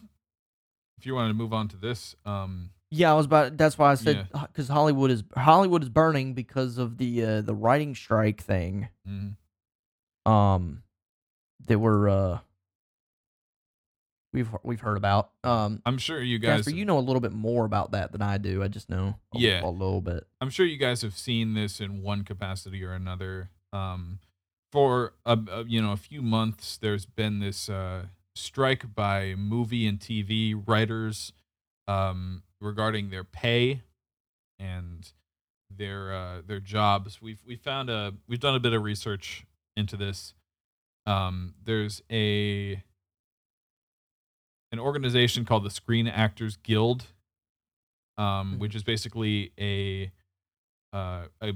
If 0.99 1.07
you 1.07 1.15
wanted 1.15 1.29
to 1.29 1.35
move 1.35 1.53
on 1.53 1.67
to 1.69 1.77
this, 1.77 2.15
um, 2.25 2.71
yeah, 2.91 3.11
I 3.11 3.15
was 3.15 3.27
about. 3.27 3.57
That's 3.57 3.77
why 3.77 3.91
I 3.91 3.95
said 3.97 4.29
Yeah. 4.33 4.47
because 4.47 4.69
Hollywood 4.69 5.11
is 5.11 5.25
Hollywood 5.37 5.83
is 5.83 5.89
burning 5.89 6.35
because 6.35 6.79
of 6.79 6.99
the 6.99 7.25
uh, 7.25 7.41
the 7.41 7.55
writing 7.55 7.95
strike 7.97 8.41
thing. 8.41 8.89
mhm. 9.09 9.37
um 10.31 10.84
that 11.67 11.79
we're 11.79 12.09
uh 12.09 12.39
we've 14.33 14.49
we've 14.63 14.81
heard 14.81 14.97
about. 14.97 15.31
Um 15.43 15.83
I'm 15.87 15.99
sure 15.99 16.21
you 16.23 16.39
guys. 16.39 16.65
Jasper, 16.65 16.77
you 16.77 16.85
know 16.85 16.99
a 16.99 17.01
little 17.01 17.21
bit 17.21 17.33
more 17.33 17.65
about 17.65 17.93
that 17.93 18.13
than 18.13 18.23
I 18.23 18.39
do. 18.39 18.63
I 18.63 18.69
just 18.69 18.91
know 18.91 19.17
a, 19.35 19.39
Yeah. 19.39 19.65
a 19.65 19.71
little 19.71 20.01
bit. 20.01 20.27
I'm 20.41 20.51
sure 20.51 20.67
you 20.67 20.77
guys 20.77 21.03
have 21.03 21.17
seen 21.17 21.55
this 21.55 21.81
in 21.81 22.03
one 22.03 22.25
capacity 22.25 22.85
or 22.85 22.93
another. 22.93 23.51
Um, 23.73 24.19
for 24.73 25.15
a, 25.25 25.39
a 25.51 25.65
you 25.65 25.81
know 25.81 25.93
a 25.93 25.97
few 25.97 26.21
months, 26.23 26.77
there's 26.77 27.07
been 27.07 27.39
this 27.41 27.69
uh, 27.69 28.07
strike 28.35 28.95
by 28.95 29.35
movie 29.37 29.87
and 29.87 29.99
TV 30.01 30.61
writers 30.67 31.33
um, 31.87 32.43
regarding 32.61 33.11
their 33.11 33.25
pay 33.25 33.83
and 34.59 35.13
their 35.71 36.13
uh, 36.13 36.43
their 36.45 36.59
jobs. 36.61 37.23
We've 37.23 37.41
we 37.47 37.55
found 37.57 37.89
a 37.89 38.15
we've 38.29 38.41
done 38.41 38.55
a 38.57 38.61
bit 38.61 38.73
of 38.73 38.83
research 38.83 39.45
into 39.77 39.97
this. 39.97 40.35
Um, 41.07 41.55
there's 41.65 42.03
a 42.11 42.83
an 44.73 44.79
organization 44.81 45.45
called 45.45 45.65
the 45.65 45.71
Screen 45.71 46.07
Actors 46.09 46.57
Guild, 46.57 47.07
um, 48.19 48.55
Mhm. 48.55 48.59
which 48.59 48.75
is 48.75 48.83
basically 48.83 49.53
a 49.59 50.11
uh, 50.93 51.29
a 51.41 51.53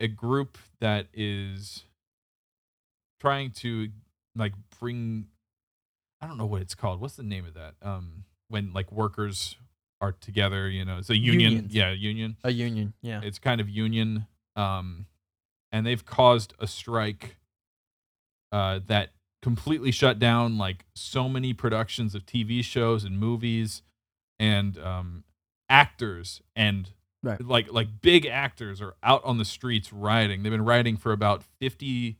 a 0.00 0.08
group 0.08 0.58
that 0.80 1.08
is 1.12 1.84
trying 3.20 3.50
to 3.52 3.90
like 4.34 4.52
bring 4.80 5.28
I 6.20 6.26
don't 6.26 6.38
know 6.38 6.46
what 6.46 6.62
it's 6.62 6.74
called. 6.74 7.00
What's 7.00 7.16
the 7.16 7.22
name 7.22 7.44
of 7.44 7.54
that? 7.54 7.74
Um, 7.82 8.24
when 8.48 8.72
like 8.72 8.90
workers 8.90 9.56
are 10.00 10.12
together, 10.12 10.68
you 10.68 10.84
know, 10.84 10.98
it's 10.98 11.10
a 11.10 11.16
union. 11.16 11.52
Unions. 11.52 11.74
Yeah, 11.74 11.90
union. 11.92 12.36
A 12.44 12.50
union, 12.50 12.94
yeah. 13.02 13.20
It's 13.22 13.38
kind 13.38 13.60
of 13.60 13.68
union. 13.68 14.26
Um, 14.56 15.06
and 15.70 15.86
they've 15.86 16.04
caused 16.04 16.54
a 16.58 16.66
strike 16.66 17.36
uh, 18.54 18.80
that 18.86 19.10
completely 19.42 19.90
shut 19.90 20.18
down 20.18 20.56
like 20.56 20.84
so 20.94 21.28
many 21.28 21.52
productions 21.52 22.14
of 22.14 22.24
TV 22.24 22.62
shows 22.62 23.04
and 23.04 23.18
movies. 23.18 23.82
and 24.38 24.78
um, 24.78 25.24
actors 25.68 26.40
and 26.54 26.90
Right. 27.22 27.40
like 27.40 27.72
like 27.72 27.88
big 28.02 28.26
actors 28.26 28.82
are 28.82 28.94
out 29.02 29.24
on 29.24 29.38
the 29.38 29.44
streets 29.46 29.92
rioting. 29.92 30.42
They've 30.42 30.52
been 30.52 30.64
rioting 30.64 30.96
for 30.98 31.12
about 31.12 31.42
50 31.60 32.18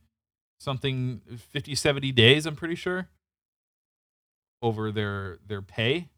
something 0.59 1.21
50 1.37 1.75
70 1.75 2.11
days, 2.11 2.45
I'm 2.47 2.55
pretty 2.55 2.73
sure, 2.75 3.09
over 4.61 4.91
their 4.91 5.37
their 5.45 5.61
pay. 5.61 6.09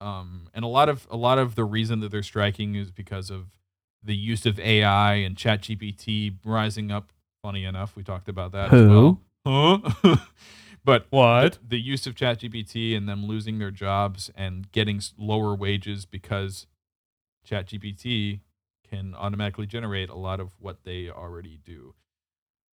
Um 0.00 0.48
and 0.52 0.62
a 0.64 0.68
lot 0.68 0.88
of 0.90 1.06
a 1.10 1.16
lot 1.16 1.38
of 1.38 1.54
the 1.54 1.64
reason 1.64 2.00
that 2.00 2.10
they're 2.10 2.22
striking 2.22 2.74
is 2.74 2.90
because 2.90 3.30
of 3.30 3.46
the 4.02 4.14
use 4.16 4.44
of 4.44 4.58
AI 4.60 5.14
and 5.14 5.36
ChatGPT 5.36 6.36
rising 6.44 6.90
up. 6.90 7.12
Funny 7.46 7.64
enough, 7.64 7.94
we 7.94 8.02
talked 8.02 8.28
about 8.28 8.50
that 8.50 8.72
as 8.72 8.80
Who? 8.80 9.20
well. 9.44 9.80
Huh? 10.02 10.16
but 10.84 11.06
What? 11.10 11.52
the, 11.52 11.58
the 11.68 11.80
use 11.80 12.04
of 12.08 12.16
ChatGPT 12.16 12.96
and 12.96 13.08
them 13.08 13.24
losing 13.24 13.60
their 13.60 13.70
jobs 13.70 14.32
and 14.34 14.72
getting 14.72 15.00
lower 15.16 15.54
wages 15.54 16.06
because 16.06 16.66
ChatGPT 17.48 18.40
can 18.90 19.14
automatically 19.14 19.64
generate 19.64 20.08
a 20.10 20.16
lot 20.16 20.40
of 20.40 20.50
what 20.58 20.82
they 20.82 21.08
already 21.08 21.60
do. 21.64 21.94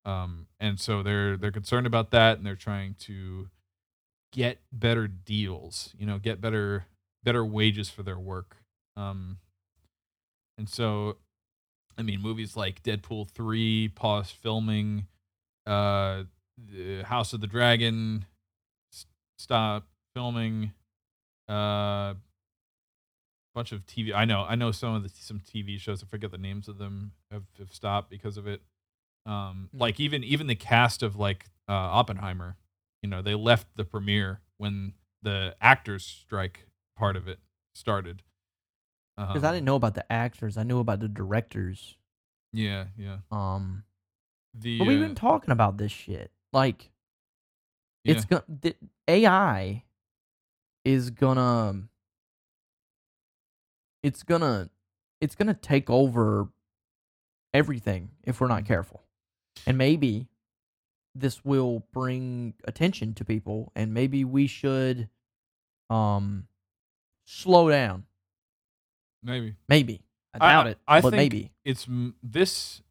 Um, 0.06 0.48
and 0.58 0.80
so 0.80 1.04
they're 1.04 1.36
they're 1.36 1.52
concerned 1.52 1.86
about 1.86 2.12
that, 2.12 2.38
and 2.38 2.46
they're 2.46 2.56
trying 2.56 2.96
to 3.00 3.50
get 4.32 4.60
better 4.72 5.06
deals. 5.06 5.94
You 5.98 6.06
know, 6.06 6.18
get 6.18 6.40
better 6.40 6.86
better 7.26 7.44
wages 7.44 7.90
for 7.90 8.04
their 8.04 8.18
work. 8.18 8.56
Um, 8.96 9.40
and 10.58 10.70
so, 10.70 11.18
I 12.02 12.04
mean, 12.04 12.22
movies 12.22 12.58
like 12.58 12.82
Deadpool 12.84 13.30
three 13.30 13.88
pause 13.90 14.32
filming, 14.32 15.06
uh, 15.68 16.24
House 17.04 17.34
of 17.34 17.42
the 17.42 17.48
Dragon 17.48 18.26
s- 18.92 19.06
stop 19.38 19.88
filming, 20.16 20.74
uh, 21.48 22.16
bunch 23.54 23.72
of 23.72 23.86
TV. 23.86 24.14
I 24.14 24.26
know, 24.26 24.46
I 24.48 24.56
know 24.56 24.72
some 24.72 24.96
of 24.96 25.04
the 25.04 25.10
some 25.10 25.40
TV 25.40 25.80
shows. 25.80 26.04
I 26.04 26.08
forget 26.08 26.32
the 26.32 26.38
names 26.38 26.68
of 26.68 26.78
them 26.78 27.12
have, 27.32 27.44
have 27.60 27.72
stopped 27.74 28.10
because 28.10 28.38
of 28.38 28.48
it. 28.48 28.62
Um, 29.26 29.70
Mm. 29.76 29.80
like 29.80 30.00
even 30.00 30.24
even 30.24 30.48
the 30.48 30.56
cast 30.56 31.04
of 31.04 31.16
like 31.16 31.46
uh, 31.70 31.74
Oppenheimer, 31.74 32.58
you 33.04 33.10
know, 33.10 33.22
they 33.22 33.36
left 33.36 33.68
the 33.76 33.86
premiere 33.86 34.42
when 34.58 34.94
the 35.22 35.56
actors 35.62 36.04
strike 36.06 36.66
part 36.98 37.16
of 37.16 37.28
it 37.28 37.40
started. 37.76 38.24
Because 39.28 39.44
I 39.44 39.52
didn't 39.52 39.66
know 39.66 39.76
about 39.76 39.96
the 39.96 40.12
actors. 40.12 40.58
I 40.58 40.64
knew 40.64 40.80
about 40.80 41.00
the 41.00 41.08
directors. 41.08 41.96
Yeah, 42.54 42.86
yeah. 42.98 43.18
Um, 43.32 43.84
The 44.54 44.80
but 44.80 44.88
we've 44.88 45.00
uh, 45.00 45.06
been 45.08 45.16
talking 45.16 45.52
about 45.52 45.78
this 45.78 45.92
shit. 45.92 46.32
Like, 46.52 46.92
yeah. 48.04 48.16
it's 48.16 48.26
gonna 48.26 48.44
the 48.48 48.76
AI 49.08 49.84
is 50.84 51.10
gonna 51.12 51.84
it's 54.04 54.24
gonna 54.24 54.70
it's 55.20 55.36
gonna 55.36 55.54
take 55.54 55.90
over 55.90 56.50
everything 57.54 58.10
if 58.24 58.42
we're 58.42 58.48
not 58.48 58.66
careful. 58.66 59.04
And 59.68 59.78
maybe 59.78 60.28
this 61.14 61.44
will 61.44 61.86
bring 61.92 62.54
attention 62.64 63.14
to 63.14 63.26
people 63.26 63.72
and 63.76 63.94
maybe 63.94 64.24
we 64.24 64.48
should 64.48 65.10
um 65.90 66.48
slow 67.26 67.70
down. 67.70 68.06
Maybe. 69.24 69.56
Maybe. 69.68 70.02
I 70.34 70.38
I- 70.48 70.52
doubt 70.54 70.68
I- 70.68 70.70
it, 70.72 70.78
I 70.88 71.02
but 71.02 71.10
think- 71.12 71.18
maybe. 71.34 71.52
it's 71.66 71.88
this 72.24 72.82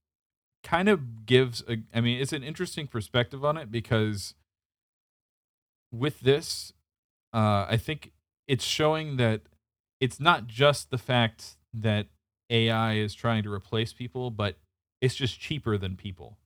kind 0.62 0.90
of 0.90 1.24
gives 1.24 1.62
a 1.68 1.78
i 1.94 2.02
mean 2.02 2.20
it's 2.20 2.34
an 2.34 2.42
interesting 2.42 2.86
perspective 2.86 3.42
on 3.46 3.56
it 3.56 3.70
because 3.72 4.34
with 5.90 6.20
this 6.20 6.74
uh 7.32 7.66
i 7.68 7.78
think 7.78 8.12
it's 8.46 8.64
showing 8.64 9.16
that 9.16 9.40
it's 10.00 10.20
not 10.20 10.46
just 10.46 10.90
the 10.90 10.98
fact 10.98 11.56
that 11.72 12.08
ai 12.50 12.92
is 12.94 13.14
trying 13.14 13.42
to 13.42 13.50
replace 13.52 13.92
people 13.94 14.30
but 14.30 14.58
it's 15.00 15.14
just 15.14 15.40
cheaper 15.40 15.78
than 15.78 15.96
people 15.96 16.36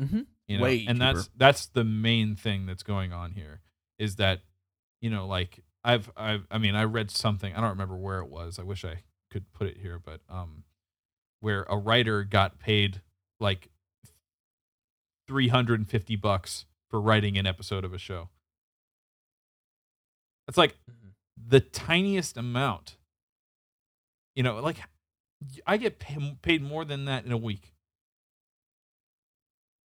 Mhm. 0.00 0.26
you 0.48 0.58
know 0.58 0.64
Way 0.64 0.84
and 0.88 1.00
that's 1.00 1.30
that's 1.36 1.66
the 1.66 1.84
main 1.84 2.34
thing 2.36 2.66
that's 2.66 2.82
going 2.82 3.12
on 3.12 3.30
here 3.32 3.60
is 3.98 4.16
that 4.16 4.40
you 5.00 5.08
know 5.08 5.26
like 5.26 5.60
i've 5.84 6.10
i've 6.16 6.46
i 6.50 6.58
mean 6.58 6.74
i 6.74 6.82
read 6.84 7.10
something 7.12 7.54
i 7.54 7.60
don't 7.60 7.70
remember 7.70 7.96
where 7.96 8.18
it 8.18 8.28
was 8.28 8.58
i 8.58 8.62
wish 8.62 8.84
i 8.84 9.04
could 9.30 9.52
put 9.52 9.66
it 9.66 9.78
here 9.78 9.98
but 9.98 10.20
um 10.28 10.64
where 11.40 11.64
a 11.68 11.76
writer 11.76 12.24
got 12.24 12.58
paid 12.58 13.00
like 13.40 13.68
350 15.28 16.16
bucks 16.16 16.64
for 16.88 17.00
writing 17.00 17.36
an 17.36 17.46
episode 17.46 17.84
of 17.84 17.92
a 17.92 17.98
show 17.98 18.28
it's 20.48 20.56
like 20.58 20.76
Mhm. 20.88 21.12
the 21.36 21.60
tiniest 21.60 22.36
amount 22.36 22.96
you 24.34 24.42
know 24.42 24.60
like 24.60 24.78
i 25.66 25.76
get 25.76 25.98
paid 25.98 26.62
more 26.62 26.84
than 26.84 27.04
that 27.06 27.24
in 27.24 27.32
a 27.32 27.36
week 27.36 27.74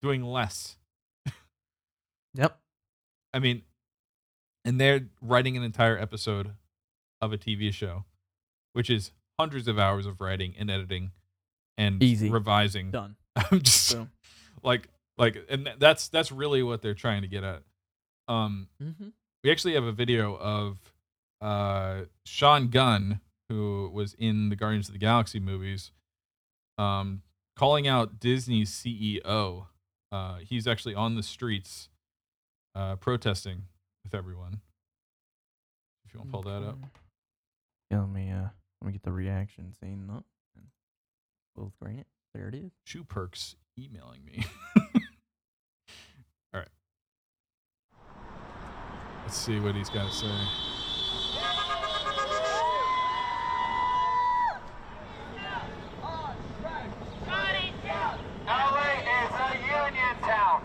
doing 0.02 0.24
less 0.24 0.78
Yep. 2.34 2.58
I 3.34 3.40
mean, 3.40 3.64
and 4.64 4.80
they're 4.80 5.08
writing 5.22 5.58
an 5.58 5.64
entire 5.64 5.98
episode 5.98 6.54
of 7.22 7.34
a 7.34 7.38
TV 7.38 7.74
show, 7.74 8.06
which 8.74 8.90
is 8.90 9.12
hundreds 9.42 9.68
of 9.68 9.80
hours 9.80 10.06
of 10.06 10.22
writing 10.22 10.54
and 10.60 10.70
editing 10.70 11.12
and 11.78 12.02
Easy. 12.04 12.30
revising. 12.30 12.92
Done. 12.92 13.16
I'm 13.36 13.62
just 13.62 13.94
Boom. 13.96 14.12
like 14.64 14.88
like 15.18 15.38
and 15.50 15.70
that's 15.80 16.08
that's 16.10 16.32
really 16.32 16.62
what 16.64 16.82
they're 16.82 16.94
trying 16.94 17.22
to 17.24 17.28
get 17.28 17.44
at. 17.44 17.64
Um 18.28 18.68
Mm-hmm. 18.82 19.10
we 19.44 19.52
actually 19.52 19.74
have 19.74 19.84
a 19.84 19.92
video 19.92 20.36
of 20.38 20.78
uh 21.42 22.02
Sean 22.26 22.68
Gunn 22.70 23.20
who 23.50 23.90
was 23.94 24.14
in 24.20 24.50
the 24.50 24.56
Guardians 24.56 24.88
of 24.90 24.94
the 24.94 25.00
Galaxy 25.00 25.40
movies 25.40 25.92
um 26.78 27.22
calling 27.58 27.88
out 27.88 28.20
Disney's 28.20 28.70
CEO. 28.72 29.66
Uh 30.12 30.36
he's 30.38 30.68
actually 30.68 30.94
on 30.96 31.16
the 31.16 31.24
streets 31.24 31.90
uh 32.76 32.96
protesting 32.98 33.64
with 34.04 34.14
everyone. 34.14 34.62
If 36.06 36.14
you 36.14 36.20
want 36.20 36.30
to 36.30 36.32
pull 36.34 36.44
that 36.44 36.68
up. 36.68 36.78
Let 37.90 38.08
me 38.10 38.30
uh 38.32 38.50
let 38.82 38.88
me 38.88 38.94
get 38.94 39.04
the 39.04 39.12
reaction 39.12 39.74
scene 39.80 40.10
up. 40.12 40.26
and 40.58 40.66
Full 41.56 41.70
screen 41.70 42.00
it. 42.00 42.08
There 42.34 42.48
it 42.48 42.56
is. 42.56 42.72
Shoe 42.84 43.04
Perks 43.04 43.56
emailing 43.78 44.26
me. 44.26 44.44
All 46.54 46.62
right. 46.62 46.68
Let's 49.24 49.38
see 49.38 49.60
what 49.60 49.76
he's 49.76 49.90
got 49.90 50.10
to 50.10 50.16
say. 50.18 50.28
LA 58.48 58.92
is 58.98 59.32
a 59.32 59.54
union 59.62 60.16
town. 60.22 60.64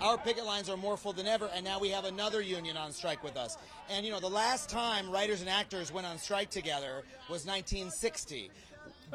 Our 0.00 0.07
picket 0.18 0.44
lines 0.44 0.68
are 0.68 0.76
more 0.76 0.96
full 0.96 1.12
than 1.12 1.26
ever, 1.26 1.48
and 1.54 1.64
now 1.64 1.78
we 1.78 1.88
have 1.90 2.04
another 2.04 2.40
union 2.40 2.76
on 2.76 2.92
strike 2.92 3.22
with 3.24 3.36
us. 3.36 3.56
And 3.90 4.04
you 4.04 4.12
know, 4.12 4.20
the 4.20 4.28
last 4.28 4.68
time 4.68 5.10
writers 5.10 5.40
and 5.40 5.48
actors 5.50 5.92
went 5.92 6.06
on 6.06 6.18
strike 6.18 6.50
together 6.50 7.02
was 7.28 7.46
1960. 7.46 8.50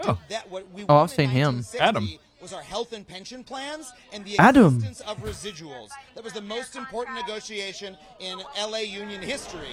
Oh. 0.03 0.17
That 0.29 0.49
what 0.49 0.69
we 0.71 0.83
Oh, 0.83 0.85
I've 0.85 0.89
won 0.89 1.03
in 1.03 1.07
seen 1.09 1.29
him. 1.29 1.55
1960 1.55 1.79
Adam. 1.79 2.09
Was 2.41 2.51
our 2.51 2.61
health 2.61 2.91
and 2.91 3.07
pension 3.07 3.41
plans 3.43 3.93
and 4.11 4.25
the 4.25 4.37
Adam. 4.37 4.75
existence 4.75 4.99
of 5.01 5.17
residuals. 5.23 5.89
That 6.15 6.25
was 6.25 6.33
the 6.33 6.41
most 6.41 6.75
important 6.75 7.15
negotiation 7.17 7.95
in 8.19 8.39
LA 8.59 8.79
union 8.79 9.21
history. 9.21 9.67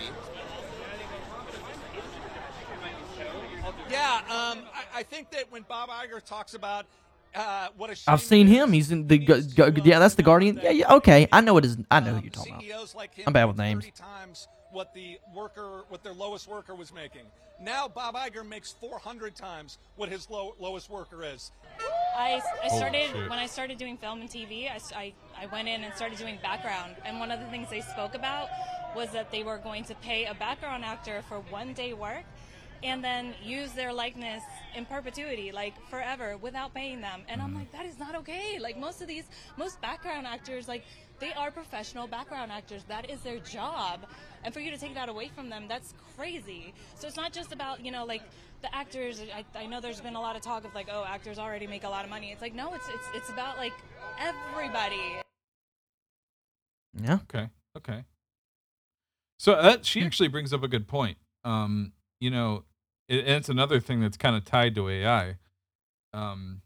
Yeah, 3.91 4.21
um, 4.29 4.63
I, 4.73 5.01
I 5.01 5.03
think 5.03 5.31
that 5.33 5.51
when 5.51 5.63
Bob 5.63 5.89
Iger 5.89 6.25
talks 6.25 6.55
about 6.55 6.87
uh, 7.35 7.69
what 7.77 7.91
a 7.91 7.95
shame 7.95 8.13
I've 8.13 8.21
seen 8.21 8.47
him. 8.47 8.73
He's 8.73 8.91
in 8.91 9.07
the 9.07 9.19
he 9.19 9.25
gu- 9.25 9.35
needs 9.35 9.55
gu- 9.55 9.71
to, 9.71 9.81
uh, 9.81 9.85
yeah, 9.85 9.99
that's 9.99 10.15
the 10.15 10.23
Guardian. 10.23 10.61
Yeah, 10.63 10.71
yeah, 10.71 10.95
okay. 10.95 11.29
I 11.33 11.41
know 11.41 11.57
it 11.59 11.65
is. 11.65 11.77
I 11.91 12.01
know 12.01 12.15
who 12.15 12.23
you're 12.23 12.31
talking 12.31 12.55
about. 12.55 12.95
Like 12.95 13.15
him 13.15 13.25
I'm 13.27 13.33
bad 13.33 13.45
with 13.45 13.59
names. 13.59 13.85
30 13.85 13.93
times 13.97 14.49
what 14.73 14.95
the 14.95 15.19
worker, 15.35 15.83
what 15.89 16.03
their 16.03 16.13
lowest 16.13 16.49
worker 16.49 16.75
was 16.75 16.93
making. 16.93 17.23
Now 17.61 17.89
Bob 17.89 18.15
Iger 18.15 18.47
makes 18.47 18.73
400 18.73 19.35
times 19.35 19.79
what 19.97 20.09
his 20.09 20.31
low, 20.31 20.55
lowest 20.59 20.89
worker 20.89 21.23
is. 21.25 21.53
I, 22.17 22.41
I 22.65 22.69
started 22.69 23.11
shit. 23.11 23.31
when 23.31 23.39
I 23.39 23.47
started 23.47 23.79
doing 23.79 23.97
film 23.97 24.21
and 24.21 24.31
TV. 24.31 24.71
I, 24.71 24.81
I, 24.97 25.13
I 25.43 25.47
went 25.47 25.69
in 25.69 25.85
and 25.85 25.95
started 25.95 26.19
doing 26.19 26.39
background, 26.43 26.97
and 27.05 27.19
one 27.21 27.31
of 27.31 27.41
the 27.41 27.47
things 27.47 27.69
they 27.71 27.81
spoke 27.83 28.15
about 28.15 28.49
was 28.97 29.11
that 29.11 29.31
they 29.31 29.43
were 29.43 29.59
going 29.59 29.85
to 29.85 29.95
pay 29.97 30.25
a 30.25 30.35
background 30.35 30.85
actor 30.85 31.23
for 31.29 31.41
one 31.51 31.73
day 31.73 31.93
work, 31.93 32.25
and 32.83 33.05
then 33.05 33.35
use 33.43 33.73
their 33.73 33.93
likeness 33.93 34.43
in 34.75 34.85
perpetuity, 34.85 35.53
like 35.53 35.75
forever, 35.89 36.37
without 36.39 36.75
paying 36.75 37.01
them. 37.01 37.23
And 37.29 37.43
I'm 37.43 37.55
like, 37.55 37.71
that 37.73 37.87
is 37.87 37.99
not 37.99 38.15
okay. 38.17 38.59
Like 38.59 38.79
most 38.79 39.03
of 39.03 39.09
these, 39.09 39.25
most 39.57 39.81
background 39.81 40.27
actors, 40.27 40.69
like 40.69 40.85
they 41.19 41.33
are 41.35 41.51
professional 41.51 42.07
background 42.07 42.51
actors. 42.51 42.85
That 42.85 43.11
is 43.11 43.21
their 43.21 43.39
job, 43.41 44.07
and 44.45 44.55
for 44.55 44.61
you 44.61 44.71
to 44.71 44.79
take 44.79 44.95
that 44.95 45.09
away 45.09 45.29
from 45.29 45.51
them, 45.51 45.67
that's 45.69 45.95
crazy. 46.17 46.73
So 46.97 47.07
it's 47.07 47.17
not 47.17 47.33
just 47.33 47.53
about 47.53 47.85
you 47.85 47.93
know 47.93 48.05
like 48.05 48.23
the 48.63 48.75
actors. 48.75 49.23
I, 49.35 49.45
I 49.59 49.67
know 49.67 49.81
there's 49.81 50.01
been 50.01 50.17
a 50.17 50.21
lot 50.21 50.37
of 50.37 50.43
talk 50.43 50.65
of 50.65 50.75
like, 50.75 50.89
oh, 50.91 51.05
actors 51.07 51.39
already 51.39 51.67
make 51.67 51.85
a 51.85 51.89
lot 51.89 52.05
of 52.05 52.11
money. 52.11 52.33
It's 52.33 52.43
like 52.43 52.55
no, 52.55 52.75
it's 52.75 52.89
it's 52.89 53.09
it's 53.15 53.31
about 53.31 53.59
like 53.59 53.75
everybody. 54.19 55.21
Yeah. 56.95 57.19
Okay. 57.23 57.49
Okay. 57.77 58.05
So 59.39 59.61
that 59.61 59.87
she 59.87 60.05
actually 60.05 60.29
brings 60.29 60.53
up 60.53 60.63
a 60.63 60.69
good 60.69 60.87
point. 60.87 61.19
Um, 61.45 61.93
you 62.21 62.31
know, 62.31 62.57
it, 62.57 62.70
and 63.11 63.29
it's 63.29 63.49
another 63.49 63.81
thing 63.81 64.01
that's 64.01 64.17
kind 64.17 64.37
of 64.37 64.45
tied 64.45 64.75
to 64.77 64.89
AI. 64.89 65.37
Um, 66.13 66.63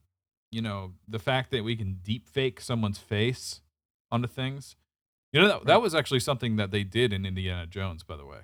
you 0.53 0.63
know, 0.63 0.93
the 1.09 1.19
fact 1.19 1.51
that 1.51 1.65
we 1.65 1.75
can 1.77 1.99
deep 2.03 2.29
fake 2.29 2.61
someone's 2.61 2.99
face 2.99 3.61
onto 4.13 4.29
things. 4.29 4.77
You 5.33 5.41
know, 5.41 5.49
that, 5.49 5.65
that 5.67 5.83
was 5.83 5.95
actually 5.95 6.21
something 6.21 6.57
that 6.57 6.71
they 6.71 6.85
did 6.85 7.13
in 7.13 7.27
Indiana 7.27 7.67
Jones, 7.67 8.05
by 8.05 8.17
the 8.17 8.25
way. 8.25 8.39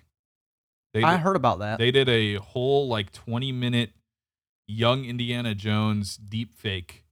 They 0.92 1.04
I 1.04 1.18
heard 1.18 1.36
about 1.36 1.60
that. 1.60 1.78
they 1.78 1.92
did 1.92 2.08
a 2.08 2.34
whole 2.36 2.88
like 2.88 3.12
20 3.12 3.52
minute 3.52 3.90
young 4.66 5.04
Indiana 5.04 5.54
Jones 5.54 6.16
deep 6.16 6.52
fake 6.52 7.04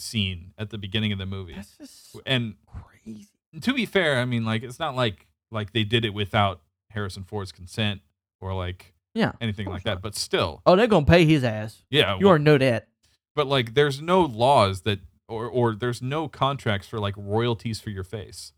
scene 0.00 0.52
at 0.58 0.70
the 0.70 0.78
beginning 0.78 1.12
of 1.12 1.18
the 1.18 1.26
movie. 1.26 1.54
That's 1.54 1.76
just 1.76 2.16
And 2.26 2.54
crazy. 2.66 3.28
to 3.60 3.72
be 3.72 3.86
fair, 3.86 4.18
I 4.18 4.24
mean, 4.24 4.44
like 4.44 4.64
it's 4.64 4.80
not 4.80 4.96
like 4.96 5.28
like 5.52 5.72
they 5.72 5.84
did 5.84 6.04
it 6.04 6.14
without 6.14 6.60
Harrison 6.90 7.22
Ford's 7.22 7.52
consent 7.52 8.00
or 8.40 8.54
like 8.54 8.91
Yeah. 9.14 9.32
anything 9.40 9.68
oh, 9.68 9.72
like 9.72 9.82
that. 9.84 9.94
not. 9.94 10.02
But 10.02 10.14
still, 10.14 10.62
Oh, 10.66 10.76
they're 10.76 10.86
gonna 10.86 11.06
pay 11.06 11.24
his 11.24 11.44
ass. 11.44 11.82
yeah. 11.90 12.14
You 12.18 12.20
well, 12.26 12.30
already 12.30 12.44
know 12.44 12.58
that. 12.58 12.88
but 13.34 13.46
like, 13.46 13.74
there's 13.74 14.00
no 14.00 14.22
laws 14.22 14.82
that 14.82 15.00
or 15.28 15.46
or 15.46 15.74
there's 15.74 16.02
no 16.02 16.28
contracts 16.28 16.86
for 16.88 16.98
like 16.98 17.14
royalties 17.16 17.80
for 17.80 17.90
your 17.90 18.04
face. 18.04 18.52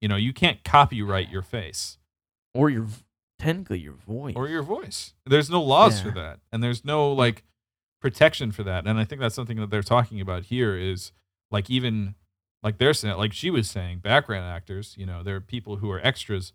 You 0.00 0.08
know, 0.08 0.16
you 0.16 0.32
can't 0.32 0.64
copyright 0.64 1.28
your 1.30 1.42
face 1.42 1.98
Or 2.54 2.70
your 2.70 2.86
technically 3.38 3.78
your 3.80 3.94
voice. 3.94 4.34
or 4.36 4.48
your 4.48 4.62
voice. 4.62 5.14
There's 5.26 5.50
no 5.50 5.62
laws 5.62 6.00
for 6.00 6.10
that, 6.12 6.40
and 6.52 6.62
there's 6.62 6.84
no 6.84 7.12
like 7.12 7.44
protection 8.00 8.50
for 8.52 8.62
that. 8.64 8.86
And 8.86 8.98
I 8.98 9.04
think 9.04 9.20
that's 9.20 9.34
something 9.34 9.58
that 9.58 9.68
they're 9.70 9.82
talking 9.82 10.20
about 10.20 10.44
here 10.44 10.76
is 10.76 11.12
like 11.50 11.68
even 11.68 12.14
like 12.62 12.78
they're 12.78 12.94
saying, 12.94 13.16
like 13.16 13.32
she 13.34 13.50
was 13.50 13.68
saying, 13.70 13.98
background 13.98 14.44
actors. 14.46 14.94
You 14.98 15.06
know, 15.06 15.22
there 15.22 15.36
are 15.36 15.40
people 15.40 15.76
who 15.76 15.90
are 15.90 16.00
extras. 16.04 16.52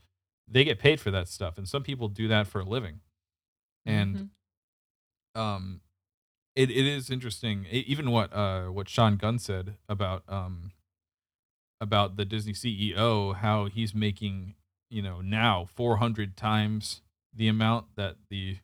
They 0.47 0.63
get 0.63 0.79
paid 0.79 0.99
for 0.99 1.11
that 1.11 1.27
stuff, 1.27 1.57
and 1.57 1.67
some 1.67 1.83
people 1.83 2.07
do 2.07 2.27
that 2.27 2.47
for 2.47 2.61
a 2.61 2.65
living. 2.65 3.01
And 3.85 4.15
Mhm. 5.35 5.39
um, 5.39 5.81
it, 6.55 6.69
it 6.69 6.85
is 6.85 7.09
interesting. 7.09 7.65
E- 7.65 7.83
even 7.87 8.11
what 8.11 8.31
uh 8.33 8.67
what 8.67 8.87
Sean 8.89 9.17
Gunn 9.17 9.39
said 9.39 9.77
about 9.89 10.23
um 10.29 10.71
about 11.81 12.15
the 12.15 12.25
Disney 12.25 12.53
CEO, 12.53 13.35
how 13.35 13.65
he's 13.65 13.93
making 13.93 14.55
you 14.89 15.01
know 15.01 15.21
now 15.21 15.65
400 15.65 16.37
times 16.37 17.01
the 17.33 17.47
amount 17.47 17.95
that 17.95 18.15
the 18.29 18.57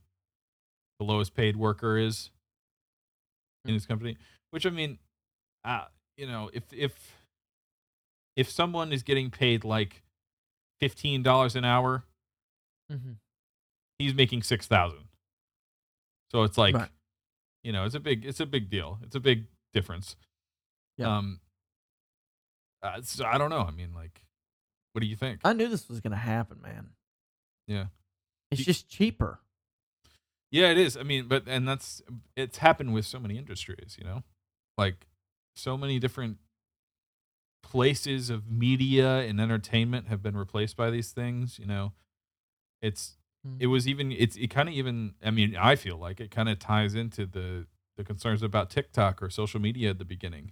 the 0.99 1.05
lowest 1.05 1.33
paid 1.33 1.57
worker 1.57 1.97
is 1.97 2.29
in 3.65 3.73
his 3.73 3.85
company. 3.85 4.17
Which 4.51 4.65
I 4.65 4.69
mean, 4.69 4.99
uh, 5.65 5.85
you 6.15 6.27
know, 6.27 6.49
if 6.53 6.63
if 6.71 7.17
if 8.35 8.49
someone 8.49 8.93
is 8.93 9.03
getting 9.03 9.29
paid 9.29 9.63
like 9.65 10.00
fifteen 10.81 11.23
dollars 11.23 11.55
an 11.55 11.63
hour, 11.63 12.03
Mhm. 12.91 13.17
he's 13.99 14.13
making 14.13 14.43
six 14.43 14.67
thousand. 14.67 15.07
So 16.31 16.43
it's 16.43 16.57
like, 16.57 16.75
Right. 16.75 16.91
you 17.63 17.71
know, 17.71 17.85
it's 17.85 17.95
a 17.95 17.99
big, 17.99 18.25
it's 18.25 18.39
a 18.39 18.45
big 18.45 18.69
deal. 18.69 18.99
It's 19.03 19.15
a 19.15 19.19
big 19.19 19.47
difference. 19.73 20.15
Yeah. 20.97 21.17
Um. 21.17 21.39
Uh, 22.81 23.01
so 23.03 23.25
I 23.25 23.37
don't 23.37 23.49
know. 23.51 23.61
I 23.61 23.71
mean, 23.71 23.93
like, 23.93 24.25
what 24.93 25.01
do 25.01 25.07
you 25.07 25.15
think? 25.15 25.41
I 25.43 25.53
knew 25.53 25.67
this 25.67 25.87
was 25.87 25.99
gonna 26.01 26.15
happen, 26.17 26.61
man. 26.61 26.95
Yeah. 27.67 27.87
It's 28.49 28.59
You- 28.59 28.65
just 28.65 28.89
cheaper. 28.89 29.39
Yeah, 30.49 30.69
it 30.71 30.77
is. 30.77 30.97
I 30.97 31.03
mean, 31.03 31.27
but 31.29 31.47
and 31.47 31.65
that's 31.67 32.01
it's 32.35 32.57
happened 32.57 32.93
with 32.93 33.05
so 33.05 33.19
many 33.19 33.37
industries, 33.37 33.95
you 33.97 34.03
know, 34.03 34.23
like 34.77 35.07
so 35.55 35.77
many 35.77 35.97
different 35.99 36.39
places 37.63 38.29
of 38.29 38.49
media 38.51 39.19
and 39.19 39.39
entertainment 39.39 40.07
have 40.07 40.21
been 40.21 40.35
replaced 40.37 40.75
by 40.75 40.89
these 40.89 41.11
things. 41.11 41.57
You 41.59 41.65
know, 41.67 41.93
it's 42.81 43.17
Mm. 43.47 43.57
it 43.59 43.67
was 43.67 43.87
even 43.87 44.11
it's 44.11 44.35
it 44.35 44.49
kind 44.51 44.69
of 44.69 44.75
even 44.75 45.15
I 45.25 45.31
mean 45.31 45.55
I 45.55 45.75
feel 45.75 45.97
like 45.97 46.19
it 46.19 46.29
kind 46.29 46.47
of 46.47 46.59
ties 46.59 46.93
into 46.93 47.25
the 47.25 47.65
the 47.97 48.03
concerns 48.03 48.43
about 48.43 48.69
TikTok 48.69 49.21
or 49.23 49.31
social 49.31 49.59
media 49.59 49.89
at 49.89 49.97
the 49.97 50.05
beginning. 50.05 50.51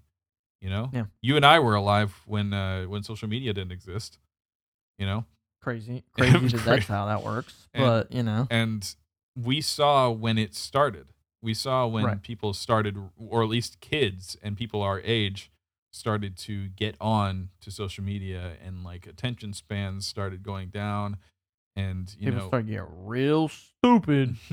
You 0.60 0.72
know, 0.72 0.90
Yeah. 0.92 1.06
you 1.22 1.36
and 1.36 1.46
I 1.46 1.60
were 1.60 1.76
alive 1.76 2.24
when 2.26 2.52
uh 2.52 2.86
when 2.86 3.04
social 3.04 3.28
media 3.30 3.54
didn't 3.54 3.72
exist. 3.74 4.18
You 4.98 5.06
know, 5.06 5.26
Crazy, 5.62 6.04
crazy 6.14 6.48
that 6.58 6.66
that's 6.66 6.88
how 6.88 7.06
that 7.06 7.22
works. 7.24 7.68
And- 7.76 7.84
but 7.86 8.12
you 8.12 8.24
know, 8.24 8.48
and 8.50 8.96
we 9.36 9.62
saw 9.62 10.10
when 10.10 10.40
it 10.40 10.56
started. 10.56 11.14
We 11.44 11.54
saw 11.54 11.86
when 11.86 12.06
Right. 12.06 12.22
people 12.24 12.54
started, 12.54 12.98
or 13.18 13.44
at 13.44 13.50
least 13.50 13.80
kids 13.82 14.36
and 14.42 14.58
people 14.58 14.82
our 14.82 15.00
age, 15.02 15.52
started 15.92 16.38
to 16.38 16.68
get 16.70 16.96
on 17.00 17.50
to 17.62 17.72
social 17.72 18.04
media, 18.04 18.54
and 18.64 18.84
like 18.84 19.08
attention 19.08 19.54
spans 19.54 20.08
started 20.08 20.44
going 20.44 20.70
down, 20.70 21.18
and 21.76 22.14
you 22.20 22.26
people 22.26 22.42
know, 22.42 22.48
start 22.48 22.68
getting 22.68 22.86
real 23.06 23.48
stupid. 23.48 24.36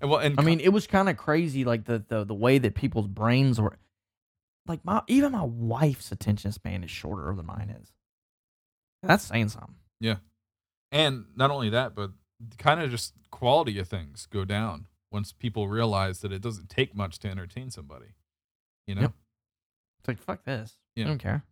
and 0.00 0.10
well, 0.10 0.20
and 0.20 0.38
I 0.38 0.42
mean, 0.42 0.60
it 0.60 0.72
was 0.72 0.86
kind 0.86 1.08
of 1.08 1.16
crazy, 1.16 1.64
like 1.64 1.84
the, 1.84 2.04
the 2.08 2.24
the 2.24 2.34
way 2.34 2.58
that 2.58 2.74
people's 2.74 3.06
brains 3.06 3.60
were. 3.60 3.78
Like 4.66 4.84
my 4.84 5.02
even 5.08 5.32
my 5.32 5.44
wife's 5.44 6.10
attention 6.10 6.52
span 6.52 6.84
is 6.84 6.90
shorter 6.90 7.34
than 7.34 7.46
mine 7.46 7.74
is. 7.80 7.92
That's 9.02 9.24
saying 9.24 9.50
something. 9.50 9.74
Yeah. 10.00 10.16
And 10.90 11.26
not 11.36 11.50
only 11.50 11.70
that, 11.70 11.94
but 11.94 12.12
kind 12.58 12.80
of 12.80 12.90
just 12.90 13.12
quality 13.30 13.78
of 13.78 13.88
things 13.88 14.26
go 14.26 14.44
down 14.44 14.86
once 15.10 15.32
people 15.32 15.68
realize 15.68 16.20
that 16.20 16.32
it 16.32 16.40
doesn't 16.40 16.70
take 16.70 16.94
much 16.94 17.18
to 17.20 17.28
entertain 17.28 17.70
somebody. 17.70 18.14
You 18.86 18.94
know. 18.94 19.00
Yep. 19.02 19.12
It's 20.04 20.08
like 20.08 20.18
fuck 20.20 20.44
this. 20.44 20.76
Yeah. 20.96 21.04
I 21.04 21.08
don't 21.08 21.18
care. 21.18 21.42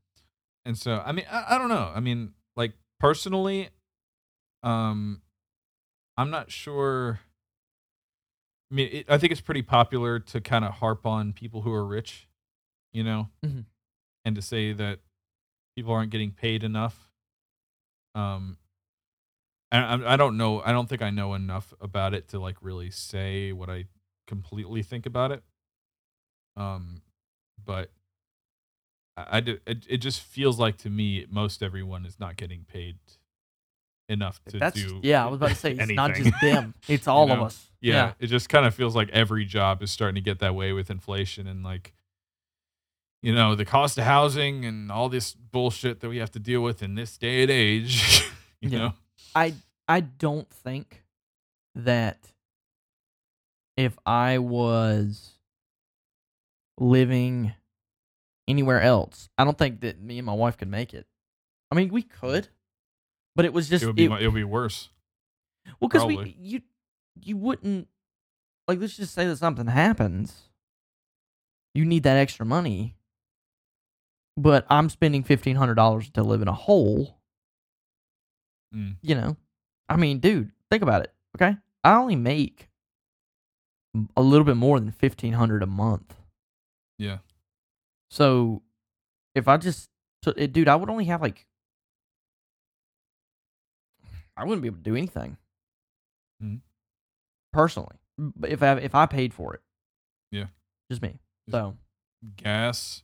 and 0.66 0.76
so 0.78 1.02
i 1.04 1.10
mean 1.12 1.24
I, 1.30 1.54
I 1.54 1.58
don't 1.58 1.68
know 1.70 1.90
i 1.94 1.98
mean 2.00 2.34
like 2.54 2.74
personally 3.00 3.70
um 4.62 5.20
i'm 6.16 6.30
not 6.30 6.50
sure 6.52 7.18
i 8.70 8.74
mean 8.74 8.88
it, 8.92 9.06
i 9.08 9.18
think 9.18 9.32
it's 9.32 9.40
pretty 9.40 9.62
popular 9.62 10.20
to 10.20 10.40
kind 10.40 10.64
of 10.64 10.74
harp 10.74 11.04
on 11.06 11.32
people 11.32 11.62
who 11.62 11.72
are 11.72 11.84
rich 11.84 12.28
you 12.92 13.02
know 13.02 13.28
Mhm. 13.44 13.64
and 14.24 14.36
to 14.36 14.42
say 14.42 14.72
that 14.72 15.00
people 15.74 15.92
aren't 15.92 16.10
getting 16.12 16.30
paid 16.30 16.62
enough 16.62 17.10
um 18.14 18.58
I, 19.72 20.12
I 20.14 20.16
don't 20.16 20.36
know 20.36 20.60
i 20.60 20.70
don't 20.70 20.88
think 20.88 21.02
i 21.02 21.10
know 21.10 21.34
enough 21.34 21.72
about 21.80 22.12
it 22.14 22.28
to 22.28 22.38
like 22.38 22.56
really 22.60 22.90
say 22.90 23.50
what 23.52 23.68
i 23.70 23.86
completely 24.28 24.82
think 24.84 25.06
about 25.06 25.32
it 25.32 25.42
um 26.56 27.00
but 27.64 27.90
I, 29.16 29.40
do, 29.40 29.58
it, 29.66 29.86
it 29.88 29.96
just 29.98 30.20
feels 30.20 30.58
like 30.58 30.78
to 30.78 30.90
me 30.90 31.26
most 31.30 31.62
everyone 31.62 32.06
is 32.06 32.18
not 32.18 32.36
getting 32.36 32.64
paid 32.64 32.96
enough 34.08 34.40
to 34.46 34.58
That's 34.58 34.74
do 34.74 35.00
yeah. 35.02 35.24
I 35.24 35.28
was 35.28 35.36
about 35.38 35.50
to 35.50 35.54
say 35.54 35.72
it's 35.78 35.92
not 35.92 36.14
just 36.14 36.32
them. 36.40 36.74
It's 36.88 37.06
all 37.06 37.30
of 37.30 37.38
know? 37.38 37.44
us. 37.46 37.66
yeah, 37.80 38.12
it 38.18 38.26
just 38.28 38.48
kind 38.48 38.66
of 38.66 38.74
feels 38.74 38.96
like 38.96 39.08
every 39.10 39.44
job 39.44 39.82
is 39.82 39.90
starting 39.90 40.14
to 40.16 40.20
get 40.20 40.38
that 40.40 40.54
way 40.54 40.72
with 40.72 40.90
inflation 40.90 41.46
and 41.46 41.62
like 41.62 41.92
you 43.22 43.34
know 43.34 43.54
the 43.54 43.64
cost 43.64 43.98
of 43.98 44.04
housing 44.04 44.64
and 44.64 44.90
all 44.90 45.08
this 45.08 45.34
bullshit 45.34 46.00
that 46.00 46.08
we 46.08 46.16
have 46.18 46.30
to 46.32 46.38
deal 46.40 46.60
with 46.62 46.82
in 46.82 46.94
this 46.94 47.16
day 47.18 47.42
and 47.42 47.50
age 47.50 48.22
you 48.60 48.68
Yeah. 48.70 48.78
know 48.78 48.92
I 49.34 49.54
I 49.88 50.00
don't 50.00 50.48
think 50.50 51.04
that 51.74 52.18
if 53.76 53.96
I 54.04 54.38
was 54.38 55.32
living 56.78 57.52
anywhere 58.48 58.80
else, 58.80 59.28
I 59.38 59.44
don't 59.44 59.56
think 59.58 59.80
that 59.80 60.00
me 60.00 60.18
and 60.18 60.26
my 60.26 60.34
wife 60.34 60.56
could 60.56 60.68
make 60.68 60.92
it. 60.94 61.06
I 61.70 61.74
mean, 61.74 61.88
we 61.90 62.02
could, 62.02 62.48
but 63.36 63.44
it 63.44 63.52
was 63.52 63.68
just 63.68 63.82
it 63.82 63.86
would 63.86 63.96
be 63.96 64.04
it- 64.06 64.12
it 64.22 64.26
would 64.26 64.34
be 64.34 64.44
worse 64.44 64.90
well 65.80 65.88
because 65.88 66.04
we 66.04 66.36
you 66.40 66.62
you 67.20 67.36
wouldn't 67.36 67.88
like 68.68 68.78
let's 68.80 68.96
just 68.96 69.14
say 69.14 69.26
that 69.26 69.36
something 69.36 69.66
happens, 69.66 70.48
you 71.74 71.84
need 71.84 72.02
that 72.04 72.16
extra 72.16 72.44
money, 72.46 72.96
but 74.36 74.66
I'm 74.70 74.88
spending 74.90 75.22
fifteen 75.22 75.56
hundred 75.56 75.74
dollars 75.74 76.10
to 76.10 76.22
live 76.22 76.42
in 76.42 76.48
a 76.48 76.52
hole. 76.52 77.18
Mm. 78.74 78.96
You 79.02 79.14
know, 79.14 79.36
I 79.88 79.96
mean, 79.96 80.18
dude, 80.18 80.52
think 80.70 80.82
about 80.82 81.02
it. 81.02 81.12
Okay, 81.36 81.56
I 81.84 81.94
only 81.96 82.16
make 82.16 82.68
a 84.16 84.22
little 84.22 84.44
bit 84.46 84.56
more 84.56 84.80
than 84.80 84.90
fifteen 84.90 85.34
hundred 85.34 85.62
a 85.62 85.66
month. 85.66 86.14
yeah 86.98 87.18
So 88.12 88.60
if 89.34 89.48
I 89.48 89.56
just 89.56 89.88
took 90.20 90.36
it, 90.36 90.52
dude, 90.52 90.68
I 90.68 90.76
would 90.76 90.90
only 90.90 91.06
have 91.06 91.22
like 91.22 91.46
I 94.36 94.44
wouldn't 94.44 94.60
be 94.60 94.66
able 94.68 94.76
to 94.76 94.82
do 94.82 94.94
anything. 94.96 95.38
Mhm. 96.42 96.60
Personally. 97.54 97.96
But 98.18 98.50
if 98.50 98.62
I 98.62 98.72
if 98.76 98.94
I 98.94 99.06
paid 99.06 99.32
for 99.32 99.54
it. 99.54 99.62
Yeah. 100.30 100.48
Just 100.90 101.00
me. 101.00 101.18
Just- 101.46 101.52
So 101.52 101.78
gas, 102.36 103.02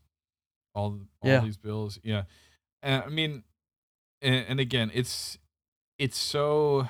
all 0.74 1.00
all 1.22 1.30
Yeah. 1.30 1.40
these 1.40 1.56
bills. 1.56 1.98
Yeah, 2.02 2.24
and 2.82 3.02
I 3.04 3.08
mean, 3.08 3.44
and, 4.20 4.44
and 4.46 4.60
again, 4.60 4.90
it's 4.92 5.38
it's 5.98 6.18
so. 6.18 6.86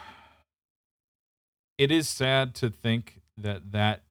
It 1.78 1.92
is 1.92 2.08
sad 2.08 2.56
to 2.56 2.68
think 2.70 3.20
that 3.36 3.70
that 3.70 4.02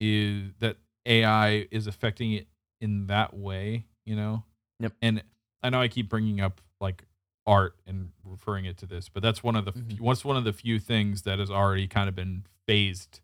is 0.00 0.52
that 0.60 0.76
AI 1.04 1.66
is 1.72 1.88
affecting 1.88 2.32
it 2.32 2.46
in 2.80 3.06
that 3.08 3.34
way. 3.34 3.86
You 4.06 4.16
know. 4.16 4.44
Yep. 4.80 4.92
And 5.02 5.22
I 5.62 5.70
know 5.70 5.80
I 5.80 5.88
keep 5.88 6.08
bringing 6.08 6.40
up 6.40 6.60
like 6.80 7.04
art 7.46 7.76
and 7.86 8.10
referring 8.24 8.64
it 8.66 8.76
to 8.78 8.86
this, 8.86 9.08
but 9.08 9.22
that's 9.22 9.42
one 9.42 9.56
of 9.56 9.64
the 9.64 9.72
Mhm. 9.72 10.00
what's 10.00 10.24
one 10.24 10.36
of 10.36 10.44
the 10.44 10.52
few 10.52 10.78
things 10.78 11.22
that 11.22 11.38
has 11.38 11.50
already 11.50 11.86
kind 11.88 12.08
of 12.08 12.14
been 12.14 12.44
phased 12.66 13.20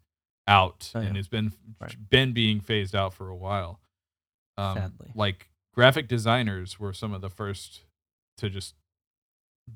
out 0.47 0.91
Oh, 0.95 0.99
and 1.01 1.09
yeah. 1.11 1.15
has 1.17 1.29
been 1.29 1.53
Right. 1.81 2.09
been 2.11 2.33
being 2.33 2.61
phased 2.61 2.95
out 2.95 3.15
for 3.15 3.29
a 3.29 3.37
while. 3.37 3.81
Um, 4.57 4.77
Sadly. 4.77 5.13
like 5.15 5.51
graphic 5.73 6.07
designers 6.09 6.79
were 6.81 6.93
some 6.93 7.13
of 7.13 7.21
the 7.21 7.31
first 7.31 7.83
to 8.39 8.49
just 8.51 8.75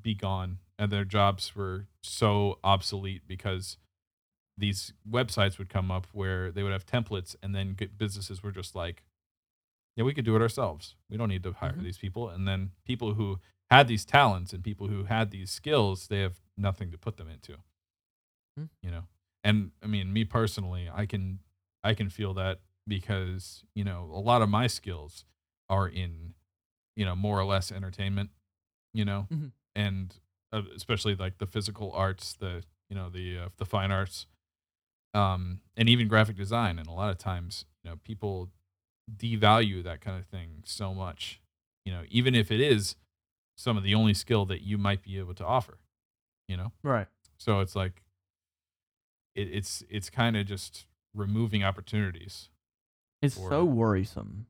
be 0.01 0.13
gone, 0.13 0.59
and 0.77 0.91
their 0.91 1.05
jobs 1.05 1.55
were 1.55 1.87
so 2.03 2.59
obsolete 2.63 3.23
because 3.27 3.77
these 4.57 4.93
websites 5.09 5.57
would 5.57 5.69
come 5.69 5.89
up 5.89 6.07
where 6.11 6.51
they 6.51 6.63
would 6.63 6.71
have 6.73 6.85
templates, 6.85 7.35
and 7.41 7.55
then 7.55 7.75
businesses 7.97 8.43
were 8.43 8.51
just 8.51 8.75
like, 8.75 9.03
"Yeah, 9.99 10.05
we 10.05 10.13
could 10.13 10.23
do 10.25 10.35
it 10.37 10.41
ourselves. 10.41 10.95
We 11.09 11.17
don't 11.17 11.27
need 11.27 11.43
to 11.43 11.51
hire 11.51 11.73
Mhm. 11.73 11.83
these 11.83 11.97
people." 11.97 12.29
And 12.29 12.47
then 12.47 12.71
people 12.85 13.15
who 13.15 13.41
had 13.69 13.89
these 13.89 14.05
talents 14.05 14.53
and 14.53 14.63
people 14.63 14.87
who 14.87 15.03
had 15.03 15.29
these 15.29 15.51
skills, 15.51 16.07
they 16.07 16.21
have 16.21 16.39
nothing 16.55 16.89
to 16.91 16.97
put 16.97 17.17
them 17.17 17.27
into. 17.27 17.57
Hmm. 18.57 18.65
You 18.81 18.91
know, 18.91 19.03
and 19.43 19.71
I 19.83 19.87
mean, 19.87 20.13
me 20.13 20.23
personally, 20.23 20.89
I 20.91 21.05
can 21.05 21.39
I 21.83 21.93
can 21.93 22.09
feel 22.09 22.33
that 22.35 22.61
because 22.87 23.65
you 23.75 23.83
know 23.83 24.09
a 24.13 24.19
lot 24.21 24.41
of 24.41 24.49
my 24.49 24.67
skills 24.67 25.25
are 25.69 25.87
in 25.87 26.33
you 26.95 27.03
know 27.05 27.15
more 27.15 27.37
or 27.37 27.45
less 27.45 27.71
entertainment. 27.71 28.31
You 28.93 29.03
know, 29.05 29.27
Mhm. 29.29 29.51
and 29.75 30.19
uh, 30.53 30.63
especially 30.75 31.15
like 31.15 31.37
the 31.39 31.45
physical 31.45 31.91
arts, 31.91 32.33
the 32.33 32.63
you 32.89 32.95
know 32.95 33.09
the 33.09 33.37
uh, 33.37 33.49
the 33.57 33.65
fine 33.65 33.91
arts, 33.91 34.27
um, 35.13 35.61
and 35.75 35.89
even 35.89 36.07
graphic 36.07 36.37
design. 36.37 36.79
And 36.79 36.87
a 36.87 36.91
lot 36.91 37.11
of 37.11 37.17
times, 37.17 37.65
you 37.83 37.89
know, 37.89 37.97
people 37.97 38.49
devalue 39.17 39.83
that 39.83 40.01
kind 40.01 40.17
of 40.19 40.25
thing 40.25 40.61
so 40.65 40.93
much. 40.93 41.41
You 41.85 41.93
know, 41.93 42.03
even 42.09 42.35
if 42.35 42.51
it 42.51 42.59
is 42.61 42.95
some 43.57 43.77
of 43.77 43.83
the 43.83 43.95
only 43.95 44.13
skill 44.13 44.45
that 44.45 44.61
you 44.61 44.77
might 44.77 45.03
be 45.03 45.17
able 45.17 45.33
to 45.35 45.45
offer. 45.45 45.79
You 46.47 46.57
know, 46.57 46.71
Right. 46.83 47.07
so 47.37 47.59
it's 47.59 47.75
like 47.75 48.01
it, 49.35 49.49
it's 49.51 49.83
it's 49.89 50.09
kind 50.09 50.35
of 50.35 50.45
just 50.47 50.85
removing 51.13 51.63
opportunities. 51.63 52.49
It's 53.21 53.35
for- 53.35 53.49
so 53.49 53.65
worrisome 53.65 54.47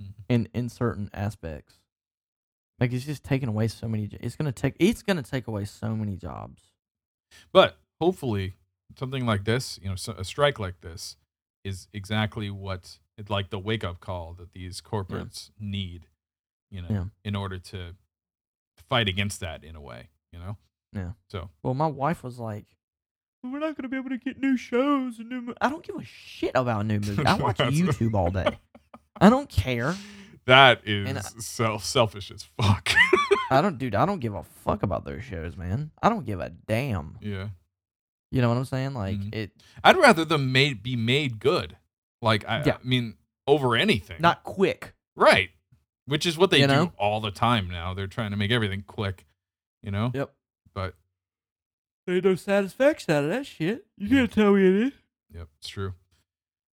Mhm. 0.00 0.14
in 0.28 0.48
in 0.54 0.68
certain 0.68 1.10
aspects. 1.12 1.80
Like 2.80 2.92
it's 2.92 3.04
just 3.04 3.24
taking 3.24 3.48
away 3.48 3.68
so 3.68 3.88
many. 3.88 4.04
It's 4.20 4.36
gonna 4.36 4.52
take. 4.52 4.74
It's 4.78 5.02
gonna 5.02 5.22
take 5.22 5.46
away 5.46 5.64
so 5.64 5.94
many 5.96 6.16
jobs. 6.16 6.72
But 7.52 7.78
hopefully, 8.00 8.54
something 8.98 9.26
like 9.26 9.44
this, 9.44 9.78
you 9.82 9.88
know, 9.88 9.94
a 10.16 10.24
strike 10.24 10.58
like 10.58 10.80
this, 10.80 11.16
is 11.64 11.88
exactly 11.92 12.50
what 12.50 12.98
it's 13.18 13.30
like 13.30 13.50
the 13.50 13.58
wake 13.58 13.84
up 13.84 14.00
call 14.00 14.34
that 14.34 14.52
these 14.52 14.80
corporates 14.80 15.50
need, 15.58 16.06
you 16.70 16.82
know, 16.82 16.88
Yeah. 16.90 17.04
in 17.24 17.36
order 17.36 17.58
to 17.58 17.94
fight 18.88 19.08
against 19.08 19.40
that 19.40 19.62
in 19.64 19.76
a 19.76 19.80
way, 19.80 20.08
you 20.32 20.38
know. 20.38 20.56
Yeah. 20.92 21.12
So 21.28 21.50
Well, 21.62 21.74
my 21.74 21.86
wife 21.86 22.22
was 22.22 22.38
like, 22.38 22.66
"We're 23.42 23.58
not 23.60 23.76
gonna 23.76 23.88
be 23.88 23.96
able 23.96 24.10
to 24.10 24.18
get 24.18 24.38
new 24.40 24.56
shows 24.56 25.18
and 25.18 25.28
new." 25.28 25.40
Mo-. 25.42 25.54
I 25.60 25.68
don't 25.68 25.84
give 25.84 25.96
a 25.96 26.04
shit 26.04 26.52
about 26.54 26.86
new 26.86 26.94
movies. 27.00 27.18
I 27.26 27.34
watch 27.34 27.58
YouTube 27.58 28.14
all 28.14 28.30
day. 28.30 28.58
I 29.20 29.30
don't 29.30 29.48
care. 29.48 29.94
that 30.46 30.82
is 30.86 31.24
self 31.44 31.84
selfish 31.84 32.30
as 32.30 32.42
fuck. 32.60 32.90
I 33.50 33.60
don't, 33.60 33.78
dude. 33.78 33.94
I 33.94 34.04
don't 34.06 34.20
give 34.20 34.34
a 34.34 34.42
fuck 34.42 34.82
about 34.82 35.04
those 35.04 35.22
shows, 35.24 35.56
man. 35.56 35.90
I 36.02 36.08
don't 36.08 36.24
give 36.26 36.40
a 36.40 36.50
damn. 36.50 37.16
yeah, 37.20 37.48
You 38.30 38.40
know 38.42 38.48
what 38.48 38.58
I'm 38.58 38.64
saying? 38.64 38.94
Like 38.94 39.18
Mhm. 39.18 39.34
it, 39.34 39.52
I'd 39.84 39.96
rather 39.96 40.24
them 40.24 40.50
made 40.52 40.82
be 40.82 40.96
made 40.96 41.38
good. 41.38 41.76
Like 42.24 42.44
I, 42.48 42.64
Yeah. 42.64 42.78
I 42.82 42.86
mean, 42.86 43.14
over 43.46 43.76
anything. 43.76 44.16
not 44.20 44.42
quick. 44.42 44.94
right, 45.14 45.50
which 46.06 46.24
is 46.26 46.36
what 46.38 46.50
they 46.50 46.60
You 46.60 46.66
do 46.66 46.72
know? 46.74 46.92
all 46.98 47.20
the 47.20 47.30
time 47.30 47.68
now. 47.68 47.94
They're 47.94 48.06
trying 48.08 48.30
to 48.32 48.36
make 48.36 48.50
everything 48.50 48.82
quick, 48.86 49.26
you 49.82 49.90
know. 49.90 50.10
Yep. 50.14 50.34
But 50.74 50.94
There 52.06 52.16
ain't 52.16 52.24
no 52.24 52.34
satisfaction 52.34 53.14
out 53.14 53.24
of 53.24 53.30
that 53.30 53.46
shit. 53.46 53.86
You 53.96 54.08
Yeah. 54.08 54.16
can't 54.22 54.32
tell 54.32 54.52
me 54.54 54.66
it 54.66 54.74
is. 54.88 54.92
Yep, 55.34 55.48
it's 55.58 55.68
true. 55.68 55.94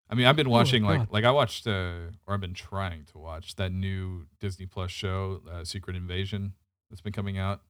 I 0.09 0.15
mean, 0.15 0.25
I've 0.25 0.35
been 0.35 0.49
watching 0.49 0.83
like 0.83 0.95
Oh, 1.01 1.03
God. 1.05 1.13
like 1.13 1.23
I 1.25 1.31
watched 1.31 1.67
uh, 1.67 2.09
or 2.25 2.33
I've 2.33 2.41
been 2.41 2.53
trying 2.53 3.05
to 3.11 3.17
watch 3.17 3.55
that 3.55 3.71
new 3.71 4.27
Disney 4.39 4.65
Plus 4.65 4.91
show, 4.91 5.41
uh, 5.49 5.63
Secret 5.63 5.95
Invasion, 5.95 6.53
that's 6.89 7.01
been 7.01 7.13
coming 7.13 7.37
out. 7.37 7.61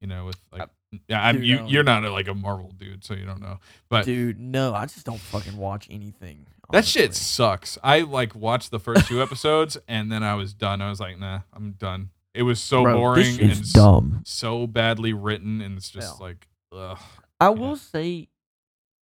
You 0.00 0.08
know, 0.08 0.26
with 0.26 0.36
like 0.52 0.60
yeah, 0.60 0.66
I'm 1.10 1.36
dude, 1.36 1.46
you 1.46 1.56
don't 1.58 1.68
you're 1.68 1.82
not 1.84 2.04
a, 2.04 2.10
like 2.12 2.28
a 2.28 2.34
Marvel 2.34 2.72
dude, 2.76 3.04
so 3.04 3.14
you 3.14 3.24
don't 3.26 3.40
know. 3.40 3.58
But 3.88 4.04
Dude, 4.04 4.38
no, 4.40 4.74
I 4.74 4.86
just 4.86 5.04
don't 5.06 5.20
fucking 5.20 5.56
watch 5.56 5.86
anything. 5.90 6.46
that 6.70 6.84
shit 6.84 7.14
sucks. 7.14 7.78
I 7.82 8.00
like 8.00 8.34
watched 8.34 8.70
the 8.70 8.78
first 8.80 9.06
two 9.06 9.22
episodes 9.22 9.76
and 9.88 10.10
then 10.10 10.22
I 10.22 10.34
was 10.34 10.54
done. 10.54 10.80
I 10.80 10.88
was 10.90 11.00
like, 11.00 11.18
nah, 11.18 11.40
I'm 11.52 11.72
done. 11.72 12.10
It 12.34 12.42
was 12.42 12.60
so 12.60 12.82
Bro, 12.82 12.94
boring 12.96 13.40
and 13.40 13.72
dumb. 13.72 14.22
so 14.24 14.66
badly 14.66 15.12
written, 15.12 15.60
and 15.60 15.76
it's 15.76 15.88
just 15.90 16.18
Yeah. 16.20 16.24
like, 16.26 16.48
ugh. 16.72 16.98
I 17.40 17.44
Yeah. 17.46 17.50
will 17.50 17.76
say 17.76 18.28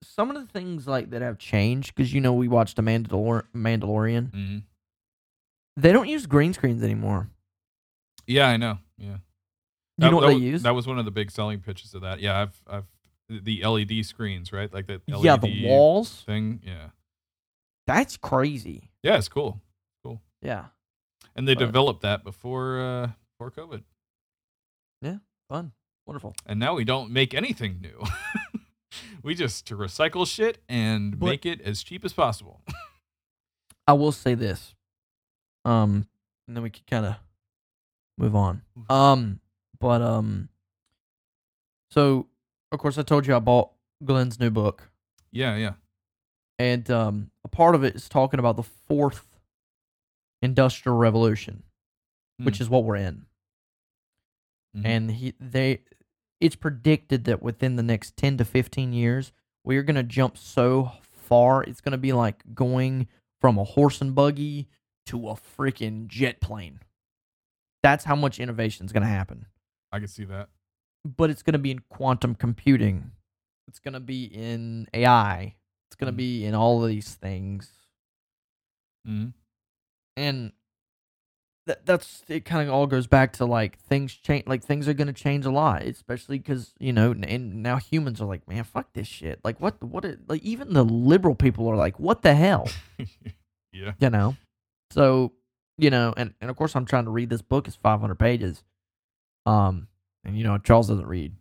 some 0.02 0.30
of 0.30 0.36
the 0.36 0.46
things 0.50 0.86
like 0.88 1.10
that 1.10 1.22
have 1.22 1.38
changed 1.38 1.94
because 1.94 2.12
you 2.12 2.20
know 2.20 2.32
we 2.32 2.48
watched 2.48 2.74
the 2.76 2.82
Mandalor- 2.82 3.44
Mandalorian. 3.54 4.32
hmm 4.32 4.58
They 5.76 5.92
don't 5.92 6.08
use 6.08 6.26
green 6.26 6.52
screens 6.54 6.82
anymore. 6.82 7.28
Yeah, 8.26 8.48
I 8.48 8.56
know. 8.56 8.78
Yeah. 8.98 9.18
You 10.06 10.10
know 10.10 10.16
what 10.16 10.28
they 10.28 10.34
use? 10.36 10.62
That 10.62 10.74
was 10.74 10.86
one 10.86 10.98
of 10.98 11.04
the 11.04 11.10
big 11.10 11.30
selling 11.30 11.60
pitches 11.60 11.94
of 11.94 12.02
that. 12.02 12.20
Yeah, 12.20 12.40
I've 12.40 12.62
I've 12.66 12.84
the 13.28 13.64
LED 13.64 14.04
screens, 14.06 14.52
right? 14.52 14.72
Like 14.72 14.86
the 14.86 15.00
LED 15.06 15.24
yeah, 15.24 15.36
the 15.36 15.66
walls. 15.66 16.22
thing. 16.26 16.60
Yeah. 16.64 16.88
That's 17.86 18.16
crazy. 18.16 18.90
Yeah, 19.02 19.18
it's 19.18 19.28
cool. 19.28 19.60
Cool. 20.04 20.20
Yeah, 20.42 20.66
And 21.36 21.46
they 21.46 21.54
But- 21.54 21.66
developed 21.66 22.02
that 22.02 22.24
before 22.24 22.80
uh 22.80 23.10
before 23.38 23.50
COVID. 23.50 23.82
Yeah, 25.02 25.16
fun, 25.48 25.72
wonderful. 26.06 26.34
And 26.46 26.58
now 26.60 26.74
we 26.74 26.84
don't 26.84 27.10
make 27.10 27.32
anything 27.34 27.80
new. 27.80 28.02
we 29.22 29.34
just 29.34 29.66
recycle 29.66 30.26
shit 30.26 30.58
and 30.68 31.18
But- 31.18 31.26
make 31.26 31.46
it 31.46 31.60
as 31.60 31.82
cheap 31.82 32.04
as 32.04 32.12
possible. 32.12 32.62
I 33.86 33.92
will 33.94 34.12
say 34.12 34.34
this, 34.34 34.74
um, 35.64 36.06
and 36.46 36.56
then 36.56 36.62
we 36.62 36.70
can 36.70 36.84
kind 36.88 37.06
of 37.06 37.16
move 38.18 38.36
on. 38.36 38.62
Um, 38.88 39.40
but 39.80 40.00
um, 40.02 40.48
so 41.90 42.26
of 42.72 42.78
course 42.78 42.98
I 42.98 43.02
told 43.02 43.26
you 43.26 43.34
I 43.34 43.38
bought 43.40 43.70
Glenn's 44.04 44.38
new 44.38 44.50
book. 44.50 44.90
yeah, 45.32 45.56
yeah. 45.56 45.72
and 46.58 46.88
um, 46.90 47.30
a 47.44 47.48
part 47.48 47.74
of 47.74 47.84
it 47.84 47.94
is 47.96 48.08
talking 48.08 48.38
about 48.40 48.56
the 48.56 48.62
fourth 48.62 49.38
industrial 50.42 50.96
revolution, 50.96 51.62
which 52.38 52.58
Hmm. 52.58 52.62
is 52.62 52.70
what 52.70 52.84
we're 52.84 52.96
in. 52.96 53.26
Mhm. 54.76 54.86
And 54.86 55.10
he 55.10 55.34
they, 55.40 55.82
it's 56.40 56.56
predicted 56.56 57.24
that 57.24 57.42
within 57.42 57.76
the 57.76 57.82
next 57.82 58.16
ten 58.16 58.36
to 58.38 58.44
fifteen 58.44 58.92
years, 58.92 59.32
we 59.64 59.76
are 59.76 59.82
gonna 59.82 60.02
jump 60.02 60.38
so 60.38 60.92
far. 61.02 61.62
It's 61.64 61.80
gonna 61.80 61.98
be 61.98 62.12
like 62.12 62.54
going 62.54 63.08
from 63.40 63.58
a 63.58 63.64
horse 63.64 64.00
and 64.00 64.14
buggy 64.14 64.68
to 65.06 65.28
a 65.28 65.34
freaking 65.34 66.06
jet 66.06 66.40
plane. 66.40 66.80
That's 67.82 68.04
how 68.04 68.14
much 68.16 68.38
innovation 68.38 68.86
is 68.86 68.92
gonna 68.92 69.06
happen. 69.06 69.46
I 69.92 69.98
can 69.98 70.08
see 70.08 70.24
that. 70.24 70.48
But 71.04 71.30
it's 71.30 71.42
gonna 71.42 71.58
be 71.58 71.70
in 71.70 71.80
quantum 71.88 72.34
computing. 72.34 73.12
It's 73.68 73.78
gonna 73.78 74.00
be 74.00 74.24
in 74.24 74.88
AI. 74.94 75.54
It's 75.88 75.96
gonna 75.96 76.12
Mhm. 76.12 76.16
be 76.16 76.44
in 76.44 76.54
all 76.54 76.82
of 76.82 76.88
these 76.88 77.14
things. 77.14 77.72
hmm 79.06 79.28
and 80.16 80.52
that 81.66 81.86
that's 81.86 82.22
it 82.28 82.44
kind 82.44 82.68
of 82.68 82.74
all 82.74 82.86
goes 82.86 83.06
back 83.06 83.32
to 83.34 83.44
like 83.46 83.78
things 83.78 84.12
change 84.14 84.46
like 84.46 84.62
things 84.62 84.88
are 84.88 84.92
going 84.94 85.06
to 85.06 85.12
change 85.12 85.46
a 85.46 85.50
lot 85.50 85.82
especially 85.82 86.38
because 86.38 86.74
you 86.78 86.92
know 86.92 87.12
n- 87.12 87.24
and 87.24 87.62
now 87.62 87.76
humans 87.76 88.20
are 88.20 88.26
like 88.26 88.46
man 88.48 88.64
fuck 88.64 88.92
this 88.92 89.06
shit 89.06 89.38
like 89.44 89.60
what 89.60 89.82
what 89.82 90.04
like 90.28 90.42
even 90.42 90.72
the 90.72 90.84
liberal 90.84 91.34
people 91.34 91.68
are 91.68 91.76
like 91.76 91.98
what 92.00 92.22
the 92.22 92.34
hell 92.34 92.68
yeah. 93.72 93.92
you 94.00 94.10
know 94.10 94.36
so 94.90 95.32
you 95.78 95.90
know 95.90 96.12
and, 96.16 96.34
and 96.40 96.50
of 96.50 96.56
course 96.56 96.74
i'm 96.74 96.84
trying 96.86 97.04
to 97.04 97.10
read 97.10 97.30
this 97.30 97.42
book 97.42 97.66
it's 97.68 97.76
500 97.76 98.16
pages 98.18 98.64
um 99.46 99.88
and 100.24 100.36
you 100.36 100.44
know 100.44 100.58
charles 100.58 100.88
doesn't 100.88 101.06
read 101.06 101.34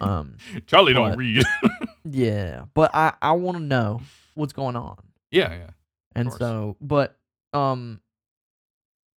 um 0.00 0.36
Charlie 0.66 0.92
don't 0.94 1.16
read. 1.16 1.44
yeah 2.04 2.64
but 2.74 2.94
i 2.94 3.12
i 3.22 3.32
want 3.32 3.56
to 3.58 3.62
know 3.62 4.00
what's 4.34 4.52
going 4.52 4.76
on 4.76 4.96
yeah, 5.32 5.52
yeah. 5.54 5.70
And 6.14 6.28
course. 6.28 6.38
so, 6.38 6.76
but 6.80 7.18
um, 7.52 8.00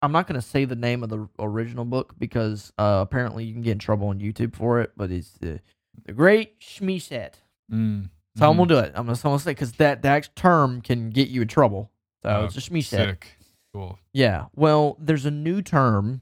I'm 0.01 0.11
not 0.11 0.27
gonna 0.27 0.41
say 0.41 0.65
the 0.65 0.75
name 0.75 1.03
of 1.03 1.09
the 1.09 1.27
original 1.37 1.85
book 1.85 2.13
because 2.17 2.73
uh, 2.77 2.99
apparently 3.07 3.45
you 3.45 3.53
can 3.53 3.61
get 3.61 3.73
in 3.73 3.79
trouble 3.79 4.07
on 4.07 4.19
YouTube 4.19 4.55
for 4.55 4.81
it. 4.81 4.91
But 4.97 5.11
it's 5.11 5.31
the 5.33 5.59
the 6.05 6.13
Great 6.13 6.59
Shmishet. 6.59 7.33
Mm. 7.71 8.09
So 8.37 8.49
I'm 8.49 8.55
Mhm. 8.55 8.57
gonna 8.57 8.67
do 8.67 8.77
it. 8.79 8.91
I'm 8.95 9.05
gonna, 9.05 9.15
so 9.15 9.29
I'm 9.29 9.33
gonna 9.33 9.39
say 9.43 9.51
because 9.51 9.73
that 9.73 10.01
that 10.01 10.35
term 10.35 10.81
can 10.81 11.09
get 11.09 11.29
you 11.29 11.41
in 11.43 11.47
trouble. 11.47 11.91
So 12.23 12.29
Oh, 12.29 12.45
it's 12.45 12.57
a 12.57 12.61
Shmishet. 12.61 12.83
Sick. 12.89 13.37
Cool. 13.73 13.99
Yeah. 14.11 14.45
Well, 14.55 14.97
there's 14.99 15.25
a 15.25 15.31
new 15.31 15.61
term 15.61 16.21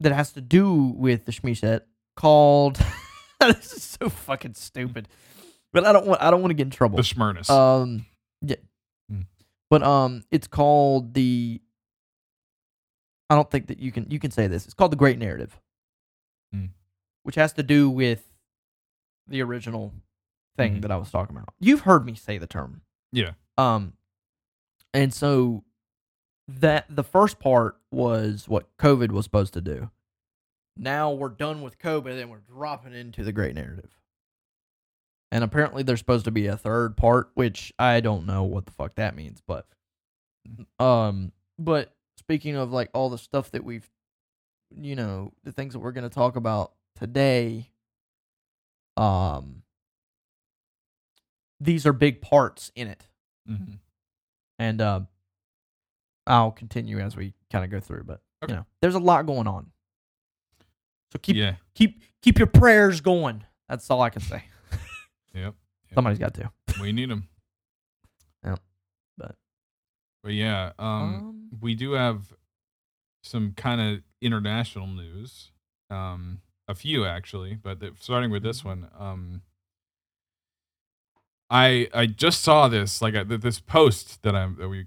that 0.00 0.12
has 0.12 0.32
to 0.32 0.40
do 0.40 0.74
with 0.96 1.24
the 1.26 1.32
Shmishet 1.32 1.82
called. 2.16 2.78
this 3.40 3.72
is 3.72 3.82
so 4.00 4.08
fucking 4.08 4.54
stupid. 4.54 5.08
But 5.72 5.86
I 5.86 5.92
don't 5.92 6.06
want. 6.06 6.22
I 6.22 6.30
don't 6.30 6.40
want 6.40 6.50
to 6.50 6.54
get 6.54 6.64
in 6.66 6.70
trouble. 6.70 6.96
The 6.96 7.02
Smyrnus. 7.02 7.48
Um, 7.50 8.04
yeah, 8.42 8.56
Mm. 9.12 9.26
but 9.70 9.82
um, 9.82 10.24
it's 10.30 10.46
called 10.48 11.14
the. 11.14 11.60
I 13.28 13.34
don't 13.36 13.48
think 13.50 13.68
that 13.68 13.78
you 13.78 13.92
can 13.92 14.10
you 14.10 14.18
can 14.18 14.30
say 14.32 14.46
this. 14.48 14.64
It's 14.64 14.74
called 14.74 14.90
the 14.92 14.96
Great 14.96 15.18
Narrative. 15.18 15.58
Mm. 16.54 16.70
which 17.22 17.36
has 17.36 17.52
to 17.52 17.62
do 17.62 17.88
with 17.88 18.24
the 19.28 19.40
original 19.42 19.92
thing 20.56 20.76
Mhm. 20.78 20.82
that 20.82 20.90
I 20.90 20.96
was 20.96 21.10
talking 21.12 21.36
about. 21.36 21.54
You've 21.60 21.82
heard 21.82 22.04
me 22.04 22.14
say 22.16 22.38
the 22.38 22.48
term. 22.48 22.80
Yeah. 23.12 23.32
Um, 23.56 23.92
and 24.92 25.14
so 25.14 25.62
that 26.58 26.86
the 26.88 27.04
first 27.04 27.38
part 27.38 27.76
was 27.90 28.48
what 28.48 28.76
COVID 28.78 29.12
was 29.12 29.24
supposed 29.24 29.52
to 29.54 29.60
do. 29.60 29.90
Now 30.76 31.12
we're 31.12 31.28
done 31.28 31.62
with 31.62 31.78
COVID 31.78 32.20
and 32.20 32.30
we're 32.30 32.38
dropping 32.38 32.94
into 32.94 33.22
the 33.22 33.32
great 33.32 33.54
narrative. 33.54 33.90
And 35.32 35.44
apparently 35.44 35.82
there's 35.82 36.00
supposed 36.00 36.24
to 36.24 36.30
be 36.30 36.46
a 36.46 36.56
third 36.56 36.96
part, 36.96 37.30
which 37.34 37.72
I 37.78 38.00
don't 38.00 38.26
know 38.26 38.42
what 38.42 38.66
the 38.66 38.72
fuck 38.72 38.96
that 38.96 39.14
means, 39.14 39.40
but 39.46 39.66
um 40.78 41.32
but 41.58 41.94
speaking 42.16 42.56
of 42.56 42.72
like 42.72 42.90
all 42.94 43.10
the 43.10 43.18
stuff 43.18 43.50
that 43.52 43.62
we've 43.64 43.88
you 44.74 44.96
know, 44.96 45.32
the 45.44 45.52
things 45.52 45.72
that 45.74 45.80
we're 45.80 45.92
going 45.92 46.08
to 46.08 46.14
talk 46.14 46.36
about 46.36 46.72
today 46.96 47.70
um 48.96 49.62
these 51.60 51.86
are 51.86 51.92
big 51.92 52.20
parts 52.20 52.72
in 52.74 52.88
it 52.88 53.06
Mm-hmm. 53.48 53.74
and 54.58 54.80
uh, 54.80 55.00
I'll 56.26 56.50
continue 56.52 56.98
as 56.98 57.16
we 57.16 57.34
kind 57.52 57.64
of 57.64 57.70
go 57.70 57.80
through. 57.80 58.04
But 58.04 58.20
Okay. 58.42 58.52
you 58.52 58.58
know, 58.60 58.66
there's 58.80 58.94
a 58.94 58.98
lot 59.00 59.26
going 59.26 59.46
on, 59.46 59.70
so 61.12 61.18
keep 61.20 61.36
Yeah. 61.36 61.56
keep 61.74 62.02
keep 62.22 62.38
your 62.38 62.46
prayers 62.46 63.00
going. 63.00 63.44
That's 63.68 63.88
all 63.90 64.00
I 64.02 64.10
can 64.10 64.22
say. 64.22 64.44
Yep. 65.34 65.54
Somebody's 65.94 66.18
got 66.18 66.34
to. 66.34 66.50
We 66.80 66.92
need 66.92 67.10
them. 67.10 67.28
Yep. 68.44 68.60
But 69.18 69.36
But 70.22 70.32
yeah, 70.32 70.72
um, 70.78 70.86
Um, 71.14 71.48
we 71.60 71.74
do 71.74 71.92
have 71.92 72.32
some 73.22 73.52
kind 73.52 73.80
of 73.80 74.02
international 74.20 74.86
news. 74.86 75.50
Um, 75.90 76.40
a 76.68 76.74
few 76.74 77.04
actually, 77.04 77.56
but 77.56 77.80
the, 77.80 77.92
starting 77.98 78.30
with 78.30 78.42
this 78.44 78.64
one, 78.64 78.88
um, 78.98 79.42
I 81.50 81.88
I 81.92 82.06
just 82.06 82.42
saw 82.42 82.68
this 82.68 83.02
like 83.02 83.14
I, 83.14 83.24
this 83.24 83.58
post 83.60 84.22
that 84.22 84.34
I 84.36 84.46
that 84.58 84.68
we 84.68 84.86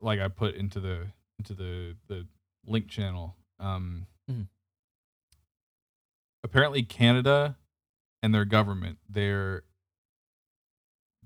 like 0.00 0.20
I 0.20 0.28
put 0.28 0.54
into 0.54 0.80
the 0.80 1.06
into 1.38 1.54
the 1.54 1.96
the 2.06 2.26
link 2.66 2.88
channel. 2.88 3.36
Um, 3.60 4.06
Mhm. 4.30 4.48
apparently 6.44 6.82
Canada 6.82 7.56
and 8.22 8.32
their 8.34 8.44
government 8.44 8.98
they're 9.08 9.64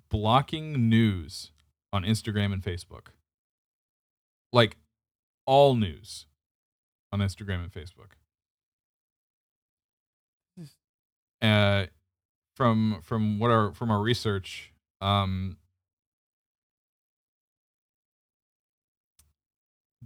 blocking 0.08 0.88
news 0.88 1.50
on 1.92 2.04
Instagram 2.04 2.52
and 2.52 2.62
Facebook. 2.62 3.08
Like 4.52 4.76
all 5.46 5.74
news 5.74 6.26
on 7.12 7.20
Instagram 7.20 7.62
and 7.64 7.72
Facebook. 7.72 8.12
Uh 11.40 11.86
from 12.54 13.00
from 13.02 13.38
what 13.38 13.50
our 13.50 13.72
from 13.72 13.90
our 13.90 14.00
research 14.00 14.72
um 15.00 15.56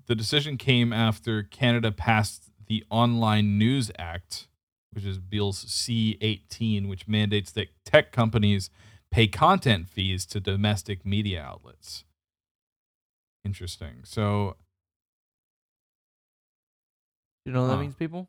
the 0.07 0.15
decision 0.15 0.57
came 0.57 0.93
after 0.93 1.43
Canada 1.43 1.93
passed 1.93 2.51
the 2.67 2.85
Online 2.91 3.59
News 3.59 3.91
Act, 3.99 4.49
which 4.93 5.05
is 5.05 5.19
Bill's 5.19 5.65
C18, 5.65 6.89
which 6.89 7.07
mandates 7.09 7.51
that 7.53 7.69
tech 7.85 8.13
companies 8.13 8.71
pay 9.11 9.27
content 9.27 9.89
fees 9.89 10.27
to 10.27 10.41
domestic 10.41 11.05
media 11.07 11.43
outlets. 11.43 12.05
Interesting. 13.45 14.01
So, 14.05 14.57
you 17.45 17.53
know 17.53 17.63
what 17.63 17.69
that 17.69 17.75
Huh. 17.77 17.81
means, 17.83 17.95
people? 17.95 18.29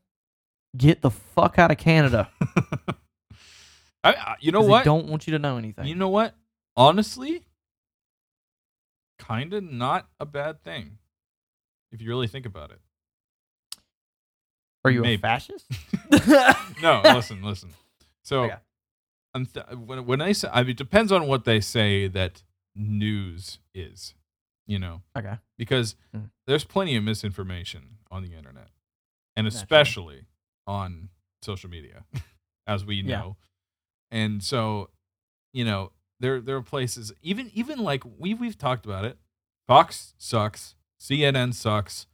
Get 0.76 1.02
the 1.02 1.10
fuck 1.10 1.58
out 1.58 1.72
of 1.72 1.78
Canada. 1.78 2.30
I, 4.04 4.14
I, 4.14 4.36
you 4.40 4.52
know 4.52 4.62
what? 4.62 4.86
Don't 4.86 5.08
want 5.08 5.26
you 5.26 5.32
to 5.34 5.40
know 5.40 5.58
anything. 5.58 5.86
You 5.88 5.96
know 5.96 6.10
what? 6.10 6.36
Honestly, 6.76 7.44
kind 9.18 9.54
of 9.54 9.64
not 9.64 10.08
a 10.20 10.26
bad 10.26 10.62
thing 10.64 11.00
if 11.92 12.02
you 12.02 12.10
really 12.10 12.28
think 12.28 12.46
about 12.46 12.72
it. 12.72 12.80
Are 14.86 14.92
you 14.92 15.02
maybe. 15.02 15.16
a 15.16 15.18
fascist? 15.20 15.66
No, 16.82 17.02
listen, 17.04 17.42
listen. 17.44 17.70
So, 18.24 18.44
Okay. 18.46 18.56
I'm 19.34 19.46
th- 19.46 19.66
when 19.86 20.06
when 20.06 20.22
I 20.22 20.32
say, 20.32 20.48
I 20.52 20.62
mean, 20.62 20.72
it 20.72 20.78
depends 20.78 21.12
on 21.12 21.28
what 21.28 21.44
they 21.46 21.60
say 21.60 22.08
that 22.08 22.44
news 22.76 23.60
is, 23.74 24.14
you 24.66 24.80
know, 24.80 25.02
Okay. 25.18 25.38
because 25.58 25.96
Mm. 26.16 26.30
there's 26.46 26.64
plenty 26.64 26.96
of 26.96 27.04
misinformation 27.04 27.98
on 28.10 28.24
the 28.24 28.34
internet, 28.34 28.70
and 29.36 29.46
Naturally. 29.46 29.62
especially 29.64 30.26
on 30.66 31.10
social 31.42 31.70
media, 31.70 32.06
as 32.68 32.86
we 32.86 32.96
Yeah. 33.02 33.20
know. 33.20 33.38
And 34.12 34.42
so, 34.44 34.90
you 35.54 35.66
know, 35.66 35.92
there 36.20 36.40
there 36.40 36.56
are 36.56 36.64
places 36.64 37.12
even 37.22 37.52
even 37.54 37.80
like 37.80 38.04
we 38.06 38.34
we've 38.34 38.58
talked 38.58 38.86
about 38.86 39.04
it. 39.06 39.18
Fox 39.68 40.14
sucks. 40.18 40.76
CNN 41.10 41.54
sucks. 41.54 42.08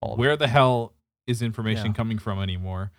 All 0.00 0.16
Where 0.16 0.36
the 0.36 0.48
hell 0.48 0.94
is 1.26 1.42
information 1.42 1.86
Yeah. 1.88 1.92
coming 1.92 2.18
from 2.18 2.40
anymore? 2.40 2.92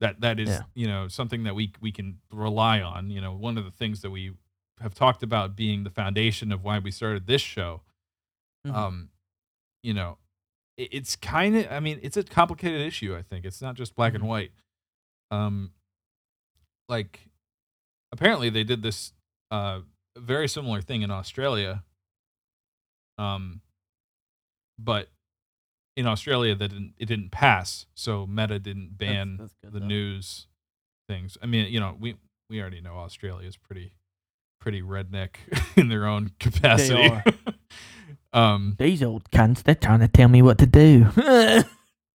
That 0.00 0.20
that 0.22 0.40
is 0.40 0.48
Yeah. 0.48 0.62
you 0.74 0.86
know 0.86 1.08
something 1.08 1.42
that 1.44 1.54
we 1.54 1.72
we 1.80 1.92
can 1.92 2.20
rely 2.30 2.80
on. 2.80 3.10
You 3.10 3.20
know, 3.20 3.32
one 3.34 3.58
of 3.58 3.64
the 3.64 3.70
things 3.70 4.00
that 4.02 4.10
we 4.10 4.32
have 4.80 4.94
talked 4.94 5.22
about 5.22 5.54
being 5.56 5.84
the 5.84 5.90
foundation 5.90 6.50
of 6.52 6.64
why 6.64 6.78
we 6.78 6.90
started 6.90 7.26
this 7.26 7.42
show 7.42 7.82
Mhm. 8.66 8.74
um 8.74 9.10
you 9.82 9.92
know 9.94 10.16
it, 10.78 10.88
it's 10.92 11.16
kind 11.16 11.56
of 11.56 11.70
i 11.70 11.80
mean 11.80 11.98
it's 12.02 12.16
a 12.16 12.22
complicated 12.24 12.80
issue 12.80 13.14
i 13.16 13.20
think 13.22 13.44
it's 13.44 13.60
not 13.62 13.74
just 13.74 13.94
black 13.94 14.12
Mhm. 14.12 14.16
and 14.16 14.24
white 14.28 14.52
um 15.30 15.72
like 16.88 17.28
apparently 18.12 18.48
they 18.50 18.64
did 18.64 18.82
this 18.82 19.12
uh 19.50 19.80
very 20.16 20.48
similar 20.48 20.80
thing 20.82 21.02
in 21.02 21.10
australia 21.10 21.84
um 23.18 23.60
but 24.82 25.08
in 25.96 26.06
australia 26.06 26.54
that 26.54 26.68
didn't 26.68 26.94
it 26.98 27.06
didn't 27.06 27.30
pass 27.30 27.86
so 27.94 28.26
meta 28.26 28.58
didn't 28.58 28.98
That's- 28.98 29.14
ban 29.14 29.36
that's 29.38 29.54
good, 29.62 29.72
the 29.72 29.80
though. 29.80 29.86
news 29.86 30.46
things 31.08 31.36
i 31.42 31.46
mean 31.46 31.70
you 31.72 31.80
know 31.80 31.96
we 31.98 32.16
we 32.48 32.60
already 32.60 32.80
know 32.80 32.94
australia 32.96 33.46
is 33.48 33.56
pretty 33.56 33.92
pretty 34.60 34.82
redneck 34.82 35.36
in 35.76 35.88
their 35.88 36.06
own 36.06 36.30
capacity 36.40 37.08
are. 37.08 37.24
um 38.32 38.76
These 38.78 39.02
old 39.02 39.30
cunts, 39.30 39.62
they're 39.62 39.74
trying 39.74 40.00
to 40.00 40.08
tell 40.08 40.28
me 40.28 40.42
what 40.42 40.58
to 40.58 40.66
do. 40.66 41.06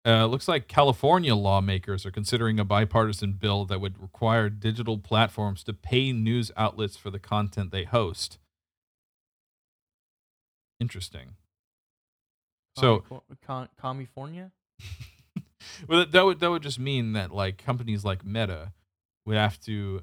Uh, 0.07 0.27
looks 0.27 0.47
like 0.47 0.67
California 0.67 1.33
lawmakers 1.33 2.05
are 2.05 2.11
considering 2.11 2.59
a 2.59 2.63
bipartisan 2.63 3.33
bill 3.33 3.65
that 3.65 3.81
would 3.81 3.99
require 3.99 4.49
digital 4.51 4.99
platforms 4.99 5.63
to 5.63 5.73
pay 5.73 6.11
news 6.11 6.51
outlets 6.55 6.95
for 6.95 7.09
the 7.09 7.17
content 7.17 7.71
they 7.71 7.85
host. 7.85 8.37
Interesting. 10.79 11.35
So, 12.75 13.03
Con- 13.45 13.69
California? 13.81 14.51
well, 15.87 15.99
that- 15.99 16.11
that 16.11 16.25
would 16.25 16.39
that 16.39 16.49
would 16.49 16.63
just 16.63 16.79
mean 16.79 17.13
that 17.13 17.31
like 17.31 17.57
companies 17.57 18.03
like 18.03 18.25
Meta 18.25 18.73
would 19.25 19.37
have 19.37 19.59
to. 19.61 20.01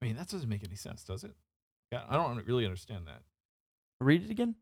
I 0.00 0.06
mean, 0.06 0.16
that 0.16 0.28
doesn't 0.28 0.48
make 0.48 0.64
any 0.64 0.76
sense, 0.76 1.04
does 1.04 1.24
it? 1.24 1.32
Yeah, 1.92 2.02
I 2.08 2.16
don't 2.16 2.44
really 2.46 2.64
understand 2.64 3.06
that. 3.06 3.22
Read 4.00 4.24
it 4.24 4.30
again. 4.30 4.56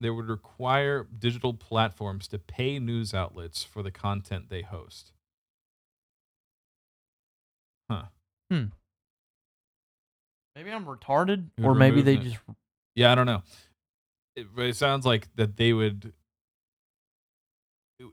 They 0.00 0.10
would 0.10 0.28
require 0.28 1.04
digital 1.18 1.52
platforms 1.52 2.28
to 2.28 2.38
pay 2.38 2.78
news 2.78 3.12
outlets 3.12 3.64
for 3.64 3.82
the 3.82 3.90
content 3.90 4.48
they 4.48 4.62
host. 4.62 5.12
Huh. 7.90 8.04
Hmm. 8.50 8.64
Maybe 10.54 10.70
I'm 10.70 10.84
retarded, 10.86 11.48
It 11.56 11.64
or 11.64 11.74
maybe 11.74 12.02
they 12.02 12.16
the- 12.16 12.24
just 12.30 12.38
Yeah, 12.94 13.10
I 13.12 13.14
don't 13.14 13.26
know. 13.26 13.42
It, 14.36 14.46
but 14.54 14.66
it 14.66 14.76
sounds 14.76 15.04
like 15.06 15.28
that 15.36 15.56
they 15.56 15.72
would. 15.72 16.12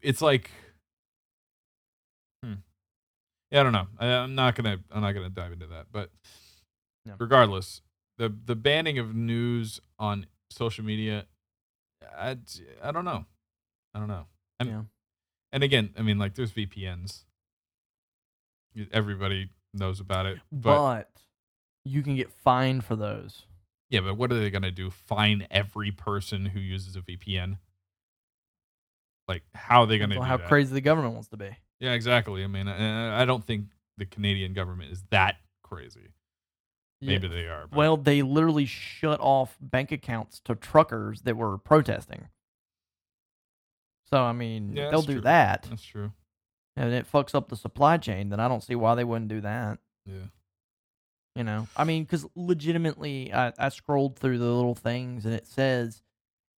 It's 0.01 0.21
like. 0.21 0.51
Hmm. 2.43 2.53
Yeah, 3.51 3.59
I 3.61 3.63
don't 3.63 3.73
know. 3.73 3.88
I, 3.99 4.07
I'm 4.07 4.36
not 4.36 4.55
gonna. 4.55 4.77
I'm 4.91 5.01
not 5.01 5.11
gonna 5.13 5.29
dive 5.29 5.51
into 5.53 5.67
that. 5.67 5.88
But 5.91 6.11
Yeah. 7.05 7.13
regardless, 7.19 7.81
the 8.17 8.29
the 8.29 8.55
banning 8.55 8.97
of 8.99 9.15
news 9.15 9.79
on 9.99 10.25
social 10.49 10.83
media, 10.83 11.25
I 12.17 12.38
I 12.83 12.91
don't 12.91 13.05
know. 13.05 13.25
I 13.93 13.99
don't 13.99 14.07
know. 14.07 14.25
And 14.59 14.69
yeah. 14.69 14.81
and 15.51 15.63
again, 15.63 15.93
I 15.97 16.01
mean, 16.01 16.17
like 16.17 16.36
there's 16.36 16.51
VPNs. 16.51 17.23
Everybody 18.91 19.49
knows 19.73 19.99
about 20.01 20.25
it, 20.25 20.39
but 20.51 20.77
But 20.77 21.11
you 21.86 22.01
can 22.01 22.15
get 22.15 22.31
fined 22.31 22.83
for 22.83 22.95
those. 22.95 23.45
Yeah, 23.89 24.01
but 24.01 24.17
what 24.17 24.31
are 24.31 24.39
they 24.39 24.49
gonna 24.49 24.71
do? 24.71 24.89
Fine 24.89 25.47
every 25.51 25.91
person 25.91 26.47
who 26.47 26.59
uses 26.59 26.95
a 26.95 27.01
VPN? 27.01 27.59
Like, 29.28 29.43
how 29.53 29.82
are 29.82 29.88
they 29.88 29.97
gonna 29.97 30.15
Depends 30.15 30.28
how 30.30 30.38
that? 30.38 30.47
crazy 30.47 30.73
the 30.73 30.82
government 30.82 31.13
wants 31.13 31.30
to 31.30 31.38
be. 31.38 31.49
Yeah, 31.80 31.91
exactly. 31.93 32.43
I 32.43 32.47
mean, 32.47 32.67
I, 32.67 33.21
I 33.21 33.26
don't 33.26 33.43
think 33.43 33.65
the 33.97 34.05
Canadian 34.05 34.53
government 34.53 34.91
is 34.91 35.03
that 35.09 35.38
crazy. 35.63 36.11
Maybe 37.01 37.28
they 37.28 37.47
are. 37.47 37.67
But 37.67 37.78
Well, 37.78 37.97
they 37.97 38.21
literally 38.21 38.65
shut 38.65 39.19
off 39.19 39.57
bank 39.61 39.91
accounts 39.91 40.39
to 40.45 40.55
truckers 40.55 41.21
that 41.21 41.36
were 41.38 41.57
protesting. 41.57 42.28
So 44.09 44.21
I 44.21 44.32
mean, 44.34 44.76
Yeah, 44.76 44.89
they'll 44.91 45.01
do 45.01 45.13
true. 45.13 45.21
that. 45.21 45.67
that's 45.69 45.84
true. 45.84 46.11
and 46.76 46.93
it 46.93 47.09
fucks 47.11 47.34
up 47.36 47.49
the 47.49 47.55
supply 47.55 47.97
chain, 47.97 48.30
then 48.30 48.39
I 48.39 48.47
don't 48.47 48.63
see 48.63 48.76
why 48.76 48.95
they 48.95 49.03
wouldn't 49.03 49.30
do 49.30 49.41
that. 49.41 49.80
Yeah. 50.05 50.28
You 51.36 51.43
know, 51.43 51.67
I 51.76 51.84
mean, 51.84 52.03
because 52.03 52.26
legitimately, 52.36 53.34
I, 53.34 53.51
I 53.57 53.69
scrolled 53.69 54.17
through 54.17 54.38
the 54.38 54.45
little 54.45 54.76
things 54.76 55.26
and 55.26 55.34
it 55.34 55.47
says, 55.47 56.01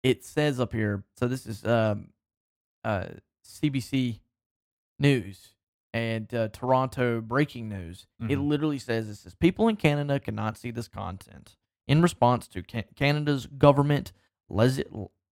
it 0.02 0.24
says 0.24 0.60
up 0.60 0.72
here. 0.72 1.02
So 1.16 1.28
this 1.28 1.46
is 1.46 1.64
um, 1.64 2.08
uh, 2.86 3.06
CBC 3.44 4.20
News 4.98 5.54
and 5.92 6.32
uh, 6.34 6.48
Toronto 6.48 7.20
Breaking 7.20 7.68
News. 7.68 8.06
It 8.20 8.38
Mhm. 8.38 8.48
literally 8.48 8.78
says 8.78 9.08
it 9.08 9.16
says 9.16 9.34
people 9.34 9.66
in 9.68 9.76
Canada 9.76 10.20
cannot 10.20 10.56
see 10.56 10.70
this 10.70 10.88
content 10.88 11.56
in 11.88 12.00
response 12.02 12.46
to 12.48 12.62
Ca- 12.62 12.84
Canada's 12.94 13.46
government 13.46 14.12
les- 14.48 14.82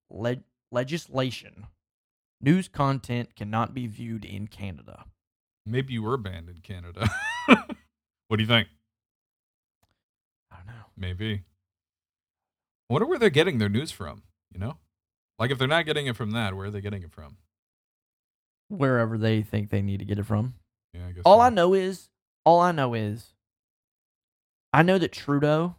le- 0.09 0.43
legislation. 0.71 1.67
News 2.41 2.67
content 2.67 3.35
cannot 3.35 3.73
be 3.73 3.87
viewed 3.87 4.25
in 4.25 4.47
Canada. 4.47 5.05
Maybe 5.65 5.93
you 5.93 6.03
were 6.03 6.17
banned 6.17 6.49
in 6.49 6.57
Canada. 6.59 7.07
what 8.27 8.37
do 8.37 8.43
you 8.43 8.47
think? 8.47 8.67
I 10.51 10.57
don't 10.57 10.67
know. 10.67 10.85
Maybe. 10.97 11.43
I 12.89 12.93
wonder 12.93 13.07
where 13.07 13.17
they're 13.17 13.29
getting 13.29 13.57
their 13.57 13.69
news 13.69 13.91
from, 13.91 14.23
you 14.51 14.59
know? 14.59 14.77
Like 15.39 15.51
if 15.51 15.57
they're 15.57 15.67
not 15.67 15.85
getting 15.85 16.07
it 16.07 16.15
from 16.15 16.31
that, 16.31 16.55
where 16.55 16.67
are 16.67 16.71
they 16.71 16.81
getting 16.81 17.03
it 17.03 17.11
from? 17.11 17.37
Wherever 18.69 19.17
they 19.17 19.41
think 19.43 19.69
they 19.69 19.81
need 19.81 19.99
to 19.99 20.05
get 20.05 20.17
it 20.19 20.25
from. 20.25 20.55
Yeah, 20.93 21.07
I 21.07 21.11
guess. 21.11 21.21
All 21.25 21.37
so. 21.37 21.41
I 21.41 21.49
know 21.49 21.73
is, 21.73 22.09
all 22.45 22.59
I 22.61 22.71
know 22.71 22.93
is, 22.93 23.33
I 24.73 24.81
know 24.81 24.97
that 24.97 25.11
Trudeau 25.11 25.75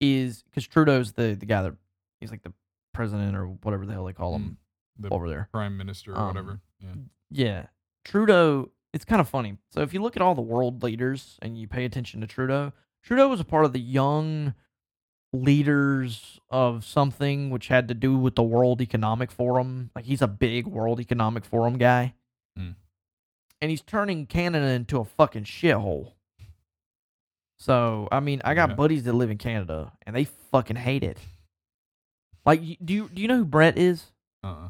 is 0.00 0.42
because 0.42 0.66
Trudeau's 0.66 1.12
the 1.12 1.34
the 1.38 1.46
guy 1.46 1.62
that 1.62 1.74
he's 2.20 2.30
like 2.30 2.42
the 2.42 2.52
president 2.92 3.36
or 3.36 3.46
whatever 3.46 3.86
the 3.86 3.92
hell 3.92 4.04
they 4.04 4.12
call 4.12 4.34
him 4.34 4.58
the 4.98 5.08
over 5.10 5.28
there. 5.28 5.48
prime 5.52 5.76
minister 5.76 6.12
or 6.12 6.18
Um, 6.18 6.26
whatever. 6.28 6.60
Yeah. 6.80 6.94
Yeah, 7.30 7.66
Trudeau. 8.04 8.70
It's 8.92 9.04
kind 9.04 9.20
of 9.20 9.28
funny. 9.28 9.58
So 9.72 9.80
if 9.80 9.92
you 9.92 10.00
look 10.00 10.16
at 10.16 10.22
all 10.22 10.34
the 10.34 10.40
world 10.42 10.82
leaders 10.82 11.38
and 11.42 11.58
you 11.58 11.68
pay 11.68 11.84
attention 11.84 12.20
to 12.22 12.26
Trudeau, 12.26 12.72
Trudeau 13.02 13.28
was 13.28 13.40
a 13.40 13.44
part 13.44 13.64
of 13.66 13.72
the 13.74 13.80
young 13.80 14.54
leaders 15.42 16.40
of 16.50 16.84
something 16.84 17.50
which 17.50 17.68
had 17.68 17.88
to 17.88 17.94
do 17.94 18.16
with 18.16 18.34
the 18.34 18.42
World 18.42 18.80
Economic 18.80 19.30
Forum. 19.30 19.90
Like 19.94 20.04
he's 20.04 20.22
a 20.22 20.28
big 20.28 20.66
World 20.66 21.00
Economic 21.00 21.44
Forum 21.44 21.78
guy. 21.78 22.14
Hmm. 22.56 22.70
And 23.60 23.70
he's 23.70 23.82
turning 23.82 24.26
Canada 24.26 24.66
into 24.68 24.98
a 24.98 25.04
fucking 25.04 25.44
shithole. 25.44 26.12
So, 27.58 28.08
I 28.12 28.20
mean, 28.20 28.42
I 28.44 28.54
got 28.54 28.70
Yeah. 28.70 28.74
buddies 28.76 29.04
that 29.04 29.14
live 29.14 29.30
in 29.30 29.38
Canada 29.38 29.92
and 30.06 30.14
they 30.14 30.24
fucking 30.24 30.76
hate 30.76 31.02
it. 31.02 31.18
Like 32.44 32.60
do 32.84 32.94
you 32.94 33.08
do 33.12 33.20
you 33.22 33.28
know 33.28 33.38
who 33.38 33.44
Brett 33.44 33.76
is? 33.78 34.12
Uh-uh. 34.44 34.68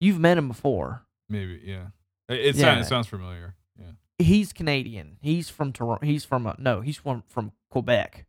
You've 0.00 0.18
met 0.18 0.38
him 0.38 0.48
before. 0.48 1.06
Maybe, 1.28 1.60
yeah. 1.64 1.88
It, 2.28 2.40
it, 2.40 2.56
Yeah. 2.56 2.74
sounds, 2.74 2.86
it 2.86 2.88
sounds 2.88 3.06
familiar. 3.06 3.54
Yeah. 3.78 3.92
he's 4.18 4.52
Canadian. 4.52 5.18
He's 5.20 5.48
from 5.48 5.72
Toronto. 5.72 6.04
He's 6.04 6.24
from 6.24 6.46
uh, 6.46 6.54
no, 6.58 6.80
he's 6.80 6.96
from 6.96 7.22
from 7.28 7.52
Quebec, 7.70 8.26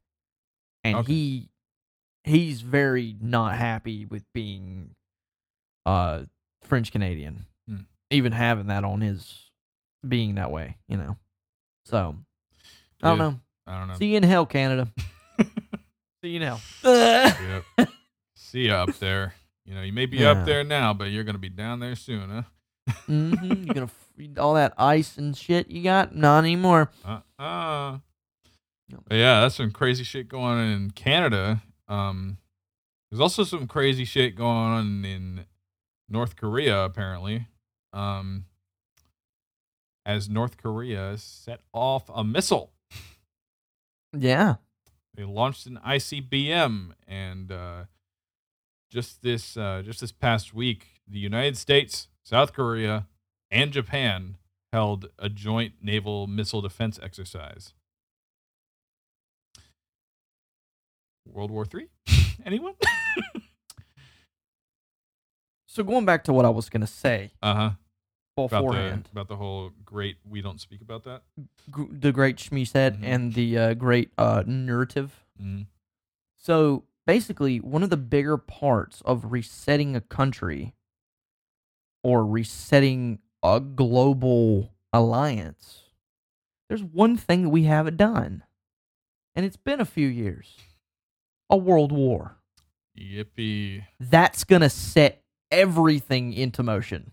and 0.84 0.98
Okay. 0.98 1.14
he 1.14 1.50
he's 2.24 2.62
very 2.62 3.16
not 3.22 3.56
happy 3.58 4.06
with 4.06 4.24
being 4.34 4.92
uh 5.86 6.24
French 6.64 6.92
Canadian, 6.92 7.46
Hmm. 7.68 7.82
even 8.10 8.32
having 8.32 8.68
that 8.68 8.84
on 8.84 9.02
his 9.02 9.50
being 10.08 10.36
that 10.36 10.52
way. 10.52 10.78
You 10.88 10.98
know, 10.98 11.18
so 11.86 12.16
I 13.02 13.10
don't 13.10 13.18
know. 13.18 13.40
I 13.68 13.80
don't 13.80 13.88
know. 13.88 13.96
See 13.96 14.12
you 14.12 14.18
in 14.18 14.24
hell, 14.24 14.46
Canada. 14.46 14.88
See 16.24 16.30
you 16.30 16.40
now. 16.40 16.60
Yep. 16.84 17.90
See 18.36 18.66
you 18.66 18.72
up 18.74 18.94
there. 19.00 19.34
You 19.66 19.76
know, 19.76 19.82
you 19.82 19.94
may 19.94 20.06
be 20.06 20.18
Yeah. 20.18 20.32
up 20.32 20.46
there 20.46 20.64
now, 20.64 20.94
but 20.94 21.06
you're 21.12 21.24
gonna 21.24 21.38
be 21.38 21.50
down 21.50 21.80
there 21.80 21.96
soon, 21.96 22.30
huh? 22.30 22.94
hmm 23.08 23.34
You're 23.66 23.74
gonna 23.74 23.86
f- 24.20 24.38
all 24.38 24.54
that 24.56 24.74
ice 24.78 25.18
and 25.18 25.36
shit 25.36 25.70
you 25.70 25.84
got? 25.84 26.16
Not 26.16 26.40
anymore. 26.40 26.92
Uh 27.06 27.20
uh. 27.40 27.98
But 28.90 29.16
yeah, 29.16 29.42
that's 29.42 29.56
some 29.56 29.72
crazy 29.72 30.04
shit 30.04 30.28
going 30.28 30.58
on 30.58 30.66
in 30.66 30.92
Canada. 30.92 31.62
Um, 31.88 32.38
there's 33.10 33.22
also 33.22 33.44
some 33.44 33.68
crazy 33.68 34.06
shit 34.06 34.36
going 34.36 34.50
on 34.50 35.06
in 35.06 35.46
North 36.10 36.36
Korea, 36.36 36.84
apparently. 36.84 37.48
Um, 37.92 38.46
as 40.06 40.30
North 40.30 40.58
Korea 40.58 41.18
set 41.18 41.62
off 41.72 42.10
a 42.14 42.24
missile. 42.24 42.72
Yeah. 44.18 44.56
They 45.16 45.24
launched 45.24 45.66
an 45.68 45.80
ICBM, 45.86 46.92
and 47.08 47.52
uh, 47.52 47.84
just 48.90 49.22
this 49.22 49.56
uh, 49.56 49.82
just 49.86 50.02
this 50.02 50.12
past 50.12 50.54
week, 50.54 51.02
the 51.08 51.20
United 51.20 51.58
States, 51.58 52.08
South 52.24 52.54
Korea, 52.54 53.08
and 53.52 53.72
Japan 53.72 54.38
held 54.72 55.10
a 55.20 55.30
joint 55.30 55.74
naval 55.82 56.26
missile 56.26 56.62
defense 56.62 57.00
exercise. 57.02 57.74
World 61.26 61.52
War 61.52 61.66
Three? 61.66 61.88
Anyone? 62.46 62.74
So 65.66 65.84
going 65.84 66.06
back 66.06 66.24
to 66.26 66.34
what 66.34 66.46
I 66.46 66.50
was 66.50 66.70
gonna 66.70 66.86
say 66.88 67.32
uh 67.42 67.56
huh. 67.56 67.72
About 68.38 68.50
the 68.50 68.58
beforehand. 68.58 69.10
about 69.12 69.28
the 69.28 69.36
whole 69.36 69.72
great. 69.86 70.18
We 70.28 70.42
don't 70.42 70.62
speak 70.62 70.82
about 70.82 71.04
that. 71.06 71.24
gr- 71.72 71.86
the 71.92 72.12
great 72.12 72.38
Schmeeset 72.38 72.98
Mhm. 73.00 73.04
and 73.04 73.34
the 73.34 73.58
uh, 73.58 73.74
great 73.74 74.12
uh, 74.18 74.44
narrative. 74.46 75.24
Mm. 75.42 75.66
So 76.38 76.84
basically, 77.08 77.60
one 77.60 77.82
of 77.84 77.90
the 77.90 77.98
bigger 77.98 78.38
parts 78.38 79.02
of 79.02 79.32
resetting 79.32 79.96
a 79.96 80.02
country 80.02 80.76
or 82.04 82.26
resetting 82.26 83.20
a 83.44 83.60
global 83.60 84.74
alliance, 84.92 85.82
there's 86.70 86.84
one 86.84 87.18
thing 87.18 87.44
that 87.44 87.50
we 87.50 87.64
haven't 87.64 87.98
done, 87.98 88.44
and 89.36 89.44
it's 89.46 89.58
been 89.58 89.80
a 89.82 89.86
few 89.86 90.08
years 90.08 90.58
a 91.54 91.58
world 91.58 91.92
war. 91.92 92.36
Yippee! 93.00 93.86
That's 94.00 94.44
going 94.44 94.62
to 94.64 94.70
set 94.70 95.22
everything 95.52 96.34
into 96.34 96.64
motion. 96.64 97.12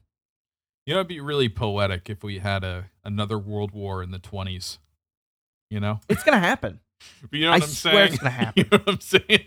You 0.87 0.95
know, 0.95 1.01
it'd 1.01 1.09
be 1.09 1.21
really 1.21 1.49
poetic 1.51 2.09
if 2.09 2.25
we 2.25 2.39
had 2.39 2.65
a 2.65 2.87
another 3.05 3.39
World 3.39 3.73
War 3.73 4.03
in 4.03 4.11
the 4.11 4.19
twenties. 4.19 4.79
You 5.71 5.79
know. 5.79 6.01
It's 6.09 6.25
going 6.25 6.41
to 6.41 6.47
happen. 6.47 6.81
You 7.33 7.47
know 7.47 7.53
what 7.53 7.63
I'm 7.63 7.69
swear 7.69 7.95
saying? 7.95 8.09
it's 8.13 8.19
gonna 8.19 8.31
happen. 8.45 8.53
you 8.63 8.69
know 8.71 8.79
what 8.85 8.95
I'm 8.95 9.01
saying? 9.01 9.45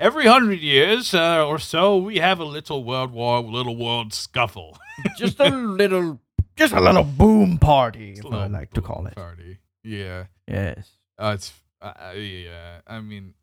Every 0.00 0.26
hundred 0.26 0.60
years 0.60 1.12
uh, 1.12 1.46
or 1.46 1.58
so, 1.58 1.98
we 1.98 2.16
have 2.20 2.40
a 2.40 2.44
little 2.44 2.84
world 2.84 3.12
war, 3.12 3.40
little 3.42 3.76
world 3.76 4.14
scuffle. 4.14 4.78
just 5.18 5.38
a 5.38 5.50
little, 5.50 6.18
just 6.56 6.72
a 6.72 6.80
little 6.80 7.04
boom 7.04 7.58
party, 7.58 8.12
It's 8.12 8.20
if 8.20 8.24
a 8.32 8.36
I 8.36 8.46
like 8.46 8.72
to 8.72 8.80
call 8.80 9.06
it. 9.06 9.14
Party. 9.14 9.58
Yeah. 9.84 10.24
Yes. 10.48 10.88
Uh, 11.18 11.32
it's 11.34 11.52
uh, 11.82 12.12
yeah. 12.16 12.80
I 12.86 13.00
mean, 13.00 13.34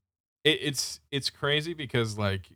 it, 0.43 0.59
it's 0.61 0.99
it's 1.11 1.29
crazy 1.29 1.73
because 1.73 2.17
like, 2.17 2.49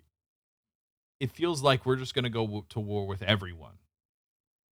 it 1.19 1.31
feels 1.31 1.61
like 1.61 1.85
we're 1.85 1.95
just 1.95 2.13
gonna 2.13 2.29
go 2.29 2.65
to 2.69 2.79
war 2.79 3.07
with 3.07 3.21
everyone. 3.21 3.77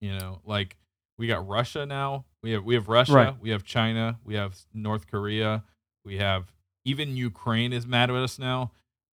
You 0.01 0.19
know, 0.19 0.41
like 0.45 0.77
we 1.17 1.27
got 1.27 1.47
Russia 1.47 1.87
now. 1.87 2.25
We 2.43 2.53
have 2.53 2.65
we 2.65 2.75
have 2.75 2.89
Russia. 2.89 3.13
Right. 3.13 3.41
We 3.41 3.51
have 3.51 3.65
China. 3.65 4.19
We 4.25 4.35
have 4.35 4.57
North 4.73 5.07
Korea. 5.07 5.65
We 6.05 6.19
have 6.19 6.53
even 6.85 7.17
Ukraine 7.17 7.73
is 7.73 7.87
mad 7.87 8.11
at 8.11 8.17
us 8.17 8.39
now. 8.39 8.73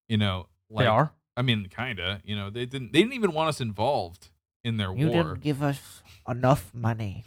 You 0.10 0.18
know, 0.18 0.47
like 0.70 0.84
they 0.84 0.88
are. 0.88 1.14
I 1.38 1.41
mean, 1.43 1.70
kinda. 1.76 2.22
You 2.26 2.36
know, 2.36 2.49
they 2.49 2.66
didn't. 2.66 2.91
They 2.91 2.99
didn't 2.99 3.14
even 3.14 3.32
want 3.32 3.49
us 3.49 3.62
involved 3.62 4.30
in 4.64 4.78
their 4.78 4.93
You 4.93 5.08
war. 5.08 5.24
didn't 5.24 5.41
give 5.41 5.64
us 5.64 6.04
enough 6.28 6.74
money. 6.74 7.24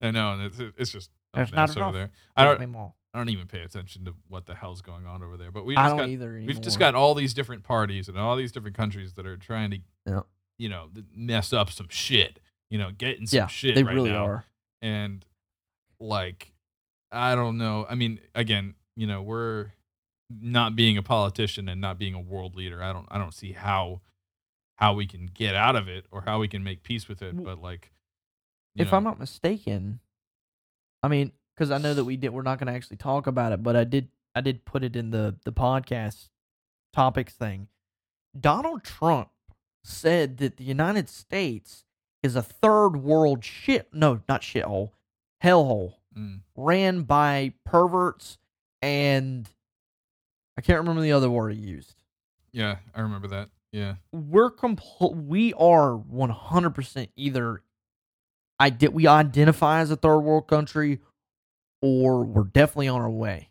I 0.00 0.10
know, 0.10 0.32
and 0.32 0.42
it's 0.42 0.60
it's 0.78 0.90
just 0.90 1.10
oh 1.34 1.38
There's 1.38 1.52
not 1.52 1.76
enough. 1.76 1.88
over 1.88 1.98
there. 1.98 2.10
I 2.36 2.44
don't. 2.44 2.60
me 2.60 2.66
more. 2.66 2.94
I 3.14 3.18
don't 3.18 3.28
even 3.30 3.46
pay 3.46 3.60
attention 3.60 4.04
to 4.06 4.14
what 4.28 4.44
the 4.46 4.54
hell's 4.56 4.82
going 4.82 5.06
on 5.06 5.22
over 5.22 5.36
there. 5.36 5.50
But 5.52 5.64
we 5.64 5.76
I 5.76 5.88
don't 5.88 5.96
got 5.98 6.08
either. 6.08 6.42
we've 6.44 6.60
just 6.60 6.78
got 6.80 6.94
all 6.96 7.14
these 7.14 7.32
different 7.32 7.62
parties 7.62 8.08
and 8.08 8.18
all 8.18 8.34
these 8.36 8.50
different 8.52 8.76
countries 8.76 9.12
that 9.14 9.24
are 9.24 9.36
trying 9.36 9.70
to, 9.70 9.78
Yeah. 10.06 10.20
you 10.58 10.68
know, 10.68 10.90
mess 11.14 11.52
up 11.52 11.70
some 11.70 11.86
shit. 11.88 12.40
You 12.70 12.78
know, 12.78 12.90
getting 12.90 13.26
some 13.28 13.36
Yeah, 13.38 13.46
shit 13.46 13.76
they 13.76 13.84
right 13.84 13.94
really 13.94 14.10
now. 14.10 14.26
are. 14.26 14.44
and 14.82 15.24
like 16.00 16.52
i 17.12 17.36
don't 17.36 17.56
know 17.56 17.86
i 17.88 17.94
mean 17.94 18.18
again 18.34 18.74
you 18.96 19.06
know 19.06 19.22
we're 19.22 19.70
not 20.40 20.74
being 20.74 20.98
a 20.98 21.02
politician 21.02 21.68
and 21.68 21.80
not 21.80 21.96
being 21.98 22.14
a 22.14 22.20
world 22.20 22.56
leader 22.56 22.82
i 22.82 22.92
don't 22.92 23.06
i 23.12 23.16
don't 23.16 23.32
see 23.32 23.52
how 23.52 24.00
how 24.76 24.92
we 24.92 25.06
can 25.06 25.26
get 25.26 25.54
out 25.54 25.76
of 25.76 25.86
it 25.88 26.04
or 26.10 26.22
how 26.22 26.40
we 26.40 26.48
can 26.48 26.64
make 26.64 26.82
peace 26.82 27.08
with 27.08 27.22
it 27.22 27.42
but 27.44 27.60
like 27.62 27.92
If 28.74 28.90
know, 28.90 28.98
I'm 28.98 29.04
not 29.04 29.20
mistaken, 29.20 30.00
I 31.04 31.06
mean, 31.08 31.30
because 31.54 31.70
I 31.70 31.78
know 31.78 31.94
that 31.94 32.04
we 32.04 32.16
did, 32.16 32.30
we're 32.30 32.42
not 32.42 32.58
going 32.58 32.66
to 32.68 32.72
actually 32.72 32.96
talk 32.96 33.26
about 33.26 33.52
it, 33.52 33.62
but 33.62 33.76
I 33.76 33.84
did, 33.84 34.08
I 34.34 34.40
did 34.40 34.64
put 34.64 34.82
it 34.84 34.96
in 34.96 35.10
the 35.10 35.36
the 35.44 35.52
podcast 35.52 36.28
topics 36.92 37.34
thing. 37.34 37.68
Donald 38.38 38.82
Trump 38.84 39.28
said 39.82 40.38
that 40.38 40.56
the 40.56 40.64
United 40.64 41.08
States 41.08 41.84
is 42.22 42.34
a 42.36 42.42
third 42.42 42.96
world 42.96 43.44
shit. 43.44 43.88
No, 43.92 44.20
not 44.28 44.42
shithole, 44.42 44.90
hellhole. 45.42 45.94
mm, 46.16 46.40
ran 46.56 47.02
by 47.02 47.52
perverts 47.64 48.38
and 48.82 49.48
I 50.56 50.60
can't 50.62 50.78
remember 50.78 51.02
the 51.02 51.12
other 51.12 51.28
word 51.30 51.52
he 51.54 51.58
used. 51.60 51.94
yeah 52.52 52.76
i 52.94 53.00
remember 53.00 53.26
that 53.28 53.48
yeah 53.72 53.94
We're 54.12 54.50
compl- 54.50 55.14
we 55.26 55.52
are 55.54 55.90
100% 55.98 57.08
either 57.16 57.62
I 58.60 58.70
did 58.70 58.94
we 58.94 59.06
identify 59.08 59.80
as 59.80 59.90
a 59.90 59.96
third 59.96 60.18
world 60.20 60.46
country, 60.46 61.00
or 61.84 62.24
we're 62.24 62.44
definitely 62.44 62.88
on 62.88 63.02
our 63.02 63.10
way. 63.10 63.50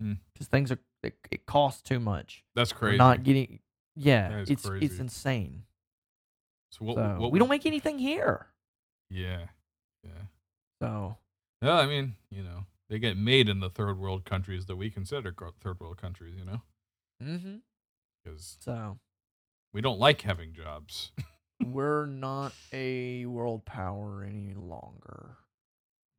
Hmm. 0.00 0.14
Because 0.34 0.46
things 0.48 0.70
are 0.70 0.78
it, 1.02 1.16
it 1.30 1.46
costs 1.46 1.80
too 1.82 1.98
much. 1.98 2.44
That's 2.54 2.72
We're 2.74 2.78
crazy. 2.78 2.98
not 2.98 3.22
getting. 3.22 3.60
Yeah, 3.96 4.28
That 4.28 4.38
is 4.40 4.50
it's 4.50 4.66
it's 4.66 4.98
insane. 4.98 5.64
so 6.70 6.84
what, 6.84 6.96
so 6.96 7.16
what 7.18 7.32
we 7.32 7.38
don't 7.38 7.48
make 7.48 7.66
anything 7.66 7.98
here. 7.98 8.46
Yeah. 9.10 9.46
Yeah. 10.04 10.10
So 10.80 11.16
Yeah, 11.62 11.74
I 11.78 11.86
mean, 11.86 12.14
you 12.30 12.42
know, 12.42 12.66
they 12.90 12.98
get 12.98 13.16
made 13.16 13.48
in 13.48 13.60
the 13.60 13.68
third 13.70 13.98
world 13.98 14.24
countries 14.24 14.66
that 14.66 14.76
we 14.76 14.90
consider 14.90 15.34
third 15.60 15.80
world 15.80 15.96
countries, 15.96 16.34
you 16.38 16.44
know? 16.44 16.62
Mm 17.22 17.40
hmm 17.42 17.56
Because 18.24 18.56
so 18.60 18.98
we 19.72 19.80
don't 19.80 19.98
like 19.98 20.22
having 20.22 20.52
jobs. 20.52 21.12
we're 21.64 22.06
not 22.06 22.52
a 22.72 23.24
world 23.26 23.64
power 23.64 24.24
any 24.28 24.54
longer. 24.54 25.36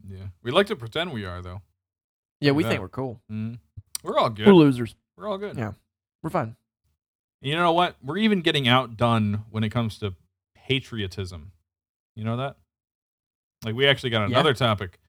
Yeah. 0.08 0.28
We 0.42 0.52
like 0.52 0.68
to 0.68 0.76
pretend 0.76 1.12
we 1.14 1.26
are, 1.26 1.42
though. 1.42 1.62
Yeah, 2.42 2.52
we 2.52 2.64
Yeah. 2.64 2.70
think 2.70 2.82
we're 2.82 2.90
cool. 2.90 3.22
hmm 3.30 3.54
We're 4.04 4.18
all 4.18 4.30
good. 4.30 4.48
We're 4.48 4.54
losers. 4.54 4.96
We're 5.18 5.28
all 5.28 5.38
good. 5.38 5.58
Yeah. 5.58 5.74
We're 6.22 6.30
fine. 6.30 6.56
You 7.42 7.56
know 7.56 7.72
what? 7.74 7.96
We're 8.04 8.18
even 8.18 8.42
getting 8.42 8.68
outdone 8.68 9.44
when 9.50 9.64
it 9.64 9.70
comes 9.70 9.98
to 10.00 10.16
patriotism. 10.56 11.52
You 12.16 12.24
know 12.24 12.38
that? 12.38 12.58
Like 13.66 13.76
we 13.76 13.88
actually 13.88 14.10
got 14.12 14.22
Yeah. 14.22 14.28
another 14.28 14.54
topic. 14.54 15.00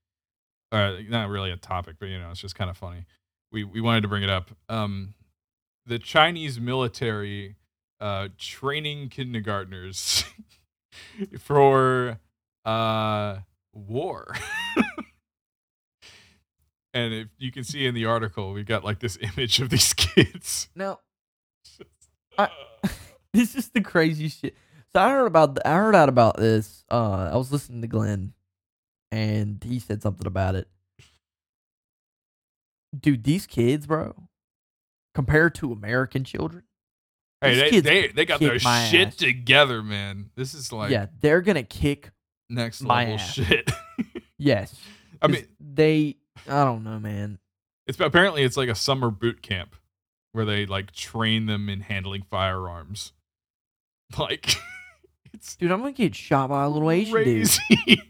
Uh, 0.73 0.97
not 1.09 1.29
really 1.29 1.51
a 1.53 1.57
topic, 1.57 1.97
but 2.01 2.07
you 2.07 2.19
know, 2.19 2.31
it's 2.31 2.41
just 2.41 2.55
kind 2.57 2.71
of 2.71 2.77
funny. 2.77 3.05
We 3.53 3.63
we 3.65 3.81
wanted 3.81 4.01
to 4.03 4.09
bring 4.09 4.23
it 4.25 4.31
up. 4.31 4.51
Um, 4.69 5.15
the 5.87 5.99
Chinese 6.01 6.59
military 6.59 7.57
uh, 8.01 8.29
training 8.39 9.09
kindergartners 9.11 10.25
for 11.39 12.19
uh, 12.65 13.39
war. 13.75 14.35
and 16.95 17.13
if 17.15 17.29
you 17.39 17.53
can 17.53 17.65
see 17.65 17.87
in 17.87 17.95
the 17.95 18.07
article, 18.07 18.53
we've 18.53 18.67
got 18.67 18.85
like 18.85 19.01
this 19.01 19.19
image 19.21 19.61
of 19.61 19.71
these 19.71 19.93
kids. 19.97 20.69
Now, 20.75 21.01
I, 22.39 22.49
this 23.33 23.55
is 23.55 23.69
the 23.71 23.81
crazy 23.81 24.29
shit. 24.29 24.55
So 24.93 25.01
I 25.01 25.11
heard 25.11 25.27
about 25.27 25.57
the, 25.57 25.67
I 25.69 25.75
heard 25.75 25.95
out 25.95 26.09
about 26.09 26.37
this. 26.37 26.85
Uh, 26.91 27.31
I 27.33 27.37
was 27.37 27.51
listening 27.51 27.83
to 27.83 27.89
Glenn, 27.89 28.33
and 29.11 29.63
he 29.63 29.79
said 29.79 30.03
something 30.03 30.27
about 30.27 30.55
it. 30.55 30.69
Dude, 32.99 33.25
these 33.25 33.47
kids, 33.47 33.89
bro, 33.89 34.15
compared 35.15 35.57
to 35.57 35.73
American 35.73 36.23
children, 36.23 36.63
Hey, 37.45 37.71
they, 37.71 37.81
they 37.81 38.09
they 38.09 38.25
got 38.25 38.41
their 38.41 38.59
shit 38.59 39.09
ass. 39.09 39.17
together, 39.17 39.83
man. 39.83 40.31
This 40.35 40.55
is 40.55 40.73
like 40.73 40.91
yeah, 40.91 41.07
they're 41.21 41.43
gonna 41.43 41.63
kick. 41.63 42.11
Next 42.49 42.83
my 42.83 43.05
level 43.05 43.15
ass. 43.15 43.33
shit. 43.35 43.71
Yes, 44.37 44.79
I 45.23 45.29
mean, 45.29 45.47
they. 45.61 46.17
I 46.49 46.65
don't 46.65 46.83
know, 46.83 46.99
man. 46.99 47.39
it's 47.87 47.99
apparently 48.01 48.43
it's 48.43 48.57
like 48.57 48.69
a 48.69 48.75
summer 48.75 49.11
boot 49.11 49.41
camp 49.43 49.77
where 50.33 50.45
they 50.45 50.67
like 50.67 50.91
train 50.93 51.47
them 51.47 51.69
in 51.69 51.81
handling 51.81 52.23
firearms. 52.31 53.13
Like 54.19 54.55
it's 55.33 55.57
Dude, 55.57 55.73
I'm 55.73 55.79
gonna 55.81 55.93
get 55.93 56.15
shot 56.15 56.51
by 56.51 56.65
a 56.65 56.69
little 56.69 56.91
Asian 56.91 57.13
crazy. 57.15 58.03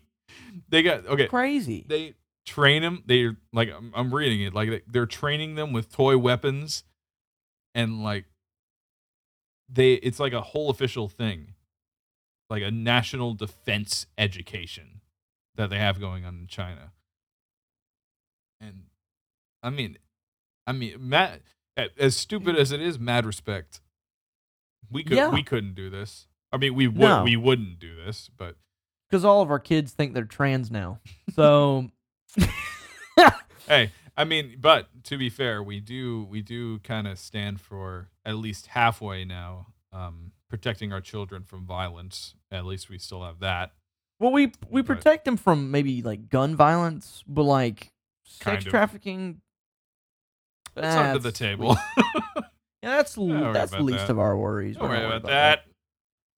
they 0.68 0.82
got 0.82 1.06
okay. 1.06 1.22
dude. 1.22 1.30
Crazy. 1.30 1.84
They 1.88 2.14
train 2.44 2.82
them. 2.82 3.02
They 3.06 3.30
like 3.52 3.70
I'm, 3.70 3.92
I'm 3.94 4.12
reading 4.12 4.42
it 4.42 4.54
like 4.54 4.84
they're 4.88 5.06
training 5.06 5.54
them 5.54 5.72
with 5.72 5.92
toy 5.92 6.18
weapons, 6.18 6.84
and 7.74 8.02
like 8.02 8.24
they 9.68 9.94
it's 9.94 10.18
like 10.20 10.32
a 10.32 10.40
whole 10.42 10.68
official 10.68 11.08
thing, 11.08 11.53
like 12.50 12.62
a 12.62 12.70
national 12.70 13.34
defense 13.34 14.06
education 14.18 15.00
that 15.56 15.70
they 15.70 15.78
have 15.78 16.00
going 16.00 16.24
on 16.24 16.34
in 16.40 16.46
China. 16.46 16.92
And 18.60 18.84
I 19.62 19.70
mean, 19.70 19.98
I 20.66 20.72
mean, 20.72 20.94
mad, 20.98 21.40
as 21.98 22.16
stupid 22.16 22.56
as 22.56 22.72
it 22.72 22.80
is, 22.80 22.98
mad 22.98 23.26
respect. 23.26 23.80
We 24.90 25.02
could 25.04 25.16
Yeah. 25.16 25.30
we 25.30 25.42
couldn't 25.42 25.74
do 25.74 25.90
this. 25.90 26.26
I 26.52 26.56
mean, 26.56 26.74
we 26.74 26.86
would 26.86 26.98
No. 27.00 27.24
we 27.24 27.36
wouldn't 27.36 27.78
do 27.78 27.96
this, 27.96 28.28
but 28.36 28.56
Because 29.08 29.24
all 29.24 29.42
of 29.42 29.50
our 29.50 29.58
kids 29.58 29.92
think 29.92 30.14
they're 30.14 30.24
trans 30.24 30.70
now. 30.70 31.00
So. 31.34 31.90
hey 33.68 33.92
i 34.16 34.24
mean 34.24 34.56
but 34.60 34.88
to 35.04 35.16
be 35.16 35.30
fair 35.30 35.62
we 35.62 35.78
do 35.78 36.24
we 36.28 36.42
do 36.42 36.80
kind 36.80 37.06
of 37.06 37.16
stand 37.16 37.60
for 37.60 38.08
at 38.24 38.34
least 38.34 38.66
halfway 38.68 39.24
now 39.24 39.68
um 39.92 40.32
protecting 40.56 40.92
our 40.92 41.00
children 41.00 41.42
from 41.42 41.66
violence 41.66 42.34
at 42.52 42.64
least 42.64 42.88
we 42.88 42.96
still 42.98 43.24
have 43.24 43.40
that 43.40 43.72
Well, 44.20 44.30
we 44.30 44.52
we 44.70 44.82
But- 44.82 44.86
protect 44.96 45.24
them 45.24 45.36
from 45.36 45.70
maybe 45.72 46.00
like 46.02 46.28
gun 46.30 46.54
violence, 46.54 47.24
but 47.26 47.42
like 47.42 47.92
Kind 48.40 48.56
sex 48.58 48.66
of. 48.66 48.70
trafficking. 48.70 49.40
that's 50.74 50.96
under 50.96 51.18
the 51.18 51.30
that's- 51.30 51.38
table 51.38 51.76
Yeah, 52.82 52.96
that's 52.98 53.16
l- 53.18 53.26
worry 53.26 53.52
that's 53.52 53.70
the 53.72 53.78
about 53.78 53.86
least 53.86 54.06
that. 54.06 54.10
of 54.12 54.18
our 54.18 54.36
worries. 54.36 54.76
don't 54.76 54.84
We're 54.84 54.96
worry 54.96 55.00
not 55.08 55.16
about 55.16 55.28
that 55.30 55.64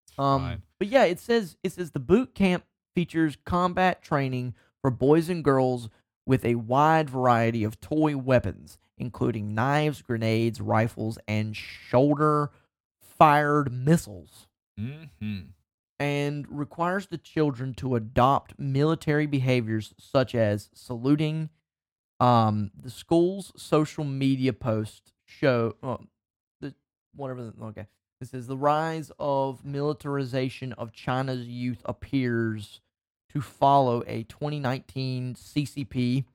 It's 0.09 0.19
Um, 0.19 0.41
fine. 0.43 0.63
but 0.79 0.89
yeah, 0.89 1.05
it 1.05 1.19
says 1.21 1.57
it 1.63 1.73
says 1.73 1.91
the 1.91 2.01
boot 2.01 2.35
camp 2.35 2.65
features 2.95 3.37
combat 3.45 4.01
training 4.03 4.55
for 4.81 4.91
boys 4.91 5.29
and 5.29 5.43
girls 5.45 5.89
with 6.25 6.45
a 6.45 6.55
wide 6.55 7.11
variety 7.11 7.65
of 7.65 7.81
toy 7.81 8.17
weapons, 8.17 8.79
including 8.97 9.55
knives, 9.55 10.01
grenades, 10.03 10.61
rifles, 10.61 11.19
and 11.29 11.55
shoulder-fired 13.19 13.73
missiles. 13.73 14.47
Mhm. 14.79 15.53
and 15.99 16.47
requires 16.51 17.07
the 17.07 17.17
children 17.17 17.73
to 17.73 17.95
adopt 17.95 18.59
military 18.59 19.25
behaviors 19.25 19.95
such 19.99 20.35
as 20.35 20.69
saluting. 20.75 21.49
Um, 22.21 22.71
the 22.79 22.91
school's 22.91 23.51
social 23.57 24.05
media 24.05 24.53
posts 24.53 25.15
show 25.25 25.75
well, 25.81 26.05
the 26.61 26.75
whatever. 27.15 27.51
The, 27.51 27.65
okay, 27.65 27.87
this 28.21 28.35
is 28.35 28.47
the 28.47 28.59
rise 28.59 29.11
of 29.19 29.65
militarization 29.65 30.75
of 30.75 30.93
China's 30.93 31.49
youth 31.49 31.81
appears 31.87 32.83
to 33.31 33.41
follow 33.41 34.05
a 34.07 34.25
2019 34.25 35.35
CCP, 35.35 36.27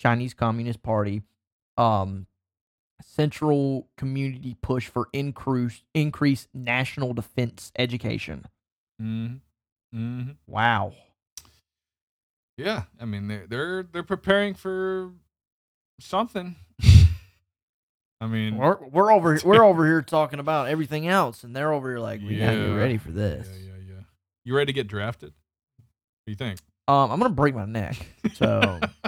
Chinese 0.00 0.34
Communist 0.34 0.82
Party, 0.82 1.22
um, 1.76 2.26
central 3.06 3.86
community 3.96 4.56
push 4.62 4.88
for 4.88 5.08
increase 5.12 5.82
increased 5.94 6.48
national 6.54 7.12
defense 7.14 7.70
education. 7.78 8.46
Mhm. 9.00 9.40
Mhm. 9.94 10.36
Wow. 10.46 10.94
yeah 12.56 12.84
i 13.00 13.04
mean 13.04 13.26
they're 13.28 13.46
they're 13.48 13.82
they're 13.82 14.02
preparing 14.04 14.54
for 14.54 15.10
something 16.00 16.54
i 18.20 18.26
mean 18.26 18.56
We're, 18.56 18.78
we're 18.86 19.12
over 19.12 19.38
we're 19.44 19.64
over 19.70 19.84
here 19.86 20.02
talking 20.02 20.38
about 20.38 20.68
everything 20.68 21.06
else, 21.08 21.44
and 21.44 21.54
they're 21.54 21.72
over 21.72 21.90
here 21.90 21.98
like 22.00 22.20
we 22.20 22.36
gotta 22.38 22.56
Yeah. 22.56 22.66
get 22.68 22.72
ready 22.74 22.98
for 22.98 23.10
this. 23.12 23.46
yeah 23.50 23.72
yeah 23.72 23.94
yeah 23.96 24.02
you 24.44 24.56
ready 24.56 24.66
to 24.66 24.72
get 24.72 24.88
drafted 24.88 25.32
what 25.32 26.26
do 26.26 26.32
you 26.32 26.36
think 26.36 26.60
Um, 26.88 27.10
I'm 27.10 27.18
gonna 27.20 27.30
break 27.34 27.54
my 27.54 27.64
neck. 27.66 27.96
So 28.34 28.80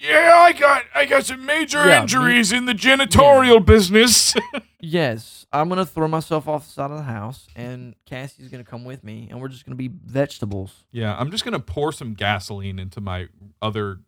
yeah, 0.00 0.32
I 0.36 0.52
got 0.52 0.84
I 0.94 1.04
got 1.04 1.26
some 1.26 1.44
major 1.46 1.78
Yeah, 1.78 1.96
me- 1.96 2.02
injuries 2.02 2.52
in 2.52 2.64
the 2.66 2.72
janitorial 2.74 3.64
business. 3.64 4.34
yes, 4.80 5.46
I'm 5.52 5.68
gonna 5.68 5.86
throw 5.86 6.08
myself 6.08 6.46
off 6.48 6.66
the 6.66 6.72
side 6.72 6.90
of 6.90 6.96
the 6.98 7.02
house, 7.04 7.46
and 7.56 7.94
Cassie's 8.06 8.48
gonna 8.48 8.64
come 8.64 8.84
with 8.84 9.02
me, 9.04 9.28
and 9.30 9.40
we're 9.40 9.48
just 9.48 9.64
gonna 9.64 9.76
be 9.76 9.88
vegetables. 9.88 10.84
yeah, 10.92 11.16
I'm 11.18 11.30
just 11.30 11.44
gonna 11.44 11.60
pour 11.60 11.92
some 11.92 12.14
gasoline 12.14 12.78
into 12.78 13.00
my 13.00 13.28
other, 13.62 13.98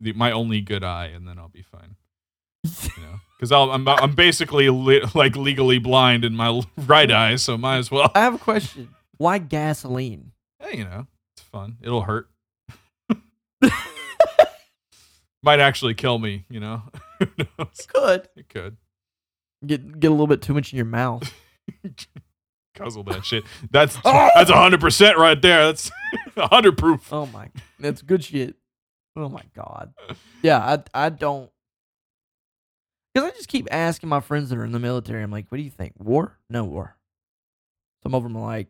the, 0.00 0.12
my 0.12 0.32
only 0.32 0.60
good 0.60 0.82
eye, 0.84 1.06
and 1.06 1.26
then 1.28 1.38
I'll 1.38 1.48
be 1.48 1.62
fine. 1.62 1.96
You 2.64 3.02
know, 3.02 3.20
because 3.38 3.52
I'm 3.52 3.86
I'm 3.88 4.14
basically 4.14 4.68
li- 4.70 5.04
like 5.14 5.36
legally 5.36 5.78
blind 5.78 6.24
in 6.24 6.34
my 6.34 6.62
right 6.76 7.10
eye, 7.10 7.36
so 7.36 7.56
might 7.56 7.78
as 7.78 7.90
well. 7.90 8.10
I 8.14 8.20
have 8.20 8.34
a 8.34 8.38
question. 8.38 8.88
Why 9.16 9.38
gasoline? 9.38 10.32
Hey, 10.60 10.78
you 10.78 10.84
know, 10.84 11.06
it's 11.34 11.42
fun. 11.42 11.76
It'll 11.82 12.02
hurt. 12.02 12.28
Might 15.42 15.60
actually 15.60 15.94
kill 15.94 16.18
me. 16.18 16.44
You 16.50 16.60
know, 16.60 16.82
Who 17.20 17.26
knows? 17.58 17.86
Could 17.86 18.28
It 18.36 18.48
could. 18.48 18.76
get 19.64 20.00
get 20.00 20.08
a 20.08 20.10
little 20.10 20.26
bit 20.26 20.42
too 20.42 20.54
much 20.54 20.72
in 20.72 20.76
your 20.76 20.86
mouth. 20.86 21.32
Guzzle 22.76 23.02
that 23.04 23.24
shit. 23.24 23.44
That's 23.70 23.96
oh! 24.04 24.28
that's 24.34 24.50
hundred 24.50 24.80
percent 24.80 25.18
right 25.18 25.40
there. 25.40 25.66
That's 25.66 25.90
hundred 26.36 26.78
proof. 26.78 27.12
Oh 27.12 27.26
my, 27.26 27.50
that's 27.78 28.02
good 28.02 28.24
shit. 28.24 28.56
Oh 29.16 29.28
my 29.28 29.42
god. 29.54 29.94
Yeah, 30.42 30.58
I 30.94 31.06
I 31.06 31.08
don't. 31.10 31.50
Because 33.14 33.30
I 33.32 33.34
just 33.34 33.48
keep 33.48 33.66
asking 33.72 34.08
my 34.08 34.20
friends 34.20 34.50
that 34.50 34.58
are 34.58 34.64
in 34.64 34.70
the 34.72 34.78
military. 34.78 35.22
I'm 35.22 35.30
like, 35.32 35.46
what 35.50 35.58
do 35.58 35.64
you 35.64 35.70
think? 35.70 35.94
War? 35.98 36.38
No 36.48 36.64
war. 36.64 36.96
Some 38.02 38.14
of 38.14 38.22
them 38.22 38.36
are 38.36 38.46
like, 38.46 38.68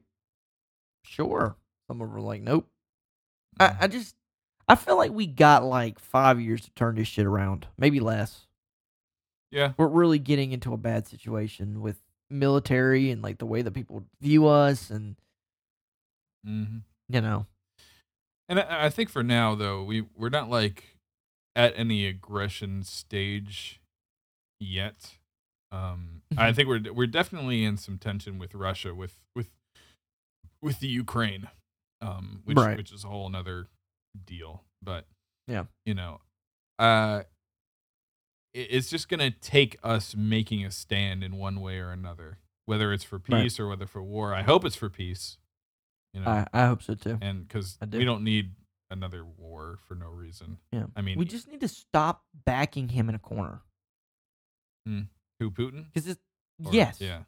sure. 1.04 1.56
Some 1.86 2.00
of 2.00 2.08
them 2.08 2.16
are 2.16 2.22
like, 2.22 2.40
nope. 2.40 2.66
I, 3.60 3.68
hmm. 3.68 3.76
I 3.80 3.86
just, 3.88 4.14
I 4.68 4.74
feel 4.74 4.96
like 4.96 5.12
we 5.12 5.26
got 5.26 5.64
like 5.64 5.98
five 5.98 6.40
years 6.40 6.62
to 6.62 6.70
turn 6.72 6.96
this 6.96 7.08
shit 7.08 7.24
around, 7.26 7.66
maybe 7.78 8.00
less. 8.00 8.46
Yeah. 9.50 9.72
We're 9.78 9.86
really 9.88 10.18
getting 10.18 10.52
into 10.52 10.74
a 10.74 10.76
bad 10.76 11.06
situation 11.08 11.80
with 11.80 11.96
military 12.28 13.10
and 13.10 13.22
like 13.22 13.38
the 13.38 13.46
way 13.46 13.62
that 13.62 13.70
people 13.72 14.04
view 14.20 14.46
us, 14.46 14.90
and 14.90 15.16
hmm 16.44 16.78
you 17.08 17.20
know, 17.22 17.46
And 18.50 18.60
I, 18.60 18.86
I 18.86 18.90
think 18.90 19.08
for 19.08 19.22
now, 19.22 19.54
though, 19.54 19.82
we 19.82 20.02
we're 20.14 20.28
not 20.28 20.50
like 20.50 20.98
at 21.56 21.72
any 21.76 22.06
aggression 22.06 22.82
stage 22.84 23.80
yet. 24.60 25.16
Um, 25.72 26.22
I 26.36 26.50
Mhm. 26.50 26.56
think 26.56 26.68
we're 26.68 26.92
we're 26.92 27.06
definitely 27.06 27.64
in 27.64 27.78
some 27.78 27.96
tension 27.98 28.38
with 28.38 28.54
Russia 28.54 28.94
with 28.94 29.18
with 29.34 29.48
with 30.60 30.80
the 30.80 30.88
Ukraine, 30.88 31.48
um, 32.02 32.42
which 32.44 32.58
Right. 32.58 32.76
which 32.76 32.92
is 32.92 33.04
a 33.04 33.08
whole 33.08 33.26
another 33.26 33.68
deal. 34.26 34.64
But 34.82 35.06
Yeah. 35.46 35.64
you 35.86 35.94
know, 35.94 36.20
uh, 36.78 37.22
it, 38.54 38.68
it's 38.70 38.90
just 38.90 39.08
gonna 39.08 39.30
take 39.30 39.78
us 39.82 40.14
making 40.16 40.64
a 40.64 40.70
stand 40.70 41.22
in 41.24 41.36
one 41.36 41.60
way 41.60 41.78
or 41.78 41.90
another, 41.90 42.38
whether 42.66 42.92
it's 42.92 43.04
for 43.04 43.16
Right. 43.28 43.42
peace 43.42 43.58
or 43.60 43.68
whether 43.68 43.86
for 43.86 44.02
war. 44.02 44.34
I 44.34 44.42
hope 44.42 44.64
it's 44.64 44.76
for 44.76 44.88
peace. 44.90 45.38
You 46.14 46.20
know, 46.22 46.28
I, 46.30 46.46
I 46.52 46.66
hope 46.66 46.82
so 46.82 46.94
too. 46.94 47.18
and 47.20 47.46
because 47.46 47.76
do. 47.76 47.98
we 47.98 48.04
don't 48.04 48.24
need 48.24 48.54
another 48.90 49.24
war 49.24 49.78
for 49.86 49.94
no 49.94 50.08
reason. 50.08 50.58
Yeah. 50.72 50.86
I 50.96 51.02
mean, 51.02 51.18
we 51.18 51.24
just 51.26 51.46
need 51.48 51.60
to 51.60 51.68
stop 51.68 52.24
backing 52.46 52.88
him 52.88 53.08
in 53.08 53.14
a 53.14 53.18
corner. 53.18 53.62
who 54.86 55.50
Putin? 55.50 55.84
Because 55.92 56.08
it's 56.08 56.20
Or- 56.64 56.72
yes, 56.72 56.98
Yeah. 57.00 57.24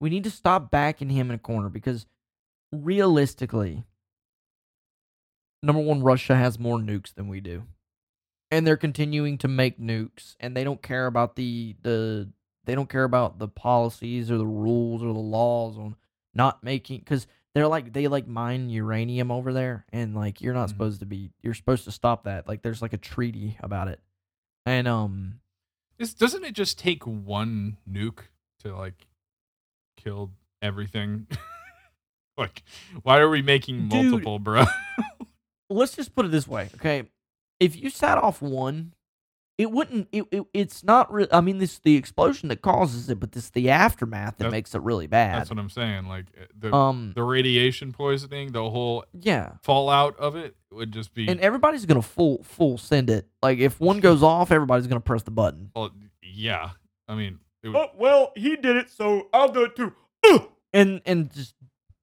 we 0.00 0.08
need 0.10 0.24
to 0.24 0.30
stop 0.30 0.70
backing 0.70 1.10
him 1.10 1.28
in 1.30 1.34
a 1.34 1.38
corner 1.38 1.68
because 1.68 2.06
realistically, 2.72 3.84
number 5.62 5.82
one, 5.82 6.02
Russia 6.02 6.36
has 6.36 6.58
more 6.58 6.78
nukes 6.78 7.14
than 7.14 7.28
we 7.28 7.40
do, 7.40 7.64
and 8.50 8.66
they're 8.66 8.76
continuing 8.76 9.38
to 9.38 9.48
make 9.48 9.78
nukes, 9.80 10.36
and 10.40 10.56
they 10.56 10.64
don't 10.64 10.82
care 10.82 11.06
about 11.06 11.36
the 11.36 11.76
the 11.82 12.28
they 12.64 12.74
don't 12.74 12.90
care 12.90 13.04
about 13.04 13.38
the 13.38 13.48
policies 13.48 14.30
or 14.30 14.36
the 14.38 14.46
rules 14.46 15.02
or 15.02 15.12
the 15.12 15.18
laws 15.18 15.78
on 15.78 15.96
not 16.34 16.62
making 16.62 16.98
because 16.98 17.26
they're 17.54 17.66
like 17.66 17.92
they 17.92 18.06
like 18.08 18.26
mine 18.28 18.68
uranium 18.70 19.30
over 19.30 19.52
there, 19.52 19.84
and 19.92 20.14
like 20.14 20.40
you're 20.40 20.54
not 20.54 20.66
Mhm. 20.68 20.70
supposed 20.72 21.00
to 21.00 21.06
be 21.06 21.30
you're 21.42 21.54
supposed 21.54 21.84
to 21.84 21.90
stop 21.92 22.24
that. 22.24 22.46
Like 22.46 22.62
there's 22.62 22.82
like 22.82 22.92
a 22.92 22.98
treaty 22.98 23.56
about 23.60 23.88
it, 23.88 24.00
and 24.66 24.86
um 24.86 25.40
This 25.98 26.14
doesn't 26.14 26.44
it 26.44 26.54
just 26.54 26.78
take 26.78 27.04
one 27.06 27.78
nuke 27.90 28.24
to 28.60 28.76
like 28.76 29.06
kill 29.96 30.30
everything? 30.62 31.26
like, 32.36 32.62
why 33.02 33.18
are 33.18 33.28
we 33.30 33.42
making 33.42 33.88
Dude. 33.88 34.10
multiple, 34.10 34.38
bro? 34.38 34.64
let's 35.70 35.94
just 35.96 36.14
put 36.14 36.24
it 36.26 36.30
this 36.30 36.46
way, 36.48 36.68
okay? 36.76 37.04
If 37.60 37.76
you 37.76 37.90
sat 37.90 38.18
off 38.18 38.40
one, 38.40 38.94
it 39.56 39.72
wouldn't. 39.72 40.06
It, 40.12 40.24
it 40.30 40.44
it's 40.54 40.84
not. 40.84 41.12
Re- 41.12 41.26
I 41.32 41.40
mean, 41.40 41.58
this 41.58 41.80
the 41.80 41.96
explosion 41.96 42.48
that 42.50 42.62
causes 42.62 43.10
it, 43.10 43.18
but 43.18 43.32
this 43.32 43.50
the 43.50 43.70
aftermath 43.70 44.36
that 44.36 44.44
That's- 44.44 44.52
makes 44.52 44.74
it 44.74 44.82
really 44.82 45.08
bad. 45.08 45.34
That's 45.40 45.50
what 45.50 45.58
I'm 45.58 45.68
saying. 45.70 46.06
Like 46.06 46.26
uh, 46.40 46.44
the 46.56 46.72
um, 46.72 47.12
the 47.16 47.24
radiation 47.24 47.92
poisoning, 47.92 48.52
the 48.52 48.70
whole 48.70 49.04
yeah, 49.12 49.54
fallout 49.62 50.16
of 50.20 50.36
it 50.36 50.54
would 50.70 50.92
just 50.92 51.12
be. 51.12 51.26
and 51.26 51.40
everybody's 51.40 51.86
gonna 51.86 52.02
full 52.02 52.44
full 52.44 52.78
send 52.78 53.10
it. 53.10 53.26
Like 53.42 53.58
if 53.58 53.80
one 53.80 53.98
goes 53.98 54.22
off, 54.22 54.52
everybody's 54.52 54.86
gonna 54.86 55.00
press 55.00 55.24
the 55.24 55.32
button. 55.32 55.72
well, 55.74 55.90
yeah. 56.22 56.70
I 57.08 57.16
mean, 57.16 57.40
it 57.64 57.68
would, 57.70 57.76
Oh 57.76 57.90
well, 57.96 58.32
he 58.36 58.54
did 58.54 58.76
it, 58.76 58.90
so 58.90 59.26
I'll 59.32 59.50
do 59.50 59.64
it 59.64 59.74
too. 59.74 59.92
And 60.72 61.00
and 61.04 61.32
just 61.32 61.54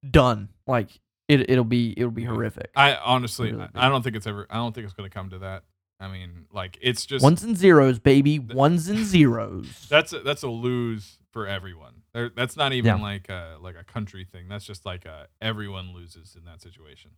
done. 0.09 0.49
Like 0.68 0.89
it 1.28 1.49
it'll 1.49 1.63
be 1.63 1.93
it'll 1.97 2.11
be 2.11 2.23
horrific. 2.23 2.71
I 2.76 2.95
honestly, 2.95 3.51
Really 3.51 3.67
I. 3.76 3.88
I 3.88 3.89
don't 3.89 4.01
think 4.03 4.15
it's 4.15 4.28
ever. 4.28 4.45
I 4.49 4.55
don't 4.55 4.73
think 4.73 4.86
it's 4.86 4.93
going 4.93 5.09
to 5.09 5.13
come 5.13 5.30
to 5.32 5.39
that. 5.39 5.63
I 5.99 6.09
mean, 6.09 6.45
like 6.51 6.78
it's 6.82 7.05
just 7.05 7.23
Ones 7.23 7.43
and 7.43 7.55
zeros, 7.55 7.99
baby. 7.99 8.38
Ones 8.39 8.89
and 8.89 9.05
zeros. 9.05 9.88
that's 9.89 10.11
a, 10.13 10.19
that's 10.19 10.43
a 10.43 10.49
lose 10.49 11.19
for 11.32 11.47
everyone. 11.47 12.01
There, 12.13 12.30
that's 12.30 12.57
not 12.57 12.73
even 12.73 12.97
Yeah. 12.97 13.01
like 13.01 13.30
a 13.30 13.57
like 13.61 13.76
a 13.80 13.84
country 13.84 14.26
thing. 14.30 14.47
That's 14.49 14.65
just 14.65 14.86
like 14.86 15.05
a 15.05 15.28
everyone 15.41 15.93
loses 15.93 16.36
in 16.38 16.43
that 16.45 16.61
situation. 16.61 17.11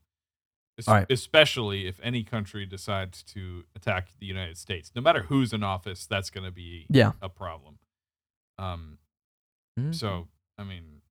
Es- 0.77 0.87
right. 0.87 1.07
Especially 1.09 1.87
if 1.87 1.99
any 2.03 2.23
country 2.23 2.67
decides 2.67 3.23
to 3.23 3.63
attack 3.75 4.09
the 4.19 4.27
United 4.27 4.59
States, 4.59 4.91
no 4.95 5.01
matter 5.01 5.23
who's 5.23 5.53
in 5.53 5.63
office, 5.63 6.05
that's 6.05 6.29
going 6.29 6.43
to 6.45 6.51
be 6.51 6.85
Yeah. 6.89 7.13
a 7.19 7.29
problem. 7.29 7.79
Um. 8.59 8.99
Mhm. 9.79 9.93
So 9.95 10.27
I 10.59 10.63
mean, 10.63 11.01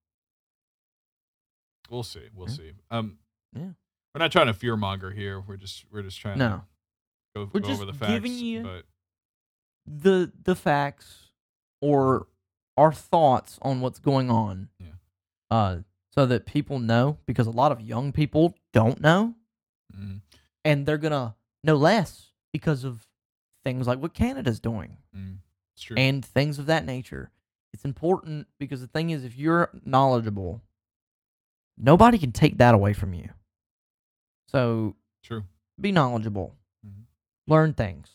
we'll 1.90 2.02
see. 2.02 2.28
We'll 2.34 2.48
Yeah. 2.48 2.54
see. 2.54 2.72
Um. 2.90 3.18
Yeah. 3.54 3.70
We're 4.14 4.18
not 4.20 4.32
trying 4.32 4.46
to 4.46 4.54
fear 4.54 4.76
monger 4.76 5.10
here. 5.10 5.40
We're 5.40 5.56
just 5.56 5.84
we're 5.90 6.02
just 6.02 6.18
trying 6.20 6.38
No. 6.38 6.64
to 7.34 7.44
go, 7.44 7.50
We're 7.52 7.60
go 7.60 7.68
just 7.68 7.80
over 7.82 7.90
the 7.90 7.96
facts. 7.98 8.12
giving 8.12 8.32
you- 8.32 8.62
but 8.62 8.86
the 9.86 10.32
the 10.42 10.56
facts 10.56 11.30
or 11.80 12.26
our 12.76 12.92
thoughts 12.92 13.58
on 13.62 13.80
what's 13.80 13.98
going 13.98 14.30
on. 14.30 14.68
Yeah. 14.78 14.86
Uh 15.50 15.78
so 16.14 16.24
that 16.26 16.46
people 16.46 16.78
know 16.78 17.18
because 17.26 17.46
a 17.46 17.50
lot 17.50 17.72
of 17.72 17.80
young 17.82 18.10
people 18.10 18.54
don't 18.72 19.00
know 19.02 19.34
mm, 19.94 20.22
and 20.64 20.86
they're 20.86 20.96
going 20.96 21.12
to 21.12 21.34
know 21.62 21.76
less 21.76 22.32
because 22.54 22.84
of 22.84 23.06
things 23.64 23.86
like 23.86 23.98
what 24.00 24.14
Canada's 24.14 24.58
doing 24.58 24.96
mm, 25.14 25.36
it's 25.74 25.82
true. 25.82 25.94
and 25.98 26.24
things 26.24 26.58
of 26.58 26.64
that 26.66 26.86
nature. 26.86 27.30
It's 27.74 27.84
important 27.84 28.46
because 28.58 28.80
the 28.80 28.86
thing 28.86 29.10
is 29.10 29.24
if 29.24 29.36
you're 29.36 29.68
knowledgeable 29.84 30.62
nobody 31.78 32.18
can 32.18 32.32
take 32.32 32.58
that 32.58 32.74
away 32.74 32.92
from 32.92 33.14
you. 33.14 33.30
So 34.48 34.96
true. 35.22 35.44
be 35.80 35.92
knowledgeable. 35.92 36.54
Mhm. 36.86 37.04
Learn 37.46 37.74
things. 37.74 38.10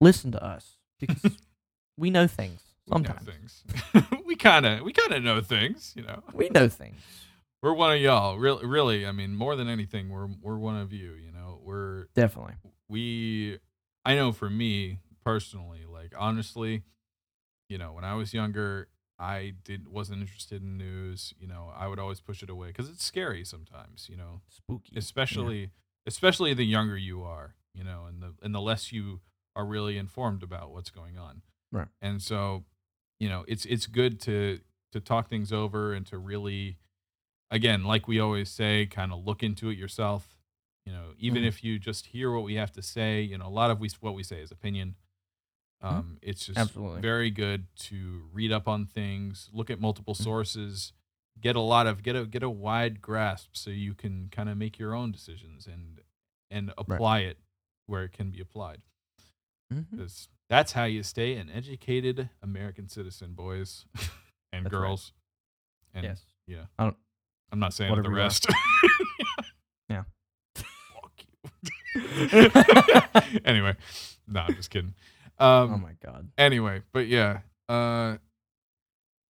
Listen 0.00 0.32
to 0.32 0.42
us 0.44 0.78
because 0.98 1.38
we 1.96 2.10
know 2.10 2.26
things 2.26 2.60
We 2.86 3.00
know 3.00 3.04
sometimes. 3.08 3.62
things. 3.92 4.22
we 4.26 4.36
kind 4.36 4.66
of 4.66 4.82
we 4.82 4.92
kind 4.92 5.12
of 5.12 5.22
know 5.22 5.40
things, 5.40 5.92
you 5.96 6.02
know. 6.02 6.22
We 6.32 6.48
know 6.50 6.68
things. 6.68 7.00
We're 7.62 7.72
one 7.72 7.92
of 7.96 8.00
y'all. 8.00 8.36
Really, 8.36 8.66
really. 8.66 9.06
I 9.06 9.12
mean, 9.12 9.34
more 9.34 9.56
than 9.56 9.68
anything, 9.68 10.08
we're 10.10 10.28
we're 10.42 10.58
one 10.58 10.76
of 10.76 10.92
you. 10.92 11.12
You 11.14 11.32
know, 11.32 11.60
we're 11.62 12.06
Definitely. 12.14 12.54
we. 12.88 13.58
I 14.04 14.14
know 14.14 14.30
for 14.32 14.48
me 14.50 14.98
personally, 15.24 15.80
like 15.90 16.12
honestly, 16.16 16.82
you 17.68 17.78
know, 17.78 17.92
when 17.92 18.04
I 18.04 18.14
was 18.14 18.32
younger, 18.34 18.88
I 19.18 19.54
didn't 19.64 19.90
wasn't 19.90 20.20
interested 20.20 20.62
in 20.62 20.76
news. 20.76 21.32
You 21.38 21.46
know, 21.46 21.72
I 21.74 21.86
would 21.88 21.98
always 21.98 22.20
push 22.20 22.42
it 22.42 22.50
away 22.50 22.68
because 22.68 22.88
it's 22.90 23.04
scary 23.04 23.44
sometimes. 23.44 24.08
You 24.10 24.16
know, 24.16 24.40
Spooky. 24.48 24.96
especially 24.96 25.70
especially 26.06 26.52
the 26.54 26.64
younger 26.66 26.96
you 26.96 27.22
are. 27.22 27.54
You 27.74 27.84
know, 27.84 28.04
and 28.06 28.22
the 28.22 28.34
and 28.42 28.54
the 28.54 28.60
less 28.60 28.92
you 28.92 29.20
are 29.54 29.64
really 29.66 29.96
informed 29.98 30.42
about 30.42 30.70
what's 30.72 30.90
going 30.90 31.16
on. 31.18 31.42
Right. 31.72 31.88
And 32.02 32.20
so, 32.22 32.64
you 33.18 33.28
know, 33.28 33.44
it's 33.48 33.64
it's 33.66 33.86
good 33.86 34.20
to 34.22 34.60
to 34.92 35.00
talk 35.00 35.28
things 35.28 35.52
over 35.52 35.92
and 35.94 36.06
to 36.06 36.18
really 36.18 36.78
again, 37.50 37.84
like 37.84 38.06
we 38.08 38.18
always 38.20 38.50
say, 38.50 38.86
kind 38.86 39.12
of 39.12 39.24
look 39.26 39.42
into 39.42 39.68
it 39.70 39.78
yourself. 39.78 40.36
You 40.84 40.92
know, 40.92 41.14
even 41.18 41.42
Mhm. 41.42 41.46
if 41.46 41.64
you 41.64 41.78
just 41.78 42.06
hear 42.06 42.30
what 42.32 42.44
we 42.44 42.54
have 42.54 42.70
to 42.72 42.82
say, 42.82 43.20
you 43.22 43.36
know, 43.38 43.46
a 43.46 43.48
lot 43.50 43.70
of 43.70 43.80
we 43.80 43.88
what 44.00 44.14
we 44.14 44.22
say 44.22 44.40
is 44.40 44.50
opinion. 44.50 44.94
Um, 45.82 46.18
it's 46.22 46.46
just 46.46 46.58
Absolutely. 46.58 47.00
very 47.02 47.30
good 47.30 47.66
to 47.76 48.28
read 48.32 48.50
up 48.50 48.66
on 48.66 48.86
things, 48.86 49.50
look 49.52 49.70
at 49.70 49.80
multiple 49.80 50.14
Mhm. 50.14 50.22
sources, 50.22 50.92
get 51.40 51.54
a 51.54 51.60
lot 51.60 51.86
of 51.86 52.02
get 52.02 52.16
a 52.16 52.24
get 52.26 52.42
a 52.42 52.48
wide 52.50 53.00
grasp 53.02 53.50
so 53.54 53.70
you 53.70 53.94
can 53.94 54.28
kind 54.30 54.48
of 54.48 54.56
make 54.56 54.78
your 54.78 54.94
own 54.94 55.12
decisions 55.12 55.66
and 55.66 56.00
and 56.50 56.72
apply 56.78 57.20
it 57.20 57.38
where 57.86 58.04
it 58.04 58.12
can 58.12 58.30
be 58.30 58.40
applied. 58.40 58.80
Because 59.68 60.28
that's 60.48 60.72
how 60.72 60.84
you 60.84 61.02
stay 61.02 61.36
an 61.36 61.50
educated 61.50 62.30
American 62.42 62.88
citizen, 62.88 63.34
boys 63.34 63.84
and 64.52 64.64
That's 64.64 64.72
right. 64.72 64.80
girls. 64.80 65.12
And 65.92 66.04
Yes. 66.04 66.24
yeah, 66.46 66.66
I 66.78 66.84
don't- 66.84 66.96
I'm 67.52 67.58
not 67.58 67.74
saying 67.74 67.90
the 67.94 67.96
whatever 67.96 68.14
you 68.14 68.20
are. 68.20 68.24
rest. 68.24 68.46
Yeah. 69.88 70.04
Fuck 70.56 71.22
you. 71.94 72.00
anyway, 73.44 73.76
no, 74.26 74.40
I'm 74.40 74.54
just 74.54 74.70
kidding. 74.70 74.94
Um, 75.38 75.74
oh 75.74 75.78
my 75.78 75.92
god. 76.04 76.28
anyway, 76.38 76.82
but 76.92 77.06
yeah, 77.08 77.40
uh, 77.68 78.16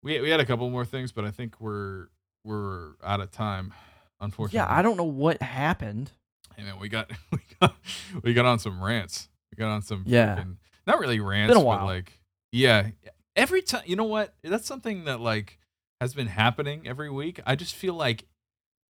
we 0.03 0.19
we 0.21 0.29
had 0.29 0.39
a 0.39 0.45
couple 0.45 0.69
more 0.69 0.85
things, 0.85 1.11
but 1.11 1.25
I 1.25 1.31
think 1.31 1.59
we're 1.59 2.07
we're 2.43 2.93
out 3.03 3.21
of 3.21 3.31
time. 3.31 3.73
Unfortunately, 4.21 4.57
Yeah, 4.57 4.67
I 4.69 4.81
don't 4.81 4.97
know 4.97 5.03
what 5.03 5.41
happened. 5.41 6.11
Hey 6.55 6.63
man, 6.63 6.79
we 6.79 6.89
got 6.89 7.09
we 7.31 7.39
got 7.59 7.75
we 8.23 8.33
got 8.33 8.45
on 8.45 8.59
some 8.59 8.83
rants. 8.83 9.29
We 9.51 9.57
got 9.57 9.69
on 9.71 9.81
some 9.81 10.03
Yeah. 10.05 10.37
freaking- 10.37 10.57
not 10.87 10.99
really 10.99 11.19
rants, 11.19 11.55
a 11.55 11.59
but 11.59 11.83
like 11.85 12.19
yeah. 12.51 12.89
Every 13.35 13.61
time, 13.61 13.83
you 13.85 13.95
know 13.97 14.05
what? 14.05 14.33
That's 14.43 14.65
something 14.67 15.05
that 15.05 15.19
like 15.19 15.59
has 15.99 16.13
been 16.13 16.27
happening 16.27 16.87
every 16.87 17.09
week. 17.09 17.39
I 17.45 17.55
just 17.55 17.73
feel 17.75 17.93
like 17.95 18.25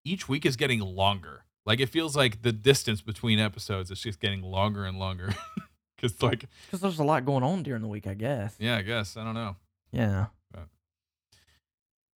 each 0.03 0.27
week 0.27 0.45
is 0.45 0.55
getting 0.57 0.79
longer. 0.81 1.45
Like 1.65 1.79
it 1.79 1.87
feels 1.87 2.15
like 2.15 2.41
the 2.41 2.51
distance 2.51 3.01
between 3.01 3.39
episodes 3.39 3.89
is 3.91 4.01
just 4.01 4.19
getting 4.19 4.41
longer 4.41 4.83
and 4.85 4.97
longer. 4.99 5.33
Cause 6.03 6.21
like 6.21 6.45
Because 6.67 6.81
there's 6.81 6.99
a 6.99 7.03
lot 7.03 7.25
going 7.25 7.43
on 7.43 7.63
during 7.63 7.81
the 7.81 7.87
week, 7.87 8.05
I 8.07 8.13
guess. 8.13 8.55
yeah, 8.59 8.75
I 8.77 8.81
guess 8.83 9.17
I 9.17 9.23
don't 9.23 9.33
know. 9.35 9.55
Yeah. 9.91 10.25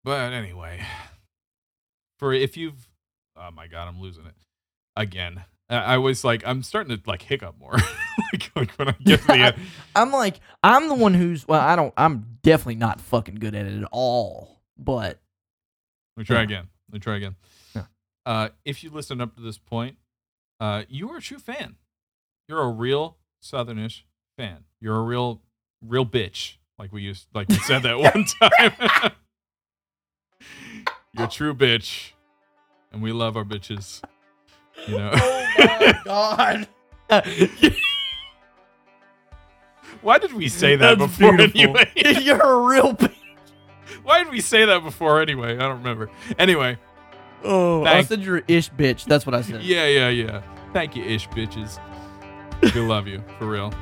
But 0.04 0.32
anyway, 0.32 0.82
for 2.18 2.32
if 2.32 2.56
you've, 2.56 2.88
oh 3.36 3.50
my 3.50 3.66
god, 3.66 3.88
I'm 3.88 4.00
losing 4.00 4.24
it 4.26 4.34
again. 4.96 5.44
I, 5.68 5.76
I 5.76 5.98
was 5.98 6.22
like, 6.24 6.44
I'm 6.46 6.62
starting 6.62 6.96
to 6.96 7.02
like 7.08 7.22
hiccup 7.22 7.58
more, 7.58 7.72
like, 8.32 8.50
like 8.54 8.70
when 8.72 8.88
I 8.88 8.92
get 9.04 9.20
to 9.22 9.26
the 9.26 9.32
end. 9.34 9.56
I'm 9.96 10.12
like, 10.12 10.38
I'm 10.62 10.86
the 10.88 10.94
one 10.94 11.12
who's 11.14 11.46
well, 11.48 11.60
I 11.60 11.74
don't 11.74 11.92
I'm 11.96 12.38
definitely 12.42 12.76
not 12.76 13.00
fucking 13.00 13.36
good 13.36 13.54
at 13.56 13.66
it 13.66 13.82
at 13.82 13.88
all. 13.90 14.60
But 14.78 15.18
Let 16.16 16.20
me 16.20 16.24
try 16.24 16.36
Yeah. 16.36 16.42
again. 16.42 16.68
Let 16.88 16.94
me 16.94 17.00
try 17.00 17.16
again. 17.16 17.34
Yeah. 17.74 17.84
Uh, 18.24 18.48
if 18.64 18.84
you 18.84 18.90
listen 18.90 19.20
up 19.20 19.34
to 19.34 19.42
this 19.42 19.58
point, 19.58 19.96
uh, 20.60 20.84
you 20.88 21.10
are 21.10 21.16
a 21.16 21.20
true 21.20 21.38
fan. 21.40 21.74
You're 22.48 22.62
a 22.62 22.68
real 22.70 23.16
Southernish 23.50 24.02
fan. 24.36 24.64
You're 24.80 24.96
a 24.96 25.02
real, 25.02 25.40
real 25.82 26.04
bitch. 26.06 26.56
Like 26.78 26.92
we 26.92 27.02
used, 27.02 27.26
like 27.34 27.48
we 27.48 27.56
said 27.56 27.82
that 27.84 27.98
one 27.98 28.24
time. 28.24 29.12
You're 31.12 31.24
a 31.26 31.30
true 31.30 31.54
bitch, 31.54 32.12
and 32.92 33.00
we 33.02 33.12
love 33.12 33.36
our 33.36 33.44
bitches. 33.44 34.02
You 34.86 34.98
know. 34.98 35.12
Oh 36.08 36.36
my 36.36 36.66
God. 37.08 37.26
Why 40.02 40.18
did 40.18 40.32
we 40.34 40.48
say 40.48 40.76
that 40.76 40.98
That's 40.98 41.10
before 41.16 41.36
beautiful. 41.36 41.60
anyway? 41.78 42.20
You're 42.22 42.40
a 42.40 42.60
real 42.68 42.92
bitch. 42.94 43.12
Why 44.04 44.22
did 44.22 44.30
we 44.32 44.40
say 44.40 44.64
that 44.66 44.84
before 44.84 45.20
anyway? 45.20 45.54
I 45.56 45.60
don't 45.60 45.78
remember. 45.78 46.10
Anyway, 46.38 46.78
Oh, 47.42 47.84
I 47.84 48.02
said 48.02 48.20
you're 48.22 48.42
ish 48.48 48.70
bitch. 48.70 49.04
That's 49.06 49.26
what 49.26 49.34
I 49.34 49.40
said. 49.42 49.62
yeah, 49.62 49.86
yeah, 49.86 50.08
yeah. 50.10 50.42
Thank 50.72 50.94
you, 50.96 51.02
ish 51.04 51.28
bitches. 51.30 51.80
We 52.62 52.80
love 52.80 53.06
you 53.06 53.22
for 53.38 53.46
real. 53.46 53.72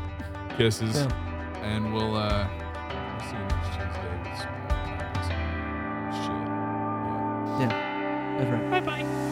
Kisses, 0.56 0.94
Yeah. 0.96 1.62
and 1.62 1.92
we'll 1.92 2.14
uh, 2.16 2.46
we'll 2.48 3.20
see 3.28 3.36
you 3.36 3.42
next 3.42 3.68
Tuesday. 3.68 4.18
with 4.22 4.38
some 4.38 4.54
more 4.60 4.68
topics. 4.68 5.26
Shit. 6.16 6.42
Yeah. 7.60 8.36
That's 8.38 8.50
right. 8.50 8.70
Bye 8.70 8.80
bye. 9.02 9.30